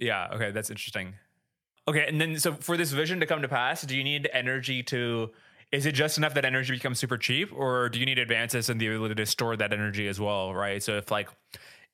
[0.00, 1.14] Yeah, okay, that's interesting.
[1.86, 4.82] Okay, and then so for this vision to come to pass, do you need energy
[4.84, 5.30] to
[5.70, 8.78] is it just enough that energy becomes super cheap or do you need advances in
[8.78, 10.82] the ability to store that energy as well, right?
[10.82, 11.28] So if like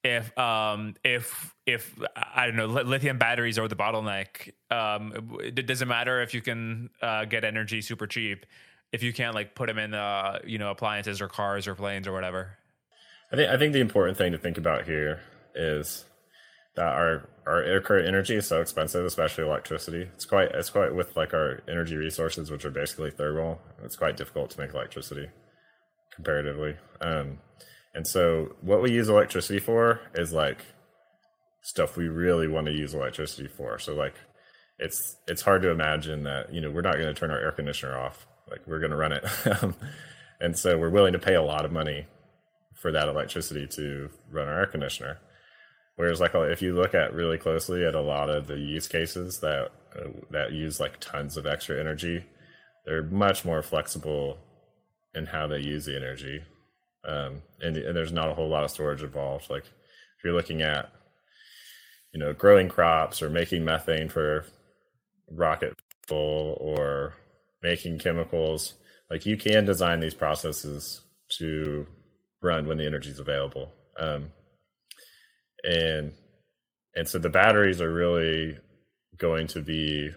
[0.02, 5.88] if um if if I don't know lithium batteries are the bottleneck, um it doesn't
[5.88, 8.46] matter if you can uh, get energy super cheap
[8.92, 12.08] if you can't like put them in uh you know appliances or cars or planes
[12.08, 12.56] or whatever.
[13.34, 15.18] I think I think the important thing to think about here
[15.56, 16.04] is
[16.76, 20.02] that our our current energy is so expensive, especially electricity.
[20.14, 23.60] It's quite it's quite with like our energy resources, which are basically thermal.
[23.82, 25.30] It's quite difficult to make electricity
[26.14, 26.76] comparatively.
[27.00, 27.38] Um,
[27.92, 30.58] and so what we use electricity for is like
[31.60, 33.80] stuff we really want to use electricity for.
[33.80, 34.14] So like
[34.78, 37.50] it's it's hard to imagine that you know we're not going to turn our air
[37.50, 38.28] conditioner off.
[38.48, 39.24] Like we're going to run it,
[40.40, 42.06] and so we're willing to pay a lot of money
[42.84, 45.16] for that electricity to run our air conditioner.
[45.96, 49.40] Whereas, like, if you look at really closely at a lot of the use cases
[49.40, 49.70] that
[50.30, 52.26] that use like tons of extra energy,
[52.84, 54.36] they're much more flexible
[55.14, 56.42] in how they use the energy,
[57.08, 59.48] um, and, and there's not a whole lot of storage involved.
[59.48, 60.92] Like, if you're looking at,
[62.12, 64.44] you know, growing crops or making methane for
[65.30, 65.72] rocket
[66.06, 67.14] fuel or
[67.62, 68.74] making chemicals,
[69.10, 71.00] like you can design these processes
[71.38, 71.86] to
[72.44, 73.72] run when the energy is available.
[73.98, 74.30] Um,
[75.64, 76.12] and
[76.94, 78.58] and so the batteries are really
[79.16, 80.12] going to be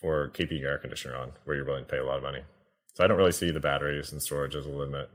[0.00, 2.42] for keeping your air conditioner on, where you're willing to pay a lot of money.
[2.94, 5.10] So I don't really see the batteries and storage as a limit.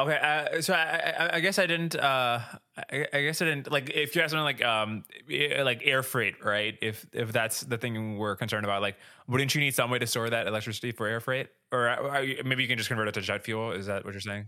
[0.00, 1.94] Okay, uh, so I, I, guess I didn't.
[1.94, 2.40] Uh,
[2.76, 3.90] I, I, guess I didn't like.
[3.90, 6.78] If you're asking like um, like air freight, right?
[6.80, 8.96] If if that's the thing we're concerned about, like,
[9.28, 12.62] wouldn't you need some way to store that electricity for air freight, or uh, maybe
[12.62, 13.72] you can just convert it to jet fuel?
[13.72, 14.46] Is that what you're saying?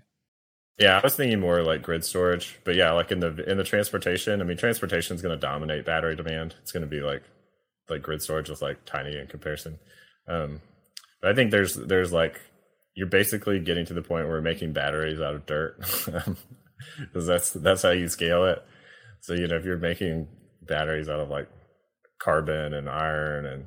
[0.78, 3.64] Yeah, I was thinking more like grid storage, but yeah, like in the in the
[3.64, 4.40] transportation.
[4.40, 6.54] I mean, transportation is going to dominate battery demand.
[6.62, 7.24] It's going to be like
[7.90, 9.78] like grid storage is like tiny in comparison.
[10.26, 10.62] Um,
[11.20, 12.40] but I think there's there's like
[12.94, 15.78] you're basically getting to the point where making batteries out of dirt.
[17.00, 18.62] Because that's that's how you scale it.
[19.20, 20.28] So you know if you're making
[20.62, 21.48] batteries out of like
[22.20, 23.66] carbon and iron and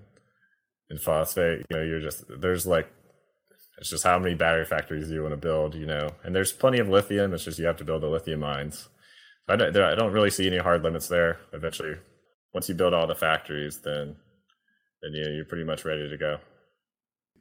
[0.90, 2.90] and phosphate you know you're just there's like
[3.78, 6.10] it's just how many battery factories you want to build you know?
[6.24, 8.88] And there's plenty of lithium it's just you have to build the lithium mines.
[9.48, 11.40] I don't, I don't really see any hard limits there.
[11.54, 11.96] Eventually
[12.54, 14.16] once you build all the factories then
[15.02, 16.38] then you know, you're pretty much ready to go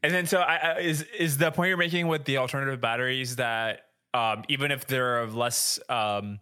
[0.04, 3.86] and then, so I, is is the point you're making with the alternative batteries that
[4.12, 6.40] um, even if they're less, um,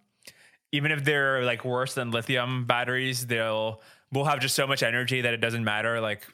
[0.72, 3.80] even if they're like worse than lithium batteries, they'll
[4.10, 6.00] we'll have just so much energy that it doesn't matter.
[6.00, 6.26] Like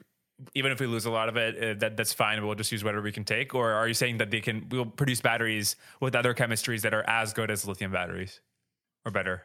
[0.55, 2.43] even if we lose a lot of it, uh, that that's fine.
[2.47, 3.55] We'll just use whatever we can take.
[3.55, 7.05] Or are you saying that they can we'll produce batteries with other chemistries that are
[7.07, 8.41] as good as lithium batteries
[9.05, 9.43] or better?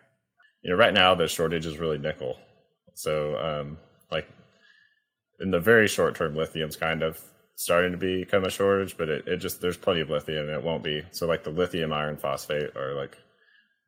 [0.62, 2.38] You know, right now the shortage is really nickel.
[2.94, 3.78] So, um,
[4.10, 4.30] like
[5.42, 7.22] in the very short term, lithium's kind of
[7.56, 10.64] starting to become a shortage, but it, it just there's plenty of lithium and it
[10.64, 11.04] won't be.
[11.12, 13.18] So like the lithium iron phosphate or like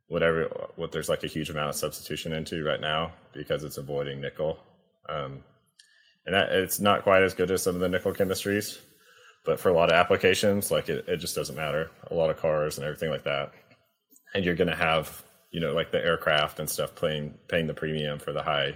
[0.07, 0.43] whatever
[0.75, 4.59] what there's like a huge amount of substitution into right now because it's avoiding nickel.
[5.09, 5.43] Um,
[6.25, 8.79] and that it's not quite as good as some of the nickel chemistries,
[9.45, 11.89] but for a lot of applications, like it, it just doesn't matter.
[12.09, 13.51] A lot of cars and everything like that.
[14.33, 18.19] And you're gonna have, you know, like the aircraft and stuff paying paying the premium
[18.19, 18.75] for the high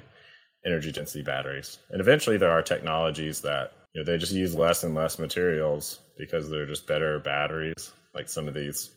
[0.66, 1.80] energy density batteries.
[1.90, 6.00] And eventually there are technologies that you know, they just use less and less materials
[6.18, 8.92] because they're just better batteries, like some of these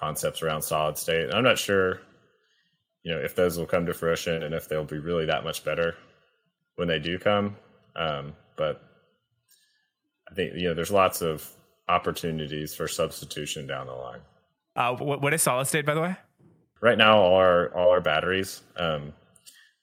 [0.00, 1.24] concepts around solid state.
[1.24, 2.00] And I'm not sure,
[3.02, 5.62] you know, if those will come to fruition and if they'll be really that much
[5.62, 5.94] better
[6.76, 7.56] when they do come.
[7.96, 8.80] Um, but
[10.30, 11.46] I think you know there's lots of
[11.88, 14.20] opportunities for substitution down the line.
[14.74, 16.16] Uh, what is solid state, by the way?
[16.80, 19.12] Right now, all our all our batteries, um,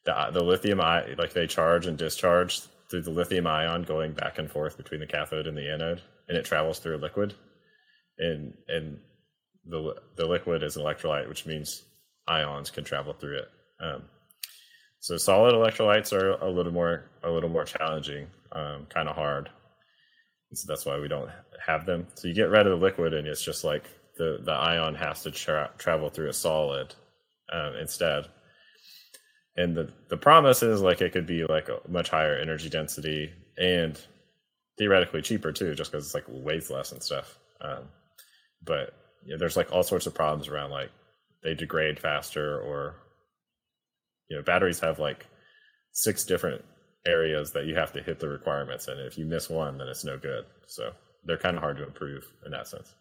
[0.03, 2.61] the the lithium ion like they charge and discharge
[2.91, 6.38] through the lithium ion going back and forth between the cathode and the anode, and
[6.38, 7.34] it travels through a liquid,
[8.19, 8.99] and and
[9.65, 11.84] the the liquid is an electrolyte, which means
[12.27, 13.49] ions can travel through it.
[13.80, 14.03] Um,
[14.99, 19.49] so solid electrolytes are a little more a little more challenging, um, kind of hard.
[20.49, 21.31] And so that's why we don't
[21.65, 22.07] have them.
[22.15, 23.85] So you get rid of the liquid, and it's just like
[24.18, 26.93] the the ion has to tra- travel through a solid
[27.51, 28.27] um, instead.
[29.57, 33.32] And the the promise is like it could be like a much higher energy density
[33.57, 33.99] and
[34.78, 37.38] theoretically cheaper too, just because it's like weighs less and stuff.
[37.60, 37.84] Um,
[38.64, 38.94] but
[39.26, 40.90] there's like all sorts of problems around like
[41.44, 42.95] they degrade faster or
[44.30, 45.26] you know batteries have like
[45.91, 46.64] six different
[47.06, 50.06] areas that you have to hit the requirements and if you miss one then it's
[50.06, 50.91] no good so
[51.26, 52.94] they're kind of hard to improve in that sense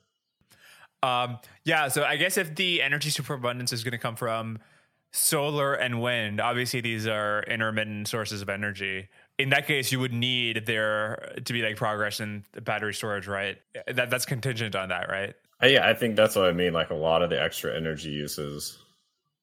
[1.02, 4.58] um, yeah so i guess if the energy superabundance is going to come from
[5.12, 9.08] solar and wind obviously these are intermittent sources of energy
[9.38, 13.58] in that case you would need there to be like progress in battery storage right
[13.88, 16.72] that that's contingent on that right uh, yeah, I think that's what I mean.
[16.72, 18.78] Like a lot of the extra energy uses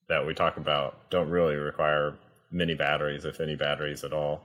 [0.09, 2.15] that we talk about don't really require
[2.51, 4.41] many batteries, if any batteries at all.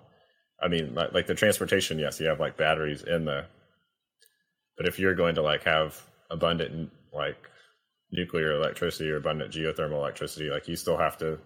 [0.60, 3.46] I mean, like, like the transportation, yes, you have like batteries in the,
[4.76, 6.00] but if you're going to like have
[6.30, 7.36] abundant like
[8.12, 11.38] nuclear electricity or abundant geothermal electricity, like you still have to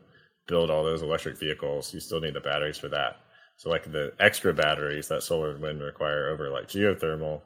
[0.49, 1.95] build all those electric vehicles.
[1.95, 3.17] You still need the batteries for that.
[3.57, 7.41] So like the extra batteries that solar and wind require over like geothermal,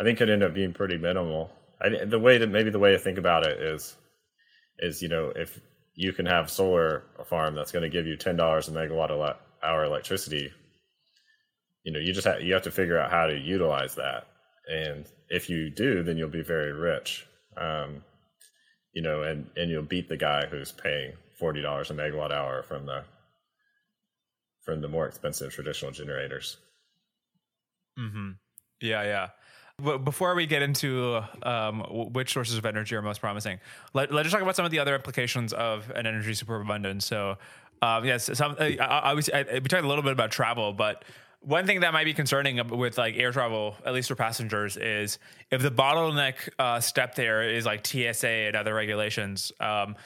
[0.00, 1.50] I think could end up being pretty minimal
[1.80, 3.96] I, the way to maybe the way to think about it is
[4.78, 5.60] is you know if
[5.94, 9.84] you can have solar farm that's going to give you ten dollars a megawatt hour
[9.84, 10.50] electricity,
[11.84, 14.26] you know you just have, you have to figure out how to utilize that,
[14.70, 17.26] and if you do, then you'll be very rich,
[17.56, 18.02] um,
[18.94, 22.62] you know, and and you'll beat the guy who's paying forty dollars a megawatt hour
[22.62, 23.04] from the
[24.62, 26.56] from the more expensive traditional generators.
[27.98, 28.30] Hmm.
[28.80, 29.02] Yeah.
[29.02, 29.28] Yeah.
[29.78, 31.80] But Before we get into um,
[32.12, 33.58] which sources of energy are most promising,
[33.92, 37.04] let, us talk about some of the other implications of an energy superabundance.
[37.04, 37.38] So,
[37.82, 41.04] um, yes, some, uh, obviously, I, we talked a little bit about travel, but
[41.44, 45.18] one thing that might be concerning with like air travel, at least for passengers, is
[45.50, 49.52] if the bottleneck uh, step there is like TSA and other regulations.
[49.60, 49.96] Um,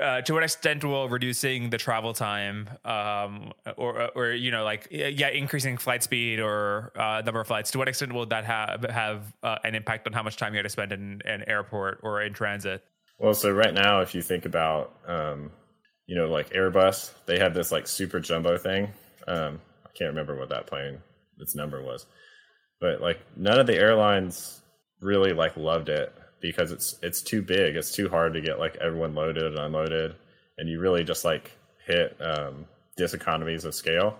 [0.00, 4.88] uh, to what extent will reducing the travel time um, or or you know like
[4.90, 8.84] yeah increasing flight speed or uh, number of flights to what extent will that have
[8.90, 12.00] have uh, an impact on how much time you have to spend in an airport
[12.02, 12.84] or in transit
[13.18, 15.50] well so right now if you think about um,
[16.06, 18.88] you know like airbus they had this like super jumbo thing
[19.26, 19.58] um,
[19.96, 20.98] can't remember what that plane
[21.38, 22.06] its number was
[22.80, 24.62] but like none of the airlines
[25.00, 27.76] really like loved it because it's it's too big.
[27.76, 30.14] It's too hard to get like everyone loaded and unloaded,
[30.58, 31.52] and you really just like
[31.86, 32.66] hit um,
[32.98, 34.18] diseconomies of scale.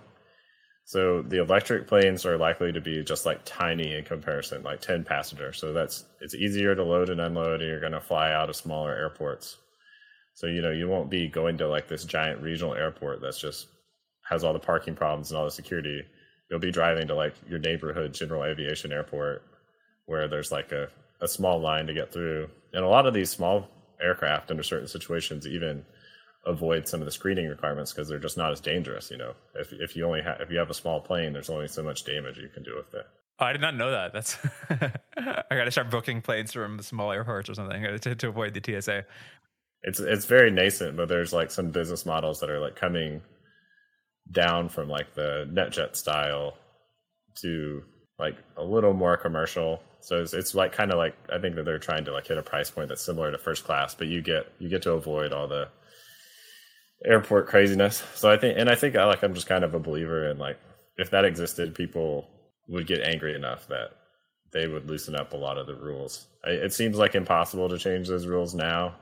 [0.85, 5.03] So the electric planes are likely to be just like tiny in comparison, like ten
[5.03, 5.57] passengers.
[5.57, 8.55] So that's it's easier to load and unload, and you're going to fly out of
[8.55, 9.57] smaller airports.
[10.33, 13.67] So you know you won't be going to like this giant regional airport that's just
[14.29, 16.03] has all the parking problems and all the security.
[16.49, 19.43] You'll be driving to like your neighborhood general aviation airport
[20.05, 20.89] where there's like a
[21.21, 22.47] a small line to get through.
[22.73, 23.67] And a lot of these small
[24.01, 25.85] aircraft, under certain situations, even
[26.45, 29.11] avoid some of the screening requirements because they're just not as dangerous.
[29.11, 31.67] You know, if if you only have if you have a small plane, there's only
[31.67, 33.05] so much damage you can do with it.
[33.39, 34.13] Oh, I did not know that.
[34.13, 34.37] That's
[34.69, 38.53] I got to start booking planes from small airports or something uh, to, to avoid
[38.53, 39.05] the TSA.
[39.83, 43.21] It's it's very nascent, but there's like some business models that are like coming
[44.31, 46.57] down from like the NetJet style
[47.41, 47.83] to
[48.19, 49.81] like a little more commercial.
[50.01, 52.37] So it's, it's like kind of like I think that they're trying to like hit
[52.37, 55.33] a price point that's similar to first class, but you get you get to avoid
[55.33, 55.69] all the
[57.05, 58.03] airport craziness.
[58.15, 60.37] So I think, and I think I like I'm just kind of a believer in
[60.37, 60.57] like
[60.97, 62.27] if that existed, people
[62.67, 63.91] would get angry enough that
[64.51, 66.25] they would loosen up a lot of the rules.
[66.43, 68.95] It seems like impossible to change those rules now,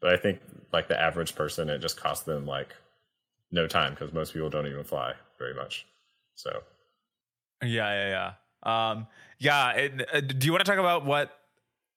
[0.00, 0.40] but I think
[0.72, 2.74] like the average person, it just costs them like
[3.50, 5.86] no time because most people don't even fly very much.
[6.34, 6.62] So
[7.62, 8.32] yeah, yeah,
[8.64, 8.90] yeah.
[8.90, 9.06] Um,
[9.38, 9.70] yeah.
[9.72, 11.32] It, uh, do you want to talk about what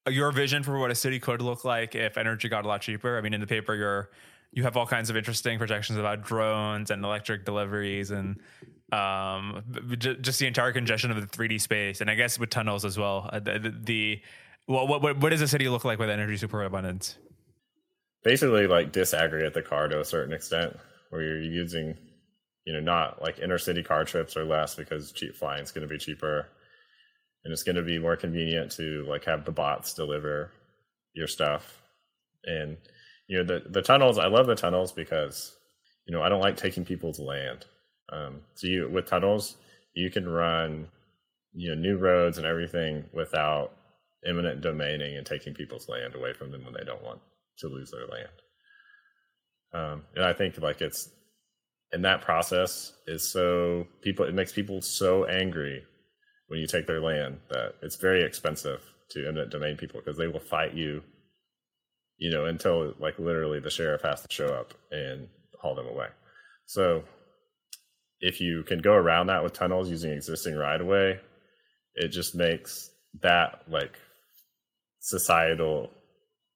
[0.08, 3.18] your vision for what a city could look like if energy got a lot cheaper?
[3.18, 4.10] I mean, in the paper, you're
[4.52, 8.40] you have all kinds of interesting projections about drones and electric deliveries and
[8.92, 9.64] um,
[10.00, 13.30] just the entire congestion of the 3D space, and I guess with tunnels as well.
[13.32, 14.22] Uh, the, the, the
[14.66, 17.18] what, what what does a city look like with energy superabundance?
[18.24, 20.78] Basically, like disaggregate the car to a certain extent,
[21.10, 21.98] where you're using,
[22.66, 25.88] you know, not like inner city car trips or less because cheap flying is going
[25.88, 26.48] to be cheaper
[27.44, 30.52] and it's going to be more convenient to like have the bots deliver
[31.14, 31.82] your stuff
[32.44, 32.78] and
[33.28, 35.58] you know the the tunnels i love the tunnels because
[36.10, 37.68] you know, I don't like taking people's land.
[38.12, 39.56] Um, so you with tunnels,
[39.94, 40.88] you can run,
[41.54, 43.74] you know, new roads and everything without
[44.26, 47.20] eminent domaining and taking people's land away from them when they don't want
[47.60, 48.32] to lose their land.
[49.74, 51.10] Um, and I think like it's
[51.92, 55.84] and that process is so people it makes people so angry
[56.48, 58.82] when you take their land that it's very expensive
[59.12, 61.04] to eminent domain people because they will fight you
[62.18, 65.28] you know until like literally the sheriff has to show up and
[65.62, 66.08] haul them away.
[66.66, 67.04] So
[68.22, 71.20] if you can go around that with tunnels using existing right of way
[71.96, 72.92] it just makes
[73.22, 73.98] that like
[75.00, 75.90] societal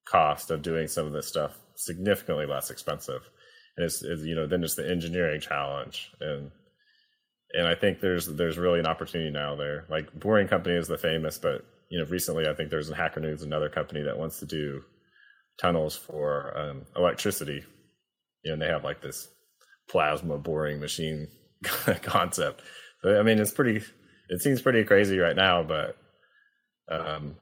[0.05, 3.29] cost of doing some of this stuff significantly less expensive
[3.77, 6.51] and it's, it's you know then it's the engineering challenge and
[7.53, 9.85] and I think there's there's really an opportunity now there.
[9.89, 13.19] Like Boring Company is the famous, but you know recently I think there's a Hacker
[13.19, 14.81] News another company that wants to do
[15.59, 17.63] tunnels for um, electricity.
[18.43, 19.29] You know, and they have like this
[19.87, 21.27] plasma boring machine
[22.01, 22.63] concept.
[23.03, 23.83] So, I mean, it's pretty.
[24.29, 25.95] It seems pretty crazy right now, but
[26.89, 27.35] um,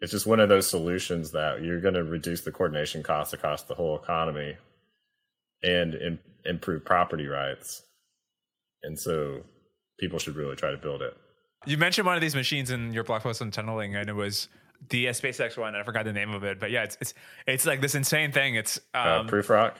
[0.00, 3.62] it's just one of those solutions that you're going to reduce the coordination costs across
[3.64, 4.56] the whole economy
[5.62, 7.82] and in, improve property rights.
[8.82, 9.42] And so
[9.98, 11.16] people should really try to build it.
[11.66, 14.48] You mentioned one of these machines in your blog post on tunneling, and it was
[14.90, 15.74] the SpaceX one.
[15.74, 17.14] I forgot the name of it, but yeah, it's it's
[17.48, 18.54] it's like this insane thing.
[18.54, 19.74] It's uh, um, uh, Prufrock.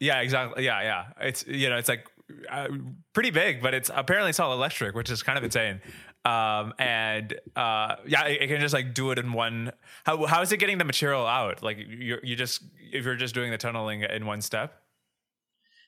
[0.00, 0.66] Yeah, exactly.
[0.66, 1.04] Yeah, yeah.
[1.20, 2.06] It's you know, it's like
[2.50, 2.68] uh,
[3.14, 5.80] pretty big, but it's apparently it's all electric, which is kind of insane.
[6.24, 9.72] Um, and uh, yeah, it, it, can just like do it in one.
[10.04, 11.62] How how is it getting the material out?
[11.62, 14.80] Like you you just if you're just doing the tunneling in one step.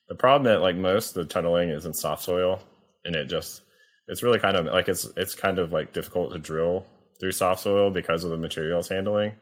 [0.08, 2.60] The problem that like most the tunneling is in soft soil,
[3.04, 3.62] and it just
[4.08, 6.86] it's really kind of like it's it's kind of like difficult to drill
[7.18, 9.32] through soft soil because of the materials handling.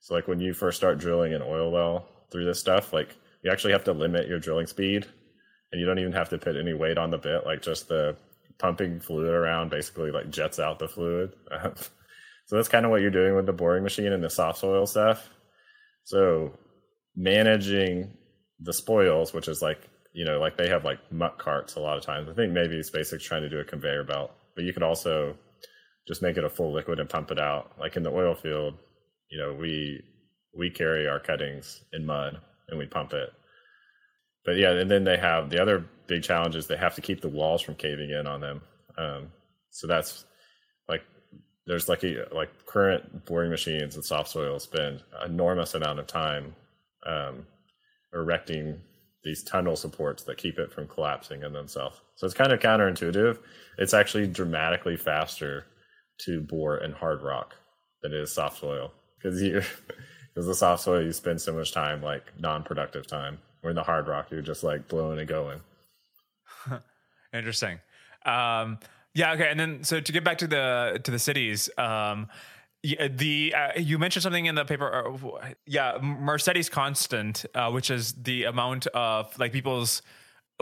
[0.00, 3.50] So like when you first start drilling an oil well through this stuff, like you
[3.50, 5.06] actually have to limit your drilling speed,
[5.72, 7.46] and you don't even have to put any weight on the bit.
[7.46, 8.14] Like just the
[8.58, 11.32] pumping fluid around basically like jets out the fluid.
[12.46, 14.86] so that's kind of what you're doing with the boring machine and the soft soil
[14.86, 15.28] stuff.
[16.04, 16.52] So
[17.16, 18.12] managing
[18.60, 19.80] the spoils, which is like
[20.12, 22.28] you know, like they have like muck carts a lot of times.
[22.28, 25.36] I think maybe SpaceX trying to do a conveyor belt, but you could also
[26.08, 27.72] just make it a full liquid and pump it out.
[27.78, 28.74] Like in the oil field,
[29.30, 30.02] you know, we
[30.56, 33.30] we carry our cuttings in mud and we pump it.
[34.44, 37.20] But yeah, and then they have the other big challenge is they have to keep
[37.20, 38.60] the walls from caving in on them.
[38.96, 39.32] Um,
[39.70, 40.24] so that's
[40.88, 41.02] like
[41.66, 46.54] there's like a like current boring machines and soft soil spend enormous amount of time
[47.06, 47.46] um,
[48.12, 48.80] erecting
[49.24, 52.00] these tunnel supports that keep it from collapsing in themselves.
[52.16, 53.38] So it's kind of counterintuitive.
[53.76, 55.66] It's actually dramatically faster
[56.24, 57.54] to bore in hard rock
[58.02, 59.60] than it is soft soil because you
[60.34, 63.38] because the soft soil you spend so much time like non-productive time.
[63.60, 65.60] Where in the hard rock you're just like blowing and going.
[67.32, 67.80] Interesting.
[68.24, 68.78] Um,
[69.14, 69.32] yeah.
[69.32, 69.48] Okay.
[69.50, 71.68] And then so to get back to the to the cities.
[71.76, 72.28] Um,
[72.82, 75.08] the uh, you mentioned something in the paper.
[75.08, 80.02] Uh, yeah, Marchetti's constant, uh, which is the amount of like people's.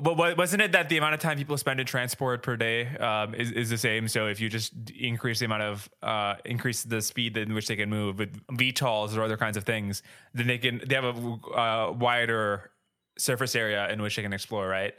[0.03, 3.35] But wasn't it that the amount of time people spend in transport per day um,
[3.35, 4.09] is, is the same?
[4.09, 7.77] So if you just increase the amount of uh, increase the speed in which they
[7.77, 10.03] can move with VTOLs or other kinds of things,
[10.35, 12.71] then they can they have a uh, wider
[13.19, 14.95] surface area in which they can explore, right?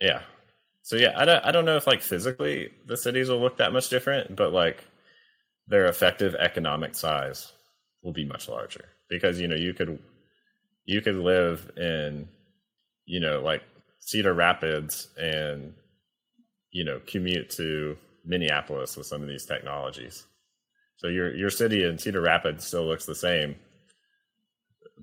[0.00, 0.22] Yeah.
[0.82, 3.72] So yeah, I don't I don't know if like physically the cities will look that
[3.72, 4.84] much different, but like
[5.68, 7.52] their effective economic size
[8.02, 9.98] will be much larger because you know you could
[10.84, 12.28] you could live in
[13.06, 13.62] you know like
[14.00, 15.74] Cedar Rapids and
[16.72, 20.26] you know commute to Minneapolis with some of these technologies.
[20.96, 23.56] So your your city in Cedar Rapids still looks the same,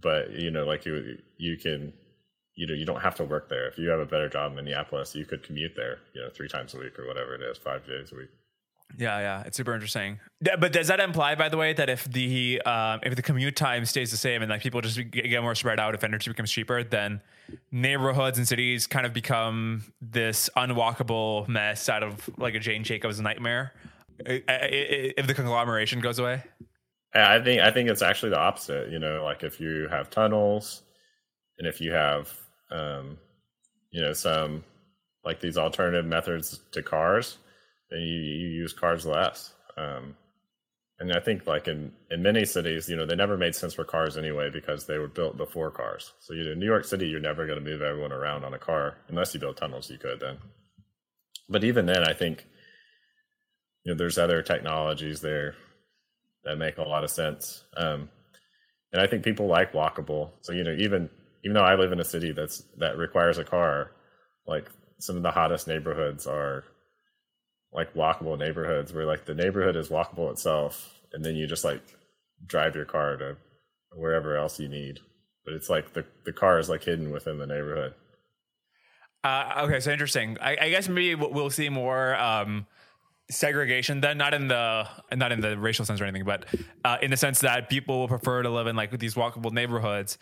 [0.01, 1.93] but you know like you you can
[2.57, 3.67] you know you don't have to work there.
[3.67, 6.49] If you have a better job in Minneapolis, you could commute there, you know, three
[6.49, 8.29] times a week or whatever it is, five days a week.
[8.97, 10.19] Yeah, yeah, it's super interesting.
[10.41, 13.85] But does that imply, by the way, that if the um, if the commute time
[13.85, 16.83] stays the same and like people just get more spread out, if energy becomes cheaper,
[16.83, 17.21] then
[17.71, 23.19] neighborhoods and cities kind of become this unwalkable mess out of like a Jane Jacobs
[23.21, 23.73] nightmare
[24.25, 26.43] if the conglomeration goes away?
[27.13, 28.91] I think I think it's actually the opposite.
[28.91, 30.83] You know, like if you have tunnels,
[31.57, 32.31] and if you have,
[32.71, 33.17] um,
[33.91, 34.63] you know, some
[35.23, 37.37] like these alternative methods to cars
[37.89, 39.53] then you, you use cars less.
[39.77, 40.15] Um,
[40.99, 43.83] and I think like in, in many cities, you know, they never made sense for
[43.83, 46.13] cars anyway because they were built before cars.
[46.19, 48.53] So you know, in New York City, you're never going to move everyone around on
[48.53, 49.91] a car unless you build tunnels.
[49.91, 50.37] You could then,
[51.47, 52.47] but even then, I think
[53.83, 55.55] you know there's other technologies there
[56.43, 57.63] that make a lot of sense.
[57.75, 58.09] Um,
[58.91, 60.31] and I think people like walkable.
[60.41, 61.11] So you know, even
[61.47, 63.91] even though I live in a city that's that requires a car,
[64.45, 64.69] like
[64.99, 66.65] some of the hottest neighborhoods are
[67.71, 71.81] like walkable neighborhoods where like the neighborhood is walkable itself, and then you just like
[72.45, 73.37] drive your car to
[73.95, 74.99] wherever else you need.
[75.45, 77.93] But it's like the the car is like hidden within the neighborhood.
[79.23, 80.37] Uh, okay, so interesting.
[80.41, 82.67] I, I, guess maybe we'll see more um,
[83.31, 86.45] segregation then, not in the not in the racial sense or anything, but
[86.83, 90.17] uh, in the sense that people will prefer to live in like these walkable neighborhoods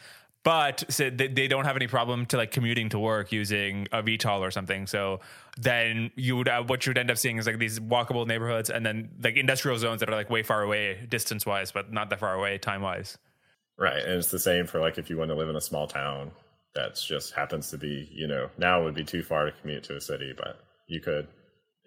[0.45, 4.03] but so they, they don't have any problem to like commuting to work using a
[4.03, 4.85] VTOL or something.
[4.85, 5.19] So
[5.57, 8.69] then you would uh, what you would end up seeing is like these walkable neighborhoods
[8.69, 12.11] and then like industrial zones that are like way far away distance wise, but not
[12.11, 13.17] that far away time wise.
[13.77, 15.88] Right, and it's the same for like if you want to live in a small
[15.88, 16.31] town
[16.76, 19.97] that just happens to be you know now would be too far to commute to
[19.97, 21.27] a city, but you could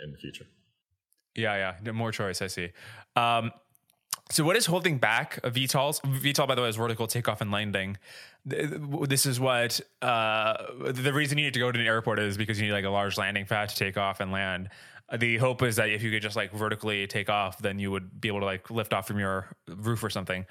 [0.05, 0.47] in the future.
[1.37, 2.43] Yeah, yeah, more choice.
[2.43, 2.73] I see.
[3.15, 3.53] Um,
[4.31, 6.01] so, what is holding back VTOLs?
[6.03, 7.97] VTOL, by the way, is vertical takeoff and landing.
[8.45, 10.55] This is what uh,
[10.91, 12.91] the reason you need to go to an airport is because you need like a
[12.91, 14.69] large landing pad to take off and land.
[15.17, 18.21] The hope is that if you could just like vertically take off, then you would
[18.21, 20.45] be able to like lift off from your roof or something.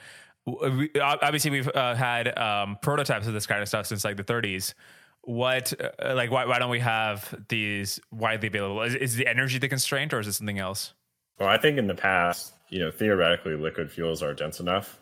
[0.46, 4.24] We, obviously, we've uh, had um, prototypes of this kind of stuff since like the
[4.24, 4.74] 30s.
[5.22, 8.82] What, uh, like, why, why don't we have these widely available?
[8.82, 10.94] Is, is the energy the constraint, or is it something else?
[11.38, 15.00] Well, I think in the past, you know, theoretically, liquid fuels are dense enough,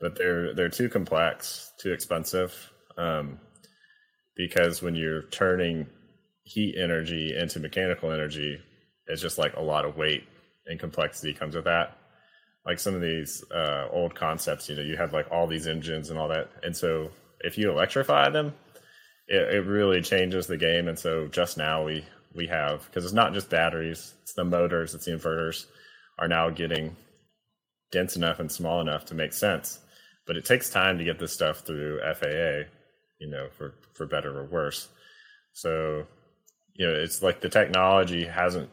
[0.00, 2.70] but they're they're too complex, too expensive.
[2.96, 3.38] Um,
[4.36, 5.86] because when you're turning
[6.44, 8.58] heat energy into mechanical energy,
[9.06, 10.24] it's just like a lot of weight
[10.66, 11.96] and complexity comes with that.
[12.66, 16.10] Like some of these uh, old concepts, you know, you have like all these engines
[16.10, 17.10] and all that, and so
[17.40, 18.52] if you electrify them,
[19.26, 20.88] it, it really changes the game.
[20.88, 22.04] And so just now we
[22.34, 25.64] we have because it's not just batteries, it's the motors, it's the inverters
[26.20, 26.96] are now getting
[27.90, 29.80] dense enough and small enough to make sense.
[30.26, 32.68] But it takes time to get this stuff through FAA,
[33.18, 34.88] you know, for, for better or worse.
[35.52, 36.06] So,
[36.74, 38.70] you know, it's like the technology hasn't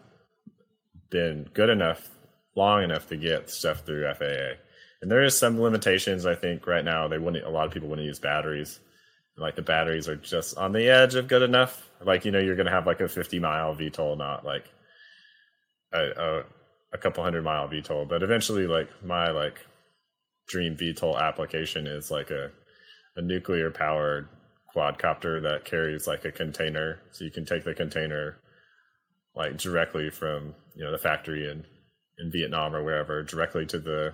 [1.10, 2.08] been good enough,
[2.56, 4.60] long enough to get stuff through FAA.
[5.02, 6.26] And there is some limitations.
[6.26, 7.46] I think right now they wouldn't.
[7.46, 8.80] A lot of people wouldn't use batteries.
[9.38, 11.88] Like the batteries are just on the edge of good enough.
[12.04, 14.66] Like you know, you're to have like a 50 mile VTOL, not like
[15.94, 16.44] a, a
[16.94, 19.60] a couple hundred mile VTOL, but eventually, like my like
[20.48, 22.52] dream VTOL application is like a
[23.16, 24.28] a nuclear powered
[24.76, 28.38] quadcopter that carries like a container, so you can take the container
[29.36, 31.66] like directly from you know the factory in
[32.20, 34.14] in Vietnam or wherever directly to the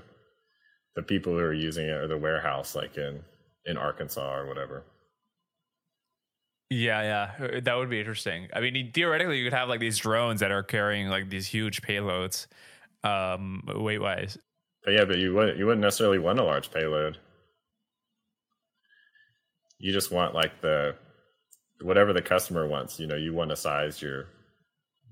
[0.96, 3.24] the people who are using it or the warehouse like in
[3.66, 4.84] in Arkansas or whatever.
[6.74, 8.48] Yeah, yeah, that would be interesting.
[8.52, 11.84] I mean, theoretically, you could have like these drones that are carrying like these huge
[11.84, 12.48] payloads,
[13.04, 14.40] um, weight wise.
[14.84, 17.20] But yeah, but you wouldn't you wouldn't necessarily want a large payload.
[19.78, 20.96] You just want like the
[21.82, 23.00] whatever the customer wants.
[23.00, 24.26] You know, you want to size your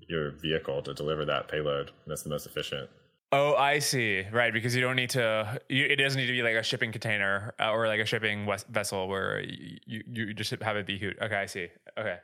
[0.09, 1.91] your vehicle to deliver that payload.
[2.07, 2.89] That's the most efficient.
[3.33, 4.25] Oh, I see.
[4.31, 5.59] Right, because you don't need to.
[5.69, 8.49] You, it doesn't need to be like a shipping container uh, or like a shipping
[8.69, 11.17] vessel where you, you just have it be huge.
[11.21, 11.67] Okay, I see.
[11.97, 12.17] Okay.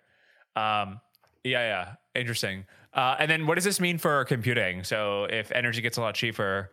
[0.56, 1.00] Um,
[1.44, 1.94] yeah, yeah.
[2.14, 2.66] Interesting.
[2.94, 4.84] Uh, and then what does this mean for computing?
[4.84, 6.72] So if energy gets a lot cheaper,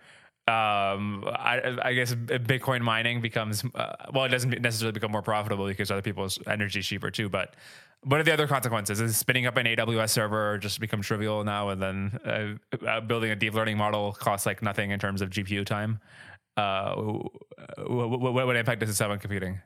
[0.48, 5.66] um, I, I, guess Bitcoin mining becomes uh, well, it doesn't necessarily become more profitable
[5.66, 7.30] because other people's energy is cheaper too.
[7.30, 7.54] But
[8.04, 9.00] what are the other consequences?
[9.00, 13.30] Is spinning up an AWS server just become trivial now, and then uh, uh, building
[13.30, 16.00] a deep learning model costs like nothing in terms of GPU time?
[16.56, 16.94] Uh,
[17.78, 19.60] what, what, what impact does this have on computing?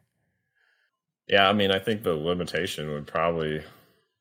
[1.28, 3.62] Yeah, I mean, I think the limitation would probably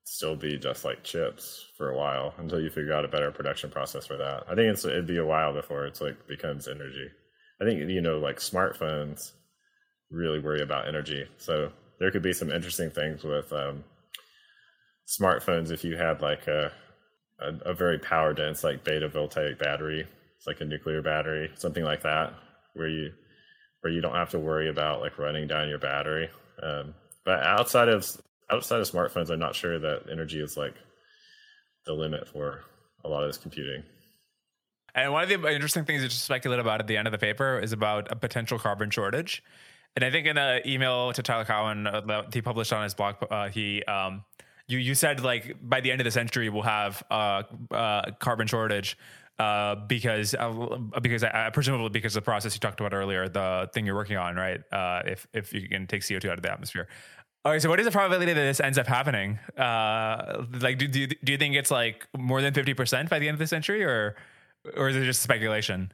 [0.03, 3.69] still be just like chips for a while until you figure out a better production
[3.69, 4.43] process for that.
[4.49, 7.07] I think it's it'd be a while before it's like becomes energy.
[7.61, 9.33] I think you know like smartphones
[10.09, 13.83] really worry about energy, so there could be some interesting things with um,
[15.07, 16.71] smartphones if you had like a,
[17.39, 20.05] a, a very power dense like beta voltaic battery.
[20.37, 22.33] It's like a nuclear battery, something like that,
[22.73, 23.11] where you
[23.81, 26.29] where you don't have to worry about like running down your battery.
[26.61, 26.93] Um,
[27.25, 28.05] but outside of
[28.51, 30.75] outside of smartphones, I'm not sure that energy is like
[31.85, 32.61] the limit for
[33.03, 33.83] a lot of this computing.
[34.93, 37.17] And one of the interesting things that you speculate about at the end of the
[37.17, 39.43] paper is about a potential carbon shortage.
[39.95, 42.93] And I think in an email to Tyler Cowen uh, that he published on his
[42.93, 44.23] blog, uh, he um,
[44.67, 48.47] you you said like by the end of the century we'll have uh, uh, carbon
[48.47, 48.97] shortage
[49.39, 53.69] uh, because uh, because I, presumably because of the process you talked about earlier, the
[53.71, 54.61] thing you're working on, right?
[54.71, 56.87] Uh, if if you can take CO two out of the atmosphere,
[57.45, 57.61] All right.
[57.61, 59.37] so what is the probability that this ends up happening?
[59.57, 63.27] Uh, like, do, do, you, do you think it's like more than 50% by the
[63.27, 64.15] end of the century or,
[64.75, 65.91] or is it just speculation?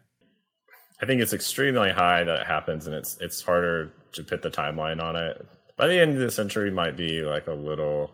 [1.02, 4.50] I think it's extremely high that it happens and it's, it's harder to put the
[4.50, 5.46] timeline on it.
[5.76, 8.10] by the end of the century might be like a little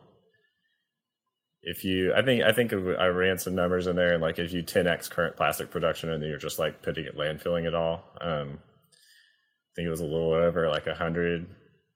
[1.61, 4.53] if you i think i think i ran some numbers in there and like if
[4.53, 8.57] you 10x current plastic production and you're just like putting it landfilling it all um
[8.57, 11.47] i think it was a little over like a hundred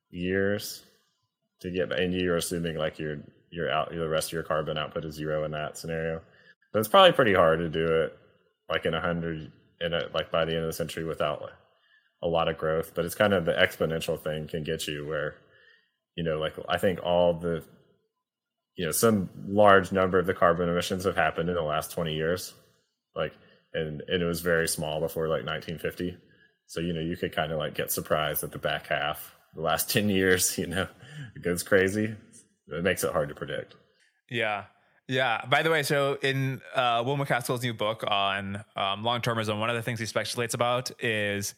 [0.10, 0.84] years
[1.62, 3.18] to get and you're assuming like your
[3.54, 6.22] your out the rest of your carbon output is zero in that scenario.
[6.72, 8.18] But it's probably pretty hard to do it
[8.70, 11.52] like in a hundred in a like by the end of the century without
[12.22, 12.94] a lot of growth.
[12.96, 15.36] But it's kind of the exponential thing can get you where
[16.16, 17.64] you know like i think all the
[18.76, 22.14] you know some large number of the carbon emissions have happened in the last 20
[22.14, 22.54] years
[23.16, 23.34] like
[23.74, 26.18] and, and it was very small before like 1950
[26.68, 29.62] so you know you could kind of like get surprised at the back half the
[29.62, 30.88] last 10 years you know?
[31.36, 32.16] It goes crazy.
[32.68, 33.76] It makes it hard to predict.
[34.30, 34.66] Yeah.
[35.08, 35.46] Yeah.
[35.50, 39.70] By the way, so in uh, Will MacAskill's new book on um, long termism, one
[39.70, 41.56] of the things he speculates about is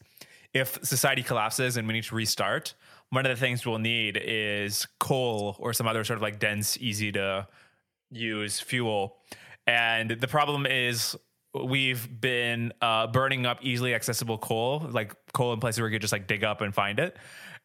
[0.53, 2.73] if society collapses and we need to restart,
[3.09, 6.77] one of the things we'll need is coal or some other sort of like dense,
[6.77, 7.47] easy to
[8.11, 9.17] use fuel.
[9.67, 11.15] And the problem is
[11.53, 16.01] we've been uh, burning up easily accessible coal, like coal in places where you could
[16.01, 17.17] just like dig up and find it.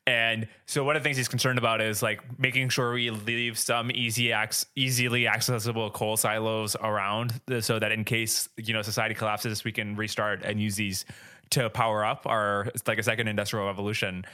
[0.06, 3.58] And so one of the things he's concerned about is like making sure we leave
[3.58, 9.14] some easy ac- easily accessible coal silos around so that in case, you know, society
[9.14, 11.04] collapses, we can restart and use these
[11.50, 14.24] to power up our like a second industrial revolution.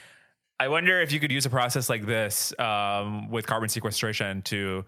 [0.59, 4.85] I wonder if you could use a process like this um, with carbon sequestration to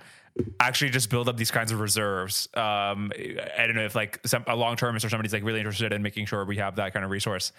[0.61, 2.49] actually just build up these kinds of reserves.
[2.55, 5.93] Um, I don't know if like some, a long termist or somebody's like really interested
[5.93, 7.53] in making sure we have that kind of resource.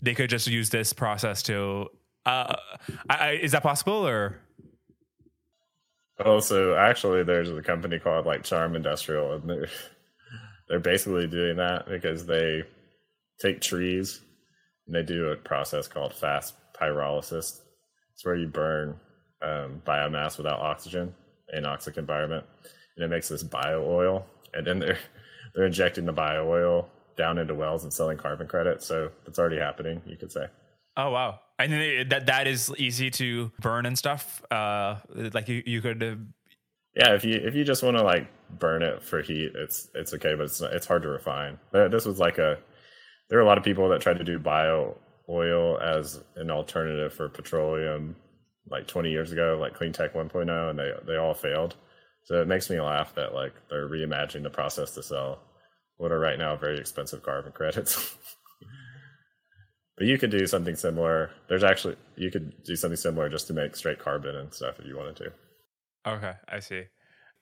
[0.00, 1.88] They could just use this process to.
[2.24, 2.56] Uh,
[3.10, 4.38] I, is that possible or?
[6.18, 9.68] Oh, so actually, there's a company called like Charm Industrial, and they're
[10.68, 12.62] they're basically doing that because they
[13.40, 14.20] take trees
[14.86, 17.60] and they do a process called fast pyrolysis.
[18.14, 18.96] It's where you burn
[19.42, 21.14] um, biomass without oxygen,
[21.52, 22.44] in anoxic environment,
[22.96, 24.26] and it makes this bio oil.
[24.54, 24.98] And then they're
[25.54, 28.86] they're injecting the bio oil down into wells and selling carbon credits.
[28.86, 30.46] So it's already happening, you could say.
[30.96, 31.40] Oh wow!
[31.58, 34.42] And that that is easy to burn and stuff.
[34.50, 36.02] Uh, like you you could.
[36.02, 36.16] Uh,
[36.96, 38.26] yeah, if you if you just want to like
[38.58, 41.58] burn it for heat, it's it's okay, but it's it's hard to refine.
[41.72, 42.58] This was like a
[43.28, 44.96] there are a lot of people that try to do bio
[45.30, 48.16] oil as an alternative for petroleum
[48.68, 51.76] like 20 years ago, like Clean Tech 1.0, and they they all failed.
[52.24, 55.40] So it makes me laugh that like they're reimagining the process to sell
[55.96, 58.16] what are right now very expensive carbon credits.
[59.96, 61.30] but you could do something similar.
[61.48, 64.86] There's actually you could do something similar just to make straight carbon and stuff if
[64.86, 65.32] you wanted to.
[66.06, 66.84] Okay, I see.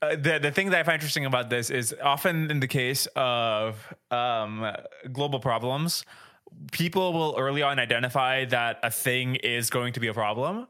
[0.01, 3.07] Uh, the the thing that I find interesting about this is often in the case
[3.17, 4.65] of um,
[5.13, 6.05] global problems,
[6.73, 10.67] people will early on identify that a thing is going to be a problem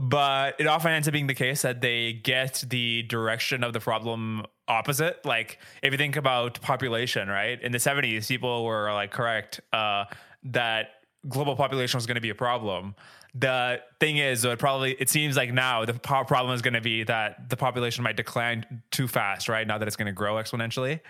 [0.00, 3.80] but it often ends up being the case that they get the direction of the
[3.80, 5.24] problem opposite.
[5.24, 7.60] Like if you think about population right?
[7.62, 10.06] In the 70s people were like correct uh,
[10.44, 10.90] that
[11.28, 12.94] global population was going to be a problem.
[13.36, 17.04] The thing is it probably it seems like now the problem is going to be
[17.04, 19.66] that the population might decline too fast right?
[19.66, 21.00] Now that it's going to grow exponentially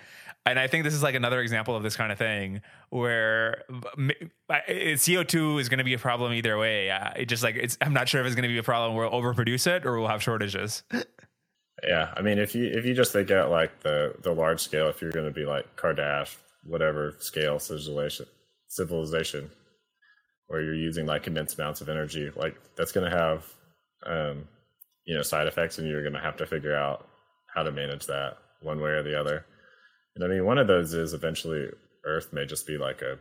[0.45, 3.63] and I think this is like another example of this kind of thing where
[4.49, 6.89] CO2 is going to be a problem either way.
[7.15, 9.09] It just like it's I'm not sure if it's going to be a problem we'll
[9.09, 10.83] overproduce it or we'll have shortages.
[11.83, 14.87] yeah, I mean if you if you just think at like the the large scale,
[14.87, 18.27] if you're going to be like Kardashev, whatever scale civilization
[18.67, 19.49] civilization,
[20.47, 23.45] where you're using like immense amounts of energy, like that's going to have
[24.05, 24.47] um,
[25.05, 27.07] you know side effects, and you're going to have to figure out
[27.55, 29.45] how to manage that one way or the other.
[30.15, 31.69] And I mean, one of those is eventually
[32.05, 33.17] Earth may just be like a,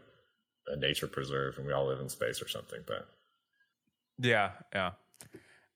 [0.68, 2.80] a nature preserve and we all live in space or something.
[2.86, 3.08] But
[4.18, 4.92] yeah, yeah.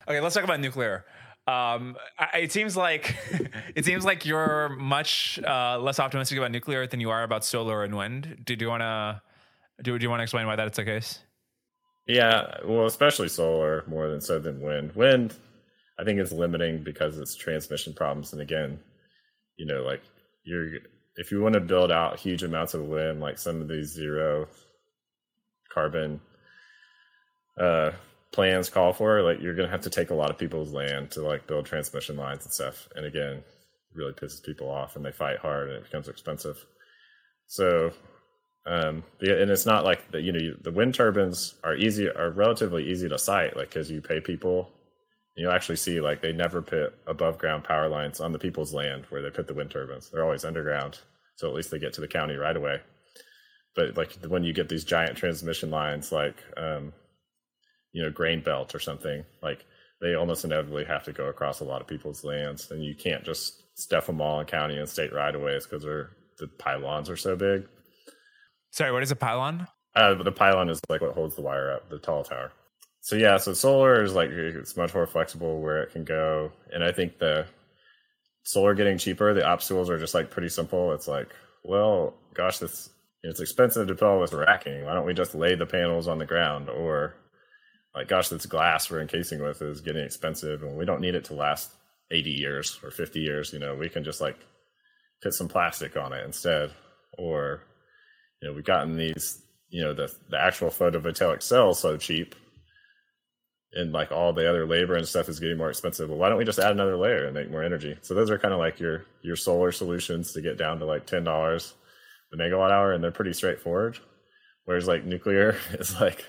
[0.06, 1.04] Okay, let's talk about nuclear.
[1.46, 3.16] Um, I, it seems like
[3.74, 7.82] it seems like you're much uh, less optimistic about nuclear than you are about solar
[7.82, 8.42] and wind.
[8.44, 9.22] Do, do you want to
[9.82, 11.20] do, do you want to explain why that's the case?
[12.06, 14.92] Yeah, well, especially solar more than so than wind.
[14.94, 15.34] Wind,
[15.98, 18.78] I think, is limiting because it's transmission problems, and again,
[19.56, 20.02] you know, like
[20.44, 20.80] you're
[21.18, 24.46] if you want to build out huge amounts of wind, like some of these zero
[25.68, 26.20] carbon
[27.60, 27.90] uh,
[28.30, 31.22] plans call for, like you're gonna have to take a lot of people's land to
[31.22, 32.88] like build transmission lines and stuff.
[32.94, 33.42] And again,
[33.94, 36.64] really pisses people off, and they fight hard, and it becomes expensive.
[37.48, 37.90] So,
[38.64, 42.88] um, and it's not like the you know the wind turbines are easy, are relatively
[42.88, 44.70] easy to site, like because you pay people.
[45.38, 49.06] You actually see like they never put above ground power lines on the people's land
[49.08, 50.10] where they put the wind turbines.
[50.10, 50.98] They're always underground
[51.38, 52.80] so at least they get to the county right away.
[53.76, 56.92] But like when you get these giant transmission lines, like um,
[57.92, 59.64] you know Grain Belt or something, like
[60.00, 63.24] they almost inevitably have to go across a lot of people's lands, and you can't
[63.24, 67.16] just stuff them all in county and state right of ways because the pylons are
[67.16, 67.68] so big.
[68.72, 69.68] Sorry, what is a pylon?
[69.94, 72.50] Uh, the pylon is like what holds the wire up, the tall tower.
[73.08, 76.84] So yeah, so solar is like it's much more flexible where it can go, and
[76.84, 77.46] I think the
[78.42, 80.92] solar getting cheaper, the obstacles are just like pretty simple.
[80.92, 82.90] It's like, well, gosh, this
[83.22, 84.84] it's expensive to fill with racking.
[84.84, 86.68] Why don't we just lay the panels on the ground?
[86.68, 87.14] Or
[87.94, 91.24] like, gosh, this glass we're encasing with is getting expensive, and we don't need it
[91.24, 91.70] to last
[92.10, 93.54] 80 years or 50 years.
[93.54, 94.36] You know, we can just like
[95.22, 96.72] put some plastic on it instead.
[97.16, 97.62] Or,
[98.42, 99.40] you know, we've gotten these,
[99.70, 102.34] you know, the the actual photovoltaic cells so cheap
[103.72, 106.08] and like all the other labor and stuff is getting more expensive.
[106.08, 107.96] Well, why don't we just add another layer and make more energy?
[108.02, 111.06] So those are kind of like your your solar solutions to get down to like
[111.06, 111.74] ten dollars
[112.30, 113.98] the megawatt hour, and they're pretty straightforward.
[114.64, 116.24] Whereas like nuclear is like,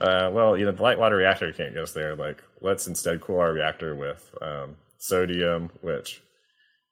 [0.00, 2.16] uh, well, you know, the light water reactor can't get us there.
[2.16, 6.22] Like, let's instead cool our reactor with um, sodium, which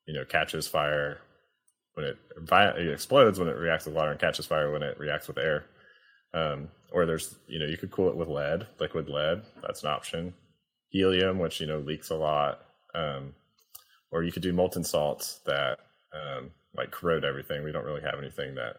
[0.07, 1.19] you know catches fire
[1.95, 2.19] when it,
[2.53, 5.65] it explodes when it reacts with water and catches fire when it reacts with air.
[6.35, 9.43] Um, or there's, you know, you could cool it with lead, liquid lead.
[9.61, 10.33] That's an option.
[10.89, 12.63] Helium, which, you know, leaks a lot.
[12.95, 13.35] Um,
[14.11, 15.79] or you could do molten salts that
[16.15, 17.63] um, like corrode everything.
[17.63, 18.77] We don't really have anything that.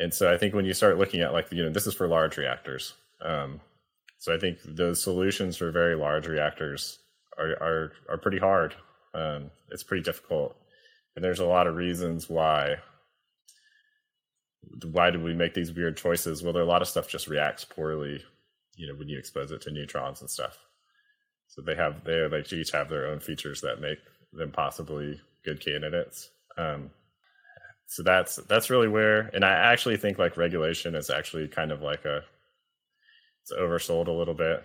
[0.00, 2.08] And so I think when you start looking at like, you know, this is for
[2.08, 2.94] large reactors.
[3.22, 3.60] Um,
[4.18, 6.98] so I think those solutions for very large reactors
[7.38, 8.74] are, are, are pretty hard.
[9.14, 10.56] Um, it's pretty difficult.
[11.14, 12.78] And there's a lot of reasons why
[14.90, 16.42] why do we make these weird choices?
[16.42, 18.22] Well, there a lot of stuff just reacts poorly,
[18.76, 20.58] you know, when you expose it to neutrons and stuff.
[21.48, 23.98] So they have they like each have their own features that make
[24.32, 26.30] them possibly good candidates.
[26.56, 26.90] Um,
[27.86, 31.82] so that's that's really where, and I actually think like regulation is actually kind of
[31.82, 32.22] like a
[33.42, 34.64] it's oversold a little bit,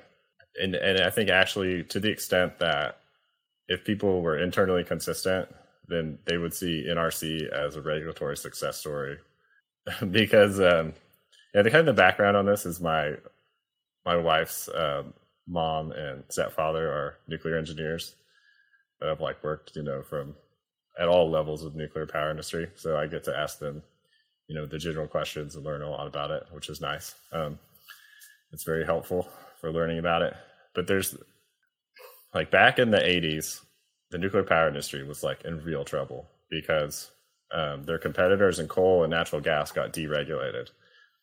[0.61, 2.99] and and I think actually to the extent that
[3.67, 5.49] if people were internally consistent,
[5.87, 9.19] then they would see NRC as a regulatory success story
[10.11, 10.93] because um,
[11.53, 13.15] yeah, the kind of the background on this is my
[14.05, 15.13] my wife's um,
[15.47, 18.15] mom and stepfather are nuclear engineers
[18.99, 20.35] that have like worked, you know, from
[20.99, 22.69] at all levels of nuclear power industry.
[22.75, 23.81] So I get to ask them,
[24.47, 27.15] you know, the general questions and learn a lot about it, which is nice.
[27.31, 27.57] Um,
[28.51, 29.27] it's very helpful
[29.59, 30.33] for learning about it.
[30.73, 31.15] But there's
[32.33, 33.61] like back in the 80s,
[34.11, 37.11] the nuclear power industry was like in real trouble because
[37.51, 40.69] um, their competitors in coal and natural gas got deregulated.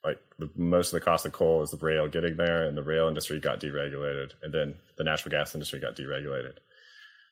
[0.04, 2.82] Like the, most of the cost of coal is the rail getting there, and the
[2.82, 6.58] rail industry got deregulated, and then the natural gas industry got deregulated.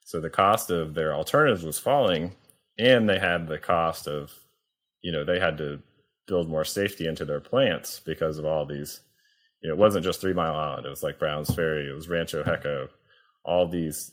[0.04, 2.34] So the cost of their alternatives was falling,
[2.78, 4.32] and they had the cost of,
[5.02, 5.80] you know, they had to
[6.26, 9.00] build more safety into their plants because of all these.
[9.62, 12.08] You know, it wasn't just Three Mile Island; it was like Browns Ferry, it was
[12.08, 12.88] Rancho Seco,
[13.44, 14.12] all these,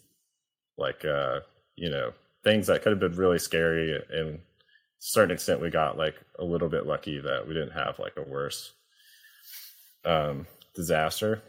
[0.78, 1.42] like, uh,
[1.76, 2.14] you know,
[2.44, 4.40] things that could have been really scary and
[5.04, 8.30] certain extent we got like a little bit lucky that we didn't have like a
[8.30, 8.72] worse
[10.06, 10.46] um,
[10.76, 11.42] disaster.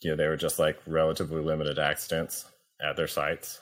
[0.00, 2.46] You know they were just like relatively limited accidents
[2.80, 3.60] at their sites.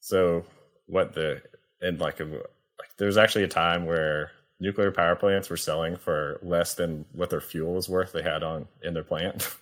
[0.00, 0.44] So
[0.86, 1.40] what the
[1.80, 6.74] and like, like there's actually a time where nuclear power plants were selling for less
[6.74, 9.54] than what their fuel was worth they had on in their plant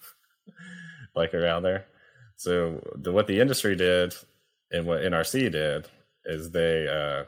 [1.14, 1.84] like around there.
[2.36, 4.14] So the, what the industry did
[4.70, 5.86] and what nrc did
[6.24, 7.24] is they uh,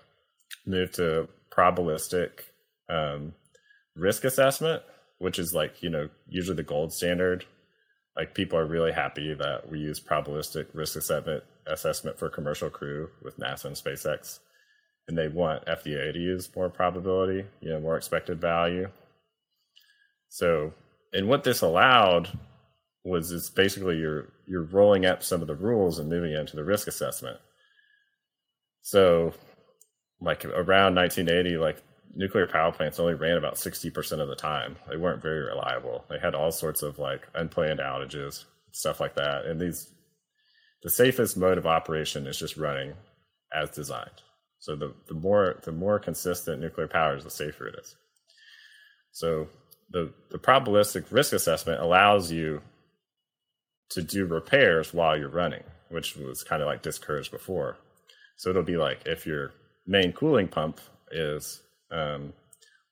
[0.67, 2.31] move to probabilistic
[2.89, 3.33] um,
[3.95, 4.83] risk assessment,
[5.19, 7.45] which is like, you know, usually the gold standard.
[8.17, 13.11] Like people are really happy that we use probabilistic risk assessment assessment for commercial crew
[13.23, 14.39] with NASA and SpaceX.
[15.09, 18.89] And they want FDA to use more probability, you know, more expected value.
[20.29, 20.73] So,
[21.13, 22.37] and what this allowed
[23.05, 26.65] was it's basically you're you're rolling up some of the rules and moving into the
[26.65, 27.39] risk assessment.
[28.83, 29.33] So
[30.21, 31.83] like around 1980, like
[32.15, 34.77] nuclear power plants only ran about 60% of the time.
[34.89, 36.05] They weren't very reliable.
[36.09, 39.45] They had all sorts of like unplanned outages, stuff like that.
[39.45, 39.91] And these,
[40.83, 42.95] the safest mode of operation is just running
[43.55, 44.23] as designed.
[44.59, 47.95] So the, the more the more consistent nuclear power is, the safer it is.
[49.13, 49.49] So
[49.91, 52.63] the the probabilistic risk assessment allows you
[53.91, 57.77] to do repairs while you're running, which was kind of like discouraged before.
[58.37, 59.53] So it'll be like if you're
[59.87, 60.81] main cooling pump
[61.11, 62.33] is um,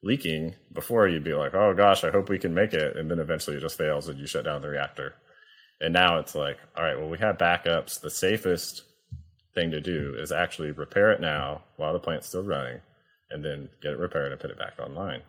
[0.02, 2.96] leaking before you'd be like, oh gosh, I hope we can make it.
[2.96, 5.14] And then eventually it just fails and you shut down the reactor.
[5.80, 8.00] And now it's like, all right, well, we have backups.
[8.00, 8.82] The safest
[9.54, 12.80] thing to do is actually repair it now while the plant's still running
[13.30, 15.22] and then get it repaired and put it back online.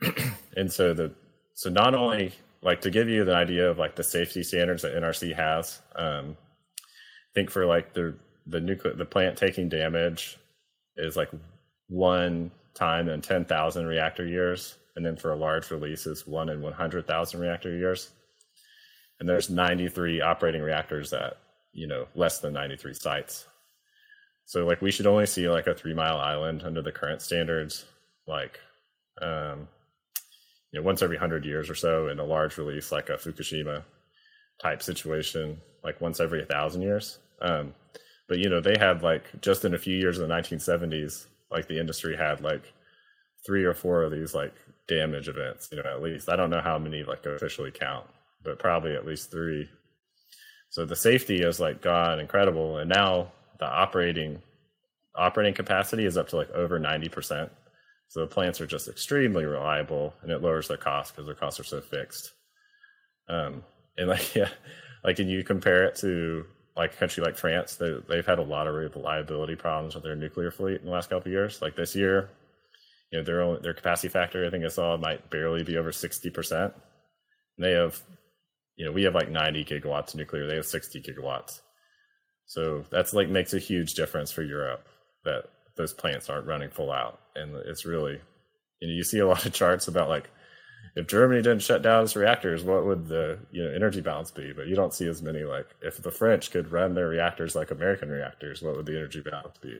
[0.56, 1.12] and so the
[1.54, 2.32] so not only
[2.62, 5.80] like to give you the idea of like the safety standards that NRC has.
[5.94, 6.36] Um,
[6.78, 8.14] I think for like the
[8.48, 10.38] the nuclear the plant taking damage
[10.96, 11.30] is like
[11.88, 16.48] one time in ten thousand reactor years, and then for a large release is one
[16.48, 18.10] in one hundred thousand reactor years.
[19.20, 21.38] And there's 93 operating reactors at
[21.72, 23.46] you know less than 93 sites.
[24.44, 27.84] So like we should only see like a three mile island under the current standards,
[28.26, 28.60] like
[29.20, 29.68] um,
[30.72, 33.82] you know once every hundred years or so in a large release like a Fukushima
[34.62, 37.18] type situation, like once every a thousand years.
[37.42, 37.74] Um,
[38.28, 41.68] but you know they had like just in a few years in the 1970s, like
[41.68, 42.72] the industry had like
[43.46, 44.54] three or four of these like
[44.86, 45.68] damage events.
[45.72, 48.06] You know at least I don't know how many like officially count,
[48.42, 49.68] but probably at least three.
[50.70, 54.42] So the safety is like gone incredible, and now the operating
[55.14, 57.50] operating capacity is up to like over 90 percent
[58.08, 61.60] so the plants are just extremely reliable, and it lowers their costs because their costs
[61.60, 62.32] are so fixed.
[63.28, 63.62] Um,
[63.98, 64.48] and like yeah,
[65.04, 66.46] like and you compare it to
[66.78, 70.16] like a country like France, they, they've had a lot of reliability problems with their
[70.16, 71.60] nuclear fleet in the last couple of years.
[71.60, 72.30] Like this year,
[73.10, 75.92] you know their own, their capacity factor, I think I saw might barely be over
[75.92, 76.72] sixty percent.
[77.58, 78.00] They have,
[78.76, 80.46] you know, we have like ninety gigawatts of nuclear.
[80.46, 81.60] They have sixty gigawatts.
[82.46, 84.86] So that's like makes a huge difference for Europe
[85.24, 85.44] that
[85.76, 88.20] those plants aren't running full out, and it's really,
[88.80, 90.30] you know, you see a lot of charts about like
[90.94, 94.52] if Germany didn't shut down its reactors, what would the you know energy balance be?
[94.52, 97.70] But you don't see as many like if the French could run their reactors like
[97.70, 99.78] American reactors, what would the energy balance be?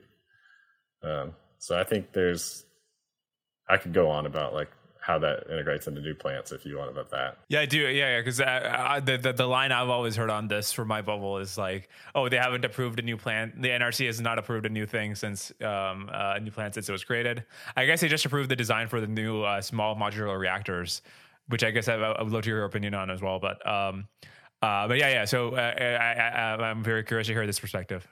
[1.03, 2.65] Um, so I think there's,
[3.67, 4.69] I could go on about like
[5.09, 7.39] how that integrates into new plants if you want about that.
[7.47, 7.79] Yeah, I do.
[7.79, 11.39] Yeah, because yeah, the, the, the line I've always heard on this for my bubble
[11.39, 13.59] is like, oh, they haven't approved a new plant.
[13.59, 16.87] The NRC has not approved a new thing since um, uh, a new plant since
[16.87, 17.43] it was created.
[17.75, 21.01] I guess they just approved the design for the new uh, small modular reactors,
[21.47, 23.39] which I guess I, I, would love to hear your opinion on as well.
[23.39, 24.07] But um,
[24.61, 25.25] uh, but yeah, yeah.
[25.25, 28.07] So uh, I, I, I'm very curious to hear this perspective.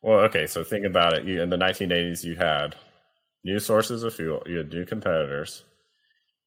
[0.00, 0.46] Well, okay.
[0.46, 1.24] So think about it.
[1.24, 2.76] You, in the 1980s, you had
[3.42, 4.44] new sources of fuel.
[4.46, 5.64] You had new competitors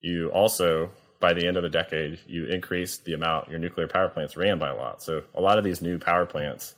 [0.02, 0.90] you also
[1.20, 4.58] by the end of the decade you increased the amount your nuclear power plants ran
[4.58, 5.02] by a lot.
[5.02, 6.76] So a lot of these new power plants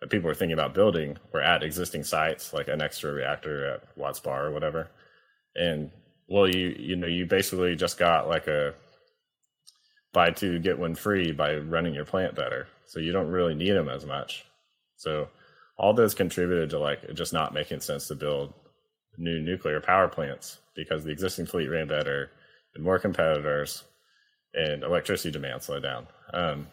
[0.00, 3.96] that people were thinking about building were at existing sites like an extra reactor at
[3.96, 4.88] watts bar or whatever.
[5.54, 5.90] And
[6.28, 8.74] well you you know you basically just got like a
[10.12, 12.66] buy two get one free by running your plant better.
[12.86, 14.44] So you don't really need them as much.
[14.96, 15.28] So
[15.78, 18.52] all those contributed to like just not making sense to build
[19.18, 22.30] new nuclear power plants because the existing fleet ran better
[22.76, 23.82] and more competitors,
[24.54, 26.06] and electricity demand slowed down.
[26.32, 26.68] Um,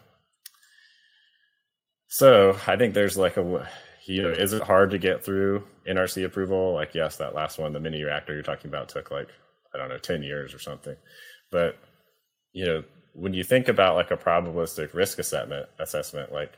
[2.06, 3.68] so I think there's like a,
[4.06, 6.72] you know, is it hard to get through NRC approval?
[6.74, 9.28] Like, yes, that last one, the mini reactor you're talking about, took like
[9.74, 10.96] I don't know, ten years or something.
[11.50, 11.76] But
[12.52, 16.52] you know, when you think about like a probabilistic risk assessment, assessment, like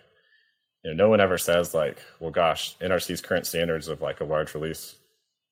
[0.85, 4.25] you know, no one ever says like, well, gosh, NRC's current standards of like a
[4.25, 4.97] large release,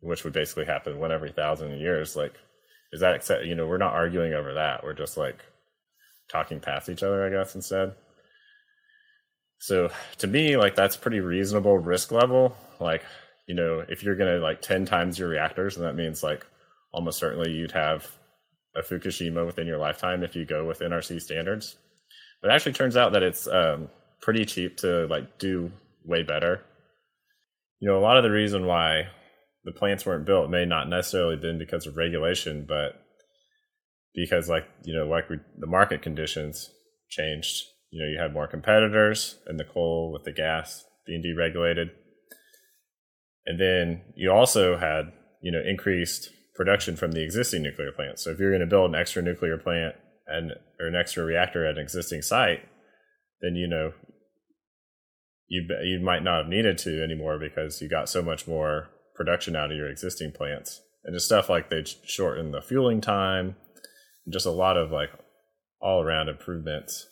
[0.00, 2.34] which would basically happen one every thousand years, like
[2.94, 4.84] is that accept you know we're not arguing over that.
[4.84, 5.44] We're just like
[6.30, 7.92] talking past each other i guess instead.
[9.58, 12.56] So to me like that's pretty reasonable risk level.
[12.78, 13.02] Like
[13.48, 16.46] you know if you're gonna like 10 times your reactors and that means like
[16.92, 18.08] almost certainly you'd have
[18.76, 21.74] a fukushima within your lifetime if you go with nrc standards.
[22.40, 23.88] But it actually turns out that it's um,
[24.20, 25.72] pretty cheap to like do
[26.04, 26.60] way better.
[27.80, 29.08] You know a lot of the reason why
[29.64, 33.00] the plants weren't built may not necessarily been because of regulation, but
[34.14, 36.70] because like you know like we, the market conditions
[37.08, 37.64] changed.
[37.90, 41.90] You know, you had more competitors in the coal with the gas being deregulated,
[43.46, 45.12] and then you also had
[45.42, 48.24] you know increased production from the existing nuclear plants.
[48.24, 49.94] So if you're going to build an extra nuclear plant
[50.26, 52.60] and or an extra reactor at an existing site,
[53.40, 53.92] then you know
[55.48, 59.56] you you might not have needed to anymore because you got so much more production
[59.56, 60.80] out of your existing plants.
[61.04, 63.56] And just stuff like they shorten the fueling time,
[64.28, 65.10] just a lot of like
[65.80, 67.06] all around improvements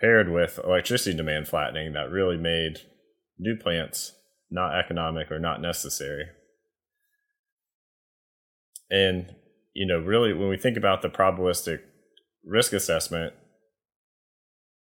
[0.00, 2.78] paired with electricity demand flattening that really made
[3.38, 4.12] new plants
[4.50, 6.26] not economic or not necessary.
[8.90, 9.34] And,
[9.74, 11.80] you know, really, when we think about the probabilistic
[12.44, 13.34] risk assessment,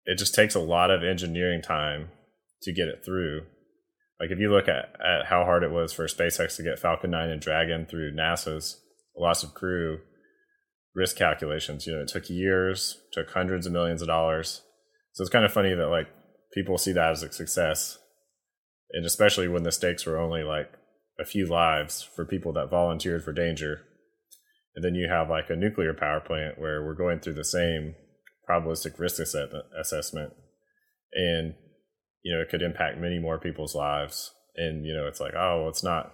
[0.04, 2.10] it just takes a lot of engineering time
[2.62, 3.42] to get it through
[4.20, 7.10] like if you look at, at how hard it was for SpaceX to get Falcon
[7.10, 8.80] 9 and Dragon through NASA's
[9.16, 9.98] loss of crew
[10.94, 14.62] risk calculations, you know, it took years, took hundreds of millions of dollars.
[15.12, 16.08] So it's kind of funny that like
[16.54, 17.98] people see that as a success.
[18.92, 20.72] And especially when the stakes were only like
[21.20, 23.82] a few lives for people that volunteered for danger.
[24.74, 27.94] And then you have like a nuclear power plant where we're going through the same
[28.48, 30.32] probabilistic risk assessment,
[31.12, 31.54] and
[32.26, 34.32] you know it could impact many more people's lives.
[34.56, 36.12] And you know it's like, oh, it's not,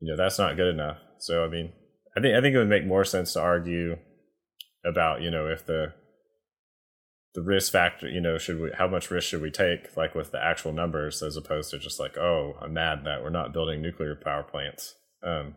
[0.00, 0.98] you know, that's not good enough.
[1.18, 1.72] So I mean,
[2.16, 3.96] I think I think it would make more sense to argue
[4.84, 5.92] about you know if the
[7.34, 10.32] the risk factor you know should we how much risk should we take like with
[10.32, 13.80] the actual numbers as opposed to just like oh i'm mad that we're not building
[13.80, 15.54] nuclear power plants um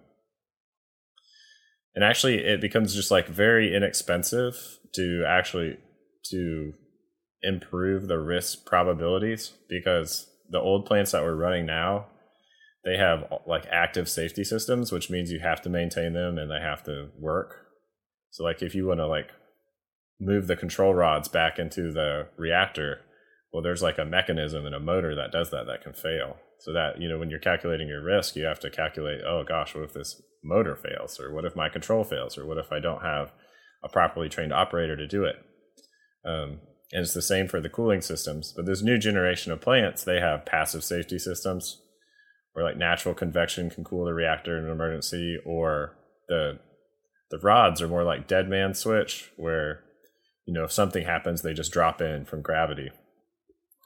[1.96, 4.56] and actually it becomes just like very inexpensive
[4.94, 5.76] to actually
[6.24, 6.72] to
[7.46, 12.06] improve the risk probabilities because the old plants that we're running now
[12.84, 16.60] they have like active safety systems which means you have to maintain them and they
[16.62, 17.66] have to work
[18.32, 19.30] so like if you want to like
[20.20, 23.02] move the control rods back into the reactor,
[23.52, 26.38] well, there's like a mechanism and a motor that does that that can fail.
[26.60, 29.76] So that, you know, when you're calculating your risk, you have to calculate, oh gosh,
[29.76, 31.20] what if this motor fails?
[31.20, 32.38] Or what if my control fails?
[32.38, 33.32] Or what if I don't have
[33.84, 35.36] a properly trained operator to do it?
[36.26, 36.60] Um,
[36.92, 38.54] and it's the same for the cooling systems.
[38.56, 41.82] But this new generation of plants, they have passive safety systems
[42.54, 45.98] where like natural convection can cool the reactor in an emergency, or
[46.28, 46.60] the
[47.32, 49.82] the rods are more like dead man switch, where
[50.46, 52.92] you know, if something happens, they just drop in from gravity.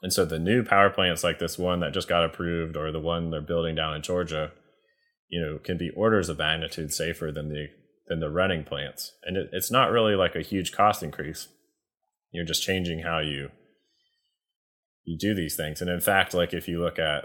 [0.02, 3.00] And so the new power plants like this one that just got approved or the
[3.00, 4.52] one they're building down in Georgia,
[5.28, 7.66] you know, can be orders of magnitude safer than the
[8.08, 9.12] than the running plants.
[9.24, 11.48] And it, it's not really like a huge cost increase.
[12.32, 13.50] You're just changing how you
[15.04, 15.80] you do these things.
[15.80, 17.24] And in fact, like if you look at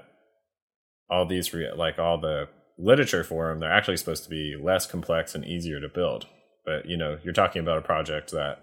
[1.09, 4.85] all these re- like all the literature for them, they're actually supposed to be less
[4.85, 6.27] complex and easier to build.
[6.65, 8.59] But you know, you're talking about a project that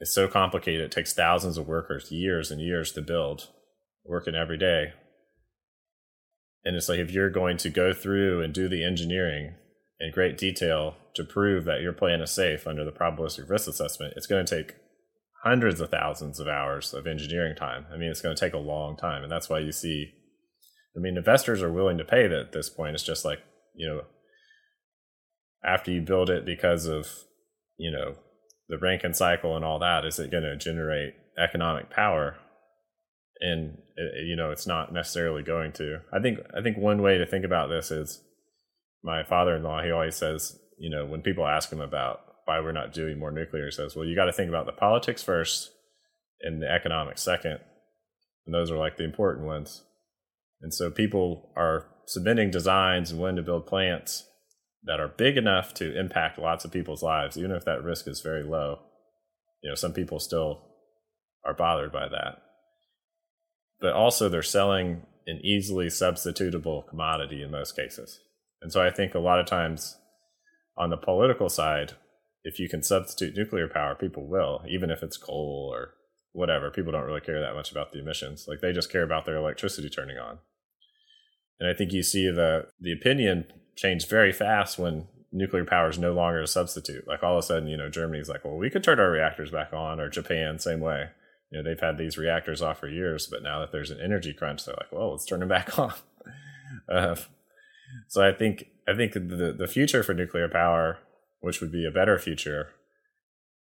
[0.00, 0.82] is so complicated.
[0.82, 3.48] It takes thousands of workers, years and years to build,
[4.04, 4.92] working every day.
[6.64, 9.54] And it's like if you're going to go through and do the engineering
[9.98, 14.14] in great detail to prove that your plan is safe under the probabilistic risk assessment,
[14.16, 14.76] it's going to take
[15.42, 17.86] hundreds of thousands of hours of engineering time.
[17.92, 19.22] I mean, it's going to take a long time.
[19.22, 20.12] And that's why you see,
[20.96, 22.94] I mean, investors are willing to pay that at this point.
[22.94, 23.38] It's just like,
[23.74, 24.02] you know,
[25.64, 27.06] after you build it because of,
[27.78, 28.16] you know,
[28.68, 32.36] the Rankine cycle and all that, is it going to generate economic power?
[33.40, 36.00] And it, you know, it's not necessarily going to.
[36.12, 38.22] I think I think one way to think about this is
[39.02, 39.82] my father-in-law.
[39.82, 43.30] He always says, you know, when people ask him about why we're not doing more
[43.30, 45.70] nuclear, he says, well, you got to think about the politics first
[46.40, 47.60] and the economics second,
[48.46, 49.82] and those are like the important ones.
[50.62, 54.26] And so people are submitting designs and when to build plants
[54.84, 58.22] that are big enough to impact lots of people's lives, even if that risk is
[58.22, 58.78] very low.
[59.62, 60.62] You know, some people still
[61.44, 62.38] are bothered by that.
[63.80, 68.18] But also, they're selling an easily substitutable commodity in most cases.
[68.62, 69.96] And so I think a lot of times
[70.80, 71.92] on the political side,
[72.42, 75.90] if you can substitute nuclear power, people will, even if it's coal or
[76.32, 76.70] whatever.
[76.70, 78.46] People don't really care that much about the emissions.
[78.48, 80.38] Like they just care about their electricity turning on.
[81.60, 83.44] And I think you see the the opinion
[83.76, 87.06] change very fast when nuclear power is no longer a substitute.
[87.06, 89.50] Like all of a sudden, you know, Germany's like, well, we could turn our reactors
[89.50, 91.10] back on, or Japan, same way.
[91.52, 94.32] You know, they've had these reactors off for years, but now that there's an energy
[94.32, 95.92] crunch, they're like, well, let's turn them back on.
[96.90, 97.16] uh,
[98.08, 100.98] so I think I think the the future for nuclear power,
[101.40, 102.70] which would be a better future,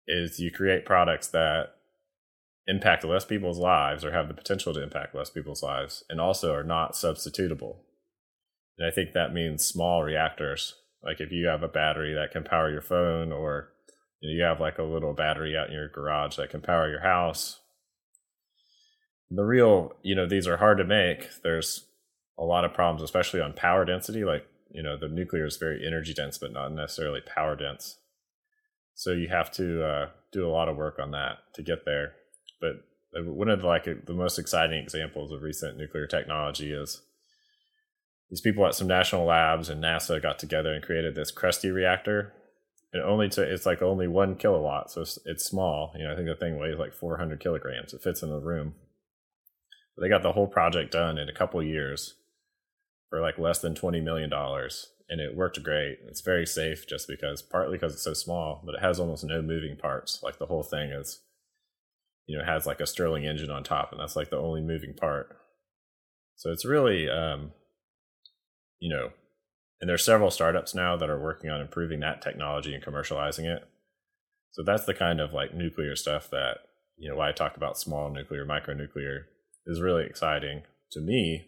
[0.08, 1.76] is you create products that
[2.68, 6.52] impact less people's lives or have the potential to impact less people's lives and also
[6.52, 7.78] are not substitutable
[8.78, 10.76] and I think that means small reactors.
[11.04, 13.70] Like if you have a battery that can power your phone, or
[14.20, 16.90] you, know, you have like a little battery out in your garage that can power
[16.90, 17.60] your house.
[19.30, 21.30] The real, you know, these are hard to make.
[21.44, 21.86] There's
[22.38, 24.24] a lot of problems, especially on power density.
[24.24, 24.46] Like,
[24.76, 27.98] you know, the nuclear is very energy dense, but not necessarily power dense.
[28.94, 32.14] So you have to uh, do a lot of work on that to get there.
[32.60, 32.84] But
[33.14, 37.02] one of the, like the most exciting examples of recent nuclear technology is
[38.30, 42.34] these people at some national labs and NASA got together and created this KRUSTY reactor.
[42.92, 45.94] And only to it's like only one kilowatt, so it's, it's small.
[45.98, 47.94] You know, I think the thing weighs like 400 kilograms.
[47.94, 48.76] It fits in the room.
[49.96, 52.16] But they got the whole project done in a couple years
[53.10, 55.99] for like less than 20 million dollars, and it worked great.
[56.07, 59.41] It's very safe, just because partly because it's so small, but it has almost no
[59.41, 60.22] moving parts.
[60.23, 61.22] Like the whole thing is,
[62.27, 64.94] you know, has like a Stirling engine on top, and that's like the only moving
[64.94, 65.38] part.
[66.36, 67.52] So it's really um,
[68.80, 69.10] you know,
[69.82, 73.68] and there's several startups now that are working on improving that technology and commercializing it.
[74.52, 76.60] So that's the kind of like nuclear stuff that,
[76.98, 79.27] you know, why I talk about small nuclear, micro nuclear
[79.65, 81.48] is really exciting to me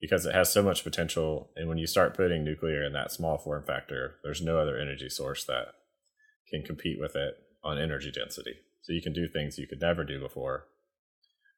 [0.00, 1.50] because it has so much potential.
[1.56, 5.08] And when you start putting nuclear in that small form factor, there's no other energy
[5.08, 5.74] source that
[6.50, 7.34] can compete with it.
[7.62, 8.54] on energy density.
[8.80, 10.64] So you can do things you could never do before.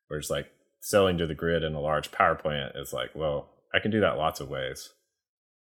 [0.08, 0.50] Where it's like
[0.80, 4.00] selling to the grid in a large power plant is like, well, I can do
[4.00, 4.90] that lots of ways.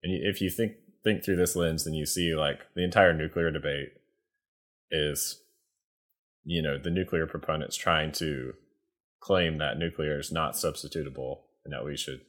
[0.01, 0.73] And if you think
[1.03, 3.89] think through this lens, then you see like the entire nuclear debate
[4.91, 5.41] is,
[6.43, 8.53] you know, the nuclear proponents trying to
[9.21, 12.21] claim that nuclear is not substitutable and that we should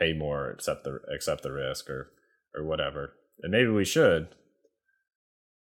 [0.00, 2.10] pay more, accept the accept the risk, or
[2.54, 3.12] or whatever.
[3.42, 4.28] And maybe we should,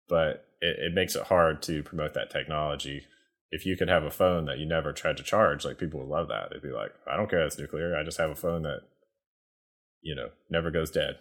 [0.07, 3.03] but it, it makes it hard to promote that technology.
[3.51, 6.09] If you could have a phone that you never tried to charge, like people would
[6.09, 6.49] love that.
[6.51, 7.95] They'd be like, I don't care, it's nuclear.
[7.95, 8.81] I just have a phone that,
[10.01, 11.15] you know, never goes dead.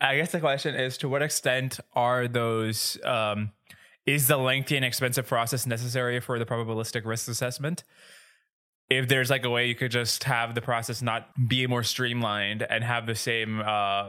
[0.00, 3.52] I guess the question is to what extent are those um,
[4.04, 7.84] is the lengthy and expensive process necessary for the probabilistic risk assessment?
[8.98, 12.62] If there's like a way you could just have the process not be more streamlined
[12.62, 14.08] and have the same uh,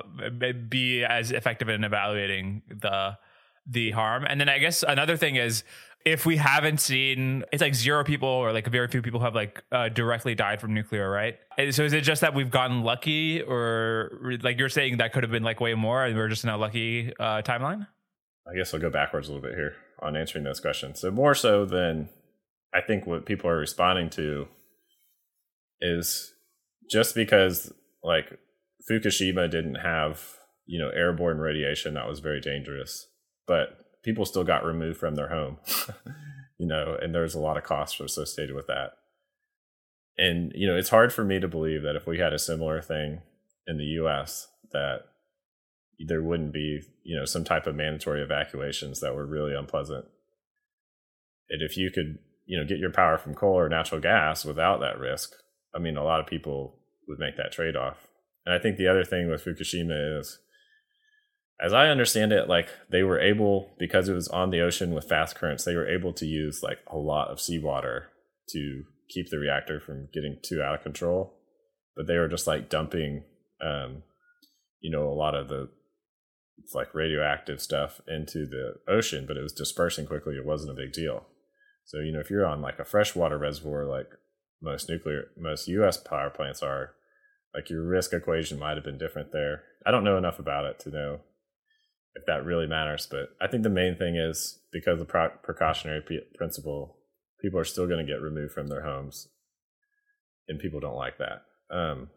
[0.69, 3.17] be as effective in evaluating the
[3.65, 4.25] the harm.
[4.27, 5.63] And then I guess another thing is
[6.05, 9.63] if we haven't seen it's like zero people or like very few people have like
[9.71, 11.37] uh, directly died from nuclear right?
[11.71, 15.31] So is it just that we've gotten lucky or like you're saying that could have
[15.31, 17.87] been like way more and we're just in a lucky uh, timeline?
[18.45, 20.99] I guess i'll go backwards a little bit here on answering those questions.
[20.99, 22.09] So more so than
[22.73, 24.47] i think what people are responding to
[25.81, 26.33] is
[26.89, 27.71] just because
[28.03, 28.37] like
[28.89, 33.07] fukushima didn't have you know airborne radiation that was very dangerous
[33.47, 35.57] but people still got removed from their home,
[36.57, 38.91] you know, and there's a lot of costs associated with that.
[40.17, 42.81] And, you know, it's hard for me to believe that if we had a similar
[42.81, 43.21] thing
[43.65, 44.99] in the US, that
[46.07, 50.05] there wouldn't be, you know, some type of mandatory evacuations that were really unpleasant.
[51.49, 54.81] And if you could, you know, get your power from coal or natural gas without
[54.81, 55.33] that risk,
[55.75, 58.07] I mean, a lot of people would make that trade off.
[58.45, 60.39] And I think the other thing with Fukushima is
[61.63, 65.07] as I understand it, like they were able because it was on the ocean with
[65.07, 68.09] fast currents, they were able to use like a lot of seawater
[68.49, 71.33] to keep the reactor from getting too out of control.
[71.95, 73.23] But they were just like dumping,
[73.61, 74.03] um,
[74.81, 75.69] you know, a lot of the
[76.57, 80.35] it's like radioactive stuff into the ocean, but it was dispersing quickly.
[80.35, 81.25] It wasn't a big deal.
[81.85, 84.09] So you know, if you're on like a freshwater reservoir, like
[84.63, 85.97] most nuclear, most U.S.
[85.97, 86.91] power plants are,
[87.53, 89.63] like your risk equation might have been different there.
[89.85, 91.19] I don't know enough about it to know
[92.15, 93.07] if that really matters.
[93.09, 96.01] But I think the main thing is because of the precautionary
[96.35, 96.97] principle,
[97.41, 99.27] people are still going to get removed from their homes,
[100.47, 101.43] and people don't like that.
[101.75, 102.09] Um,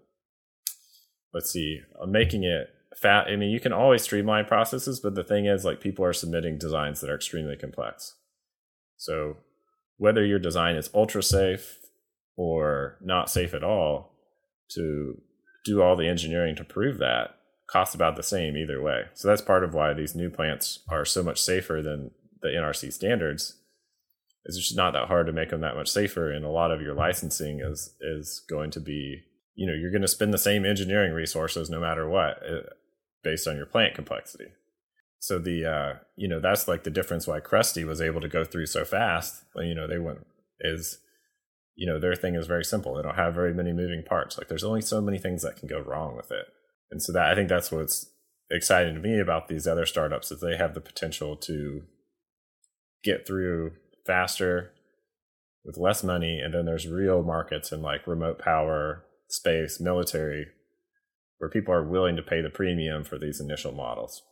[1.34, 3.26] let's see, I'm making it fat.
[3.28, 6.58] I mean, you can always streamline processes, but the thing is, like, people are submitting
[6.58, 8.14] designs that are extremely complex.
[8.96, 9.36] So
[9.98, 11.78] whether your design is ultra safe
[12.36, 14.12] or not safe at all,
[14.70, 15.20] to
[15.64, 17.36] do all the engineering to prove that
[17.68, 19.02] costs about the same either way.
[19.14, 22.92] So that's part of why these new plants are so much safer than the NRC
[22.92, 23.56] standards.
[24.44, 26.80] It's just not that hard to make them that much safer, and a lot of
[26.80, 29.22] your licensing is is going to be,
[29.56, 32.70] you know, you're going to spend the same engineering resources no matter what, uh,
[33.24, 34.46] based on your plant complexity.
[35.18, 38.44] So the uh, you know that's like the difference why KRUSTY was able to go
[38.44, 39.42] through so fast.
[39.56, 40.24] You know they went
[40.60, 41.00] is
[41.76, 42.94] you know their thing is very simple.
[42.94, 44.36] They don't have very many moving parts.
[44.36, 46.46] Like there's only so many things that can go wrong with it
[46.90, 48.06] and so that I think that's what's
[48.50, 51.82] exciting to me about these other startups is they have the potential to
[53.02, 53.72] get through
[54.06, 54.72] faster
[55.64, 60.46] with less money and then there's real markets in like remote power space military
[61.38, 64.22] where people are willing to pay the premium for these initial models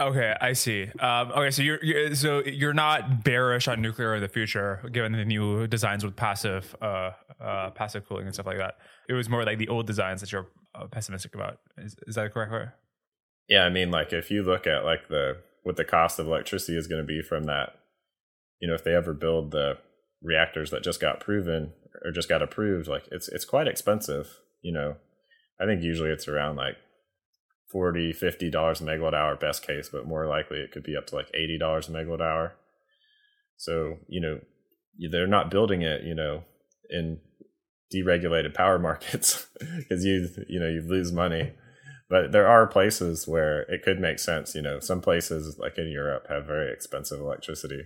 [0.00, 0.88] Okay, I see.
[0.98, 5.12] Um, okay, so you're, you're, so you're not bearish on nuclear in the future, given
[5.12, 8.78] the new designs with passive uh, uh, passive cooling and stuff like that.
[9.08, 11.58] It was more like the old designs that you're uh, pessimistic about.
[11.78, 12.74] Is, is that correct?
[13.48, 16.76] Yeah, I mean, like if you look at like the what the cost of electricity
[16.76, 17.74] is going to be from that,
[18.60, 19.78] you know, if they ever build the
[20.22, 21.72] reactors that just got proven
[22.04, 24.40] or just got approved, like it's it's quite expensive.
[24.60, 24.96] You know,
[25.60, 26.76] I think usually it's around like
[27.70, 31.06] 40 50 dollars a megawatt hour best case but more likely it could be up
[31.06, 32.54] to like 80 dollars a megawatt hour
[33.56, 34.40] so you know
[35.10, 36.44] they're not building it you know
[36.90, 37.18] in
[37.92, 41.52] deregulated power markets because you you know you lose money
[42.08, 45.88] but there are places where it could make sense you know some places like in
[45.88, 47.82] europe have very expensive electricity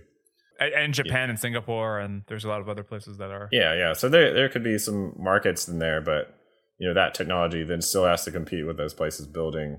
[0.59, 1.29] and Japan yeah.
[1.29, 3.47] and Singapore, and there's a lot of other places that are.
[3.51, 3.93] Yeah, yeah.
[3.93, 6.38] So there there could be some markets in there, but
[6.79, 9.77] you know that technology then still has to compete with those places building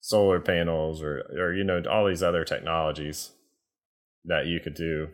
[0.00, 3.32] solar panels or or you know all these other technologies
[4.24, 5.08] that you could do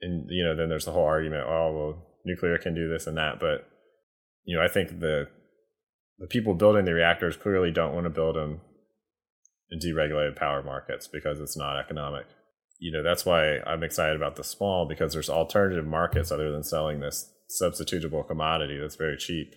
[0.00, 3.16] and you know then there's the whole argument oh well nuclear can do this and
[3.16, 3.68] that but
[4.44, 5.28] you know i think the
[6.18, 8.60] the people building the reactors clearly don't want to build them
[9.70, 12.26] in deregulated power markets because it's not economic
[12.78, 16.62] you know that's why I'm excited about the small because there's alternative markets other than
[16.62, 17.30] selling this
[17.60, 19.54] substitutable commodity that's very cheap.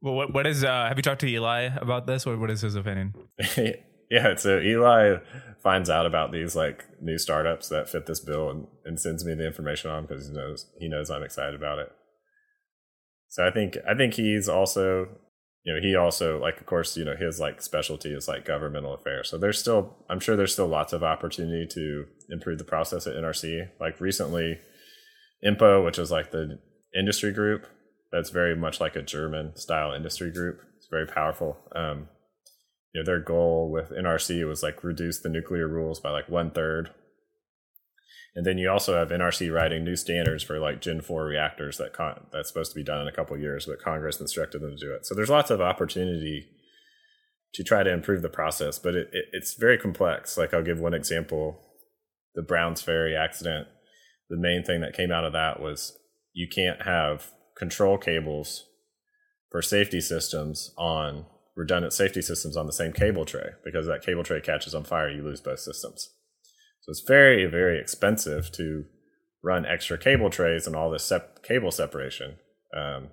[0.00, 0.64] Well, what what is?
[0.64, 2.26] Uh, have you talked to Eli about this?
[2.26, 3.14] What what is his opinion?
[4.10, 5.16] yeah, so Eli
[5.62, 9.34] finds out about these like new startups that fit this bill and, and sends me
[9.34, 11.92] the information on because he knows he knows I'm excited about it.
[13.28, 15.08] So I think I think he's also
[15.64, 18.94] you know he also like of course you know his like specialty is like governmental
[18.94, 19.28] affairs.
[19.28, 23.14] So there's still I'm sure there's still lots of opportunity to improve the process at
[23.14, 23.68] NRC.
[23.80, 24.58] Like recently,
[25.44, 26.58] INPO, which is like the
[26.98, 27.66] industry group,
[28.10, 30.60] that's very much like a German style industry group.
[30.76, 31.56] It's very powerful.
[31.74, 32.08] Um,
[32.92, 36.50] you know, their goal with NRC was like reduce the nuclear rules by like one
[36.50, 36.90] third.
[38.34, 41.92] And then you also have NRC writing new standards for like Gen 4 reactors that
[41.92, 44.86] con- that's supposed to be done in a couple years, but Congress instructed them to
[44.86, 45.04] do it.
[45.04, 46.46] So there's lots of opportunity
[47.54, 50.36] to try to improve the process, but it, it, it's very complex.
[50.38, 51.58] Like I'll give one example:
[52.34, 53.68] the Browns Ferry accident.
[54.30, 55.98] The main thing that came out of that was
[56.34, 58.64] you can't have control cables
[59.50, 61.26] for safety systems on
[61.56, 65.10] redundant safety systems on the same cable tray because that cable tray catches on fire,
[65.10, 66.10] you lose both systems.
[66.82, 68.84] So it's very, very expensive to
[69.42, 72.36] run extra cable trays and all this sep- cable separation.
[72.76, 73.08] Um,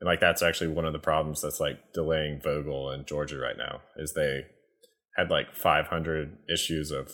[0.00, 3.56] and like that's actually one of the problems that's like delaying Vogtle in Georgia right
[3.56, 4.46] now is they
[5.16, 7.12] had like 500 issues of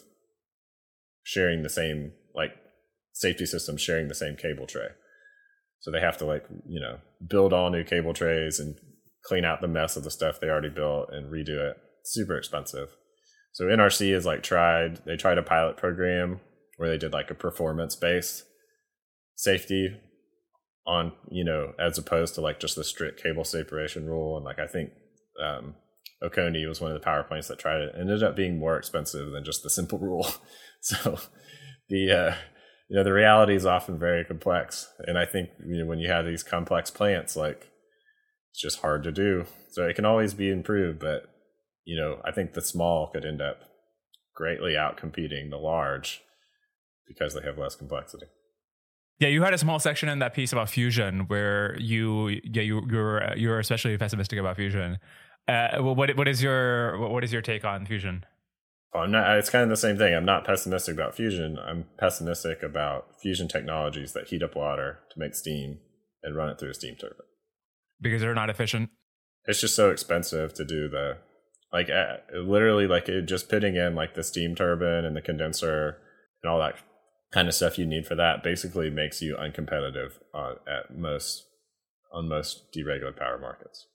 [1.23, 2.53] sharing the same like
[3.12, 4.89] safety systems sharing the same cable tray.
[5.81, 8.77] So they have to like, you know, build all new cable trays and
[9.25, 11.77] clean out the mess of the stuff they already built and redo it.
[12.05, 12.89] Super expensive.
[13.53, 16.41] So NRC is like tried, they tried a pilot program
[16.77, 18.45] where they did like a performance based
[19.35, 19.97] safety
[20.87, 24.37] on, you know, as opposed to like just the strict cable separation rule.
[24.37, 24.91] And like I think
[25.43, 25.75] um,
[26.23, 27.95] Oconee was one of the power plants that tried it.
[27.95, 30.27] it ended up being more expensive than just the simple rule.
[30.81, 31.19] so
[31.89, 32.35] the uh,
[32.89, 34.89] you know the reality is often very complex.
[35.06, 37.69] And i think you know when you have these complex plants like
[38.51, 39.44] it's just hard to do.
[39.70, 41.28] So it can always be improved but
[41.85, 43.60] you know i think the small could end up
[44.35, 46.23] greatly outcompeting the large
[47.06, 48.27] because they have less complexity.
[49.19, 52.82] Yeah you had a small section in that piece about fusion where you yeah you
[52.90, 54.98] you're you're especially pessimistic about fusion.
[55.47, 58.24] Uh, what what is your what is your take on fusion
[58.94, 59.39] I'm not.
[59.39, 60.15] It's kind of the same thing.
[60.15, 61.59] I'm not pessimistic about fusion.
[61.59, 65.78] I'm pessimistic about fusion technologies that heat up water to make steam
[66.23, 67.27] and run it through a steam turbine
[68.01, 68.90] because they're not efficient.
[69.44, 71.19] It's just so expensive to do the
[71.73, 75.98] like uh, literally like it, just putting in like the steam turbine and the condenser
[76.43, 76.77] and all that
[77.32, 81.44] kind of stuff you need for that basically makes you uncompetitive uh, at most
[82.12, 83.86] on most deregulated power markets.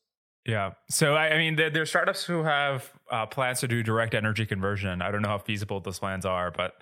[0.46, 0.72] Yeah.
[0.90, 5.02] So I, mean, there, are startups who have uh, plans to do direct energy conversion.
[5.02, 6.74] I don't know how feasible those plans are, but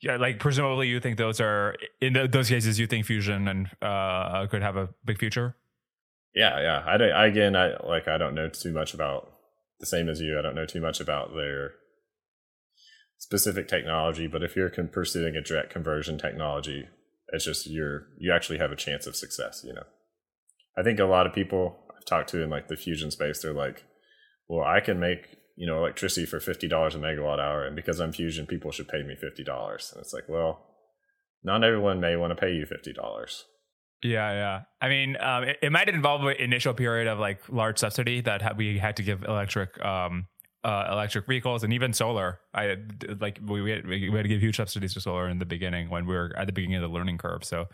[0.00, 4.46] yeah, like presumably you think those are in those cases you think fusion and uh,
[4.46, 5.56] could have a big future.
[6.34, 6.84] Yeah, yeah.
[6.86, 9.28] I, I again, I like I don't know too much about
[9.80, 10.38] the same as you.
[10.38, 11.72] I don't know too much about their
[13.18, 16.86] specific technology, but if you're pursuing a direct conversion technology,
[17.28, 19.62] it's just you're you actually have a chance of success.
[19.64, 19.84] You know,
[20.78, 23.52] I think a lot of people I've talked to in like the fusion space, they're
[23.52, 23.84] like,
[24.48, 28.00] well, I can make you know electricity for fifty dollars a megawatt hour, and because
[28.00, 29.90] I'm fusion, people should pay me fifty dollars.
[29.92, 30.66] And it's like, well,
[31.44, 33.44] not everyone may want to pay you fifty dollars.
[34.02, 34.60] Yeah, yeah.
[34.80, 38.40] I mean, um, it, it, might involve an initial period of like large subsidy that
[38.40, 40.26] ha- we had to give electric um,
[40.64, 42.40] uh, electric vehicles and even solar.
[42.54, 42.76] I
[43.20, 45.90] like we we had, we had to give huge subsidies to solar in the beginning
[45.90, 47.44] when we were at the beginning of the learning curve.
[47.44, 47.66] So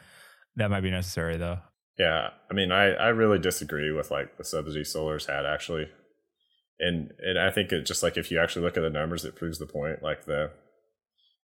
[0.57, 1.59] that might be necessary though.
[1.98, 5.89] Yeah, I mean, I I really disagree with like the subsidy solar's had actually,
[6.78, 9.36] and and I think it just like if you actually look at the numbers, it
[9.36, 10.02] proves the point.
[10.02, 10.51] Like the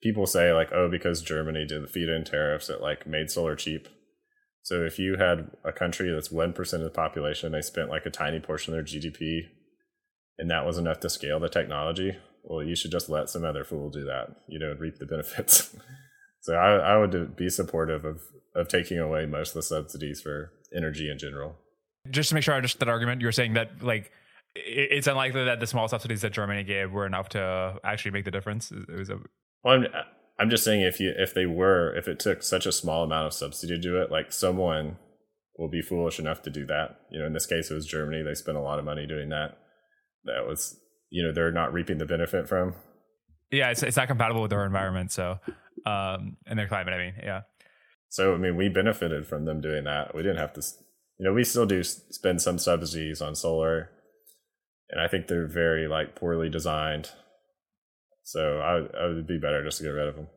[0.04, 3.88] people say like, oh, because Germany did the feed-in tariffs, it like made solar cheap.
[4.64, 8.06] So if you had a country that's one percent of the population, they spent like
[8.06, 9.44] a tiny portion of their GDP,
[10.38, 12.18] and that was enough to scale the technology.
[12.44, 15.76] Well, you should just let some other fool do that, you know, reap the benefits.
[16.42, 18.22] so I, I would be supportive of
[18.56, 21.56] of taking away most of the subsidies for energy in general.
[22.10, 24.12] Just to make sure I understood that argument, you're saying that like
[24.56, 28.32] it's unlikely that the small subsidies that Germany gave were enough to actually make the
[28.32, 28.72] difference.
[28.72, 29.20] It was a
[29.64, 29.86] well, I'm,
[30.40, 33.28] I'm just saying if you if they were if it took such a small amount
[33.28, 34.98] of subsidy to do it, like someone
[35.58, 37.00] will be foolish enough to do that.
[37.12, 38.24] You know, in this case, it was Germany.
[38.24, 39.58] They spent a lot of money doing that.
[40.26, 40.78] That was
[41.12, 42.74] you know they're not reaping the benefit from.
[43.52, 45.12] Yeah, it's it's not compatible with their environment.
[45.12, 45.40] So,
[45.86, 46.94] um, and their climate.
[46.94, 47.42] I mean, yeah.
[48.10, 50.14] So I mean, we benefited from them doing that.
[50.14, 50.62] We didn't have to,
[51.18, 53.90] you know, we still do spend some subsidies on solar,
[54.90, 57.12] and I think they're very like poorly designed.
[58.24, 60.28] So I, I would be better just to get rid of them.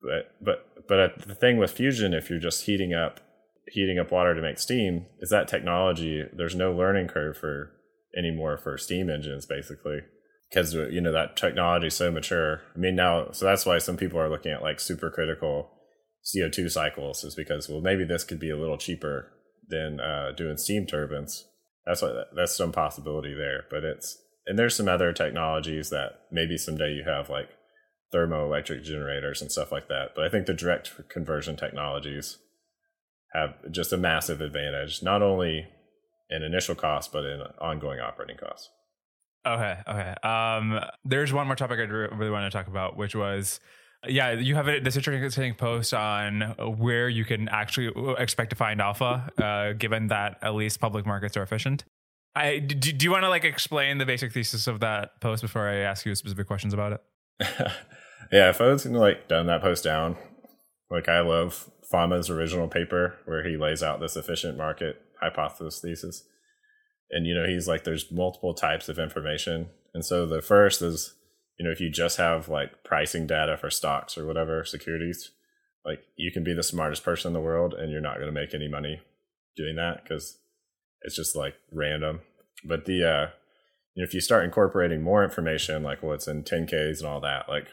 [0.00, 3.20] But but but the thing with fusion, if you're just heating up
[3.68, 6.24] heating up water to make steam, is that technology?
[6.32, 7.72] There's no learning curve for
[8.16, 10.00] anymore for steam engines, basically,
[10.54, 12.60] because you know that technology is so mature.
[12.74, 15.66] I mean now, so that's why some people are looking at like supercritical
[16.24, 19.32] CO2 cycles, is because well maybe this could be a little cheaper
[19.68, 21.44] than uh, doing steam turbines.
[21.86, 26.56] That's what that's some possibility there, but it's and there's some other technologies that maybe
[26.56, 27.48] someday you have like
[28.14, 30.10] thermoelectric generators and stuff like that.
[30.14, 32.38] But I think the direct conversion technologies
[33.32, 35.66] have just a massive advantage, not only
[36.30, 38.70] in initial cost, but in ongoing operating costs.
[39.46, 39.78] Okay.
[39.86, 40.14] Okay.
[40.22, 43.60] Um, there's one more topic I really want to talk about, which was,
[44.06, 46.40] yeah, you have this interesting post on
[46.78, 51.36] where you can actually expect to find alpha, uh, given that at least public markets
[51.36, 51.84] are efficient.
[52.34, 55.68] I do, do you want to like explain the basic thesis of that post before
[55.68, 57.02] I ask you specific questions about it?
[58.32, 60.16] yeah, if I was gonna like dumb that post down,
[60.90, 66.24] like I love Fama's original paper where he lays out this efficient market hypothesis thesis.
[67.14, 69.68] And you know, he's like there's multiple types of information.
[69.94, 71.14] And so the first is,
[71.58, 75.30] you know, if you just have like pricing data for stocks or whatever securities,
[75.84, 78.32] like you can be the smartest person in the world and you're not going to
[78.32, 79.00] make any money
[79.56, 80.38] doing that because
[81.02, 82.20] it's just like random.
[82.64, 83.26] But the uh
[83.94, 87.48] you know, if you start incorporating more information like what's in 10Ks and all that,
[87.48, 87.68] like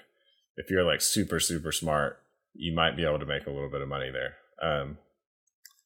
[0.55, 2.19] if you're like super, super smart,
[2.53, 4.35] you might be able to make a little bit of money there.
[4.61, 4.99] Um,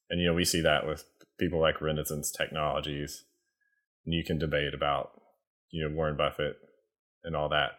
[0.09, 1.05] and you know, we see that with
[1.39, 3.23] people like Renaissance Technologies,
[4.05, 5.11] and you can debate about
[5.71, 6.57] you know Warren Buffett
[7.23, 7.71] and all that.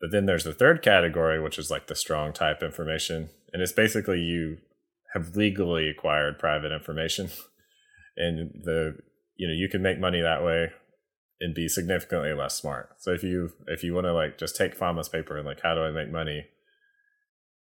[0.00, 3.72] But then there's the third category, which is like the strong type information, and it's
[3.72, 4.58] basically you
[5.14, 7.30] have legally acquired private information,
[8.16, 8.96] and the
[9.36, 10.72] you know you can make money that way
[11.42, 12.90] and be significantly less smart.
[12.98, 15.74] So if you if you want to like just take Fama's paper and like how
[15.74, 16.46] do I make money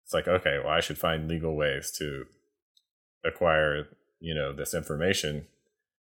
[0.05, 2.25] it's like okay well i should find legal ways to
[3.25, 3.87] acquire
[4.21, 5.47] you know this information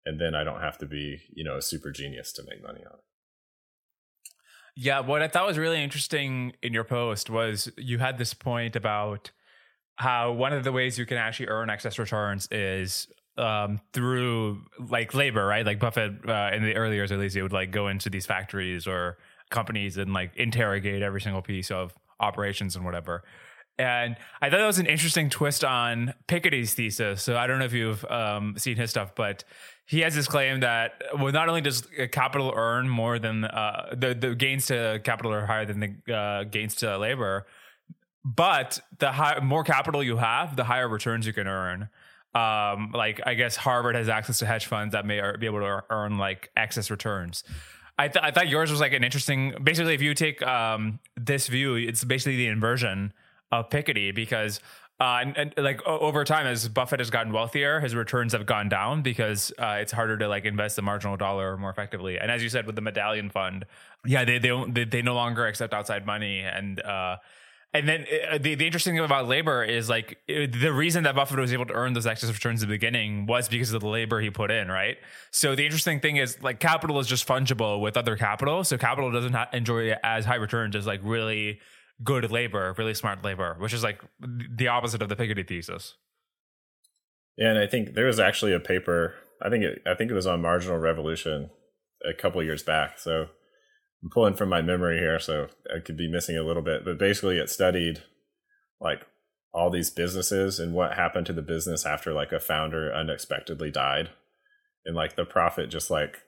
[0.04, 2.80] and then i don't have to be you know a super genius to make money
[2.80, 3.04] on it
[4.76, 8.76] yeah what i thought was really interesting in your post was you had this point
[8.76, 9.30] about
[9.96, 13.08] how one of the ways you can actually earn excess returns is
[13.38, 15.64] um, through like labor, right?
[15.64, 18.26] Like Buffett uh, in the early years, at least, he would like go into these
[18.26, 19.18] factories or
[19.50, 23.22] companies and like interrogate every single piece of operations and whatever.
[23.78, 27.22] And I thought that was an interesting twist on Piketty's thesis.
[27.22, 29.44] So I don't know if you've um, seen his stuff, but
[29.86, 34.14] he has this claim that well, not only does capital earn more than uh, the
[34.14, 37.46] the gains to capital are higher than the uh, gains to labor,
[38.24, 41.88] but the high, more capital you have, the higher returns you can earn.
[42.34, 45.84] Um, like I guess Harvard has access to hedge funds that may be able to
[45.90, 47.44] earn like excess returns.
[47.98, 49.54] I, th- I thought yours was like an interesting.
[49.62, 53.12] Basically, if you take um, this view, it's basically the inversion
[53.52, 54.60] of Piketty because
[55.02, 58.68] uh, and, and, like over time, as Buffett has gotten wealthier, his returns have gone
[58.68, 62.20] down because uh, it's harder to like invest the marginal dollar more effectively.
[62.20, 63.64] And as you said, with the Medallion Fund,
[64.06, 67.16] yeah, they they they, they no longer accept outside money, and uh,
[67.74, 71.38] and then uh, the the interesting thing about labor is like the reason that Buffett
[71.40, 74.20] was able to earn those excess returns in the beginning was because of the labor
[74.20, 74.98] he put in, right?
[75.32, 79.10] So the interesting thing is like capital is just fungible with other capital, so capital
[79.10, 81.58] doesn't enjoy as high returns as like really
[82.02, 85.94] good labor, really smart labor, which is like the opposite of the Piketty thesis.
[87.36, 89.14] Yeah, and I think there was actually a paper.
[89.40, 89.82] I think it.
[89.86, 91.50] I think it was on marginal revolution
[92.08, 92.98] a couple years back.
[92.98, 93.22] So
[94.02, 96.84] I'm pulling from my memory here, so I could be missing a little bit.
[96.84, 98.02] But basically, it studied
[98.80, 99.06] like
[99.54, 104.10] all these businesses and what happened to the business after like a founder unexpectedly died,
[104.84, 106.18] and like the profit just like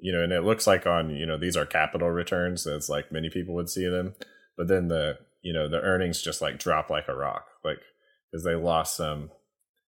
[0.00, 3.12] you know, and it looks like on you know these are capital returns as like
[3.12, 4.14] many people would see them
[4.56, 7.78] but then the you know the earnings just like drop like a rock like
[8.30, 9.30] because they lost some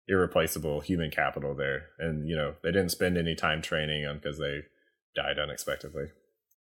[0.08, 1.86] irreplaceable human capital there.
[1.98, 4.62] And you know they didn't spend any time training them because they
[5.14, 6.06] died unexpectedly.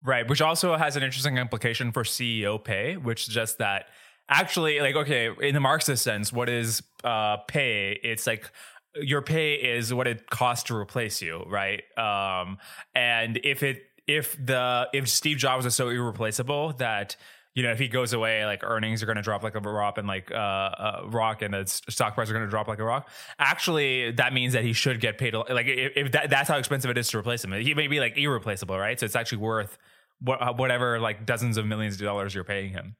[0.03, 3.87] Right which also has an interesting implication for ceo pay which is just that
[4.29, 7.99] actually like okay in the marxist sense what is uh pay?
[8.03, 8.49] It's like
[8.95, 11.83] your pay is what it costs to replace you right?
[11.97, 12.57] Um
[12.95, 17.17] and if it if the if steve jobs is so irreplaceable that
[17.55, 19.97] you know, if he goes away, like earnings are going to drop like a rock
[19.97, 22.83] and like uh, uh, rock, and the stock price are going to drop like a
[22.83, 23.09] rock.
[23.39, 25.33] Actually, that means that he should get paid.
[25.33, 27.99] Like if, if that, that's how expensive it is to replace him, he may be
[27.99, 28.99] like irreplaceable, right?
[28.99, 29.77] So it's actually worth
[30.21, 32.95] what, uh, whatever like dozens of millions of dollars you're paying him.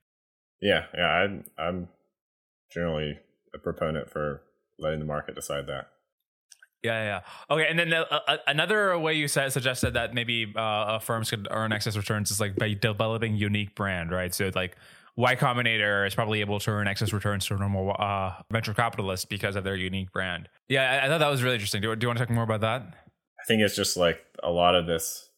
[0.61, 1.87] Yeah, yeah, I'm I'm
[2.73, 3.19] generally
[3.53, 4.41] a proponent for
[4.77, 5.89] letting the market decide that.
[6.83, 7.53] Yeah, yeah.
[7.53, 11.47] Okay, and then uh, uh, another way you said suggested that maybe uh, firms could
[11.51, 14.33] earn excess returns is like by developing unique brand, right?
[14.33, 14.77] So like
[15.17, 19.27] Y Combinator is probably able to earn excess returns to a normal uh, venture capitalist
[19.27, 20.47] because of their unique brand.
[20.69, 21.81] Yeah, I, I thought that was really interesting.
[21.81, 22.81] Do, do you want to talk more about that?
[22.81, 25.29] I think it's just like a lot of this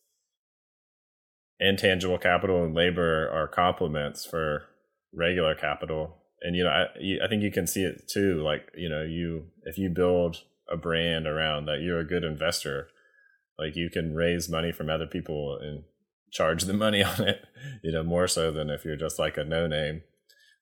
[1.59, 4.65] intangible capital and labor are complements for
[5.13, 6.17] regular capital.
[6.41, 6.85] And you know, I,
[7.23, 8.43] I think you can see it too.
[8.43, 12.87] Like you know, you if you build a brand around that, you're a good investor.
[13.57, 15.83] Like you can raise money from other people and
[16.31, 17.45] charge the money on it,
[17.83, 20.01] you know, more so than if you're just like a no name.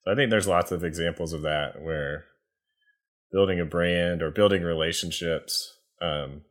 [0.02, 2.26] So I think there's lots of examples of that where
[3.32, 6.42] building a brand or building relationships um,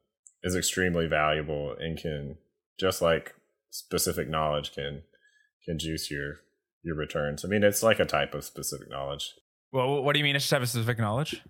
[0.43, 2.37] is extremely valuable and can
[2.79, 3.35] just like
[3.71, 5.03] specific knowledge can
[5.65, 6.37] can juice your
[6.83, 7.45] your returns.
[7.45, 9.35] I mean, it's like a type of specific knowledge.
[9.73, 11.43] Well, what do you mean it's type of specific knowledge?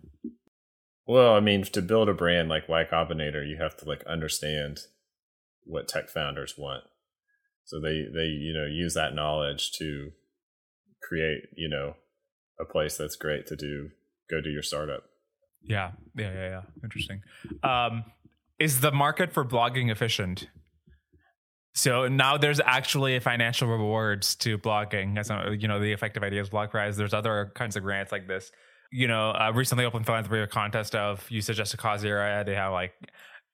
[1.09, 4.81] Well, I mean, to build a brand like Y Combinator, you have to like understand
[5.65, 6.85] what tech founders want.
[7.65, 10.11] So they they you know use that knowledge to
[11.03, 11.95] create you know
[12.61, 13.89] a place that's great to do
[14.31, 15.05] go do your startup.
[15.62, 16.62] Yeah, yeah, yeah, yeah.
[16.85, 17.23] Interesting.
[17.62, 18.05] Um,
[18.59, 20.47] is the market for blogging efficient?
[21.75, 25.17] So now there's actually financial rewards to blogging.
[25.61, 26.97] You know, the Effective Ideas Blog Prize.
[26.97, 28.51] There's other kinds of grants like this.
[28.91, 32.44] You know, uh, recently Open Philanthropy contest of you suggest a cause area.
[32.44, 32.92] They have like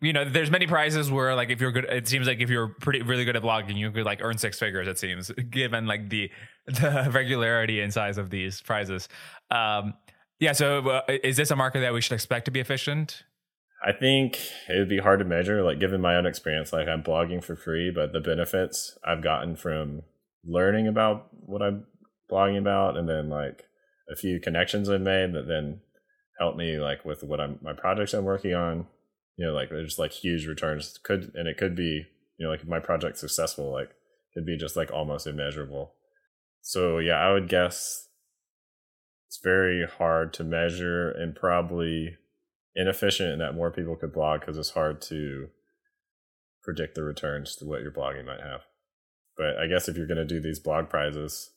[0.01, 2.69] you know, there's many prizes where like if you're good, it seems like if you're
[2.69, 4.87] pretty really good at blogging, you could like earn six figures.
[4.87, 6.31] It seems given like the
[6.67, 9.09] the regularity and size of these prizes.
[9.51, 9.95] Um,
[10.41, 10.53] yeah.
[10.53, 13.23] So uh, is this a market that we should expect to be efficient?
[13.87, 14.39] I think
[14.69, 15.63] it would be hard to measure.
[15.63, 19.57] Like given my own experience, like I'm blogging for free, but the benefits I've gotten
[19.57, 20.03] from
[20.45, 21.87] learning about what I'm
[22.31, 23.65] blogging about, and then like
[24.11, 25.81] a few connections I've made that then
[26.39, 28.87] help me like with what I'm my projects I'm working on
[29.37, 32.07] you know, like there's like huge returns could, and it could be,
[32.39, 33.91] you know, like if my project's successful, like
[34.35, 35.95] it'd be just like almost immeasurable.
[36.61, 38.09] So yeah, I would guess
[39.29, 42.17] it's very hard to measure and probably
[42.77, 45.49] inefficient and that more people could blog because it's hard to
[46.63, 48.63] predict the returns to what your blogging might have.
[49.37, 51.51] But I guess if you're going to do these blog prizes,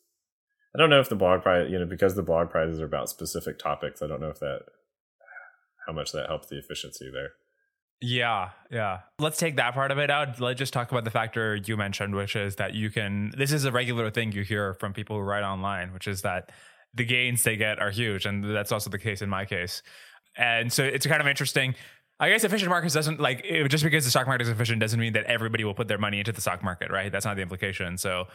[0.77, 3.09] I don't know if the blog prize, you know, because the blog prizes are about
[3.09, 4.61] specific topics, I don't know if that,
[5.87, 7.31] how much that helps the efficiency there.
[7.99, 8.99] Yeah, yeah.
[9.17, 10.39] Let's take that part of it out.
[10.39, 13.33] Let's just talk about the factor you mentioned, which is that you can.
[13.35, 16.51] This is a regular thing you hear from people who write online, which is that
[16.93, 19.81] the gains they get are huge, and that's also the case in my case.
[20.37, 21.73] And so it's kind of interesting.
[22.19, 24.99] I guess efficient markets doesn't like it, just because the stock market is efficient doesn't
[24.99, 27.11] mean that everybody will put their money into the stock market, right?
[27.11, 27.97] That's not the implication.
[27.97, 28.25] So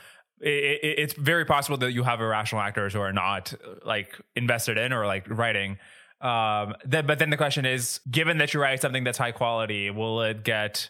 [0.43, 3.55] it, it, it's very possible that you have irrational actors who are not
[3.85, 5.79] like invested in or like writing
[6.23, 9.91] um, then, but then the question is, given that you write something that's high quality,
[9.91, 10.89] will it get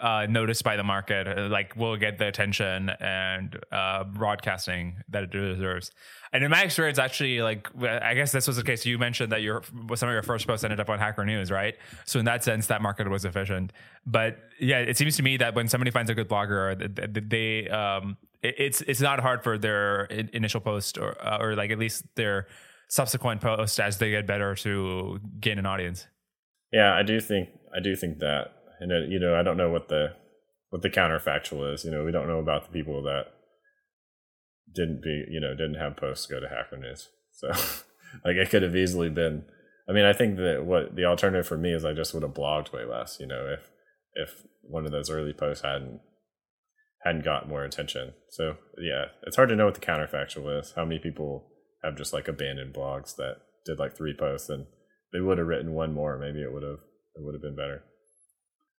[0.00, 1.28] uh, noticed by the market?
[1.28, 5.90] Uh, like, will it get the attention and uh, broadcasting that it deserves?
[6.32, 8.86] And in my experience, actually, like I guess this was the case.
[8.86, 9.62] You mentioned that your
[9.96, 11.74] some of your first posts ended up on Hacker News, right?
[12.06, 13.72] So in that sense, that market was efficient.
[14.06, 18.16] But yeah, it seems to me that when somebody finds a good blogger, they um,
[18.42, 22.46] it's it's not hard for their initial post or uh, or like at least their
[22.88, 26.06] subsequent post as they get better to gain an audience.
[26.72, 29.88] Yeah, I do think I do think that, and you know, I don't know what
[29.88, 30.14] the
[30.70, 31.84] what the counterfactual is.
[31.84, 33.26] You know, we don't know about the people that
[34.72, 37.08] didn't be, you know, didn't have posts go to Hacker News.
[37.32, 37.48] So,
[38.24, 39.44] like, it could have easily been.
[39.88, 42.34] I mean, I think that what the alternative for me is I just would have
[42.34, 43.18] blogged way less.
[43.20, 43.70] You know, if
[44.14, 46.00] if one of those early posts hadn't
[47.04, 48.12] hadn't got more attention.
[48.30, 50.72] So yeah, it's hard to know what the counterfactual is.
[50.76, 51.46] How many people
[51.82, 54.66] have just like abandoned blogs that did like three posts and
[55.12, 56.18] they would have written one more.
[56.18, 56.78] Maybe it would have
[57.16, 57.82] it would have been better.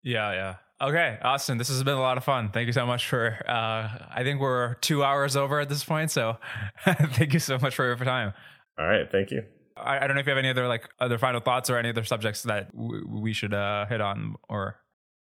[0.03, 0.55] Yeah, yeah.
[0.81, 2.49] Okay, Austin, this has been a lot of fun.
[2.51, 3.37] Thank you so much for.
[3.47, 6.37] Uh, I think we're two hours over at this point, so
[6.85, 8.33] thank you so much for your time.
[8.79, 9.43] All right, thank you.
[9.77, 11.89] I, I, don't know if you have any other like other final thoughts or any
[11.89, 14.77] other subjects that w- we should uh, hit on or.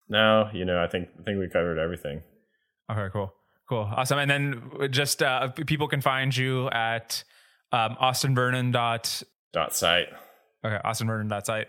[0.08, 2.22] No, you know, I think I think we covered everything.
[2.92, 3.32] Okay, cool,
[3.68, 4.18] cool, awesome.
[4.18, 7.24] And then just uh, people can find you at
[7.72, 9.22] um, Austin Vernon dot
[9.52, 10.08] dot site.
[10.64, 11.68] Okay, Austin Vernon dot site.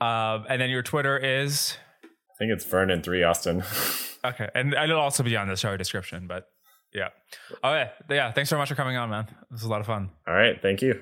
[0.00, 1.76] Um, and then your Twitter is.
[2.04, 3.62] I think it's Vernon three Austin.
[4.24, 6.26] okay, and it'll also be on the show description.
[6.26, 6.48] But
[6.92, 7.08] yeah,
[7.64, 8.30] okay, yeah.
[8.32, 9.26] Thanks so much for coming on, man.
[9.50, 10.10] This was a lot of fun.
[10.26, 11.00] All right, thank you.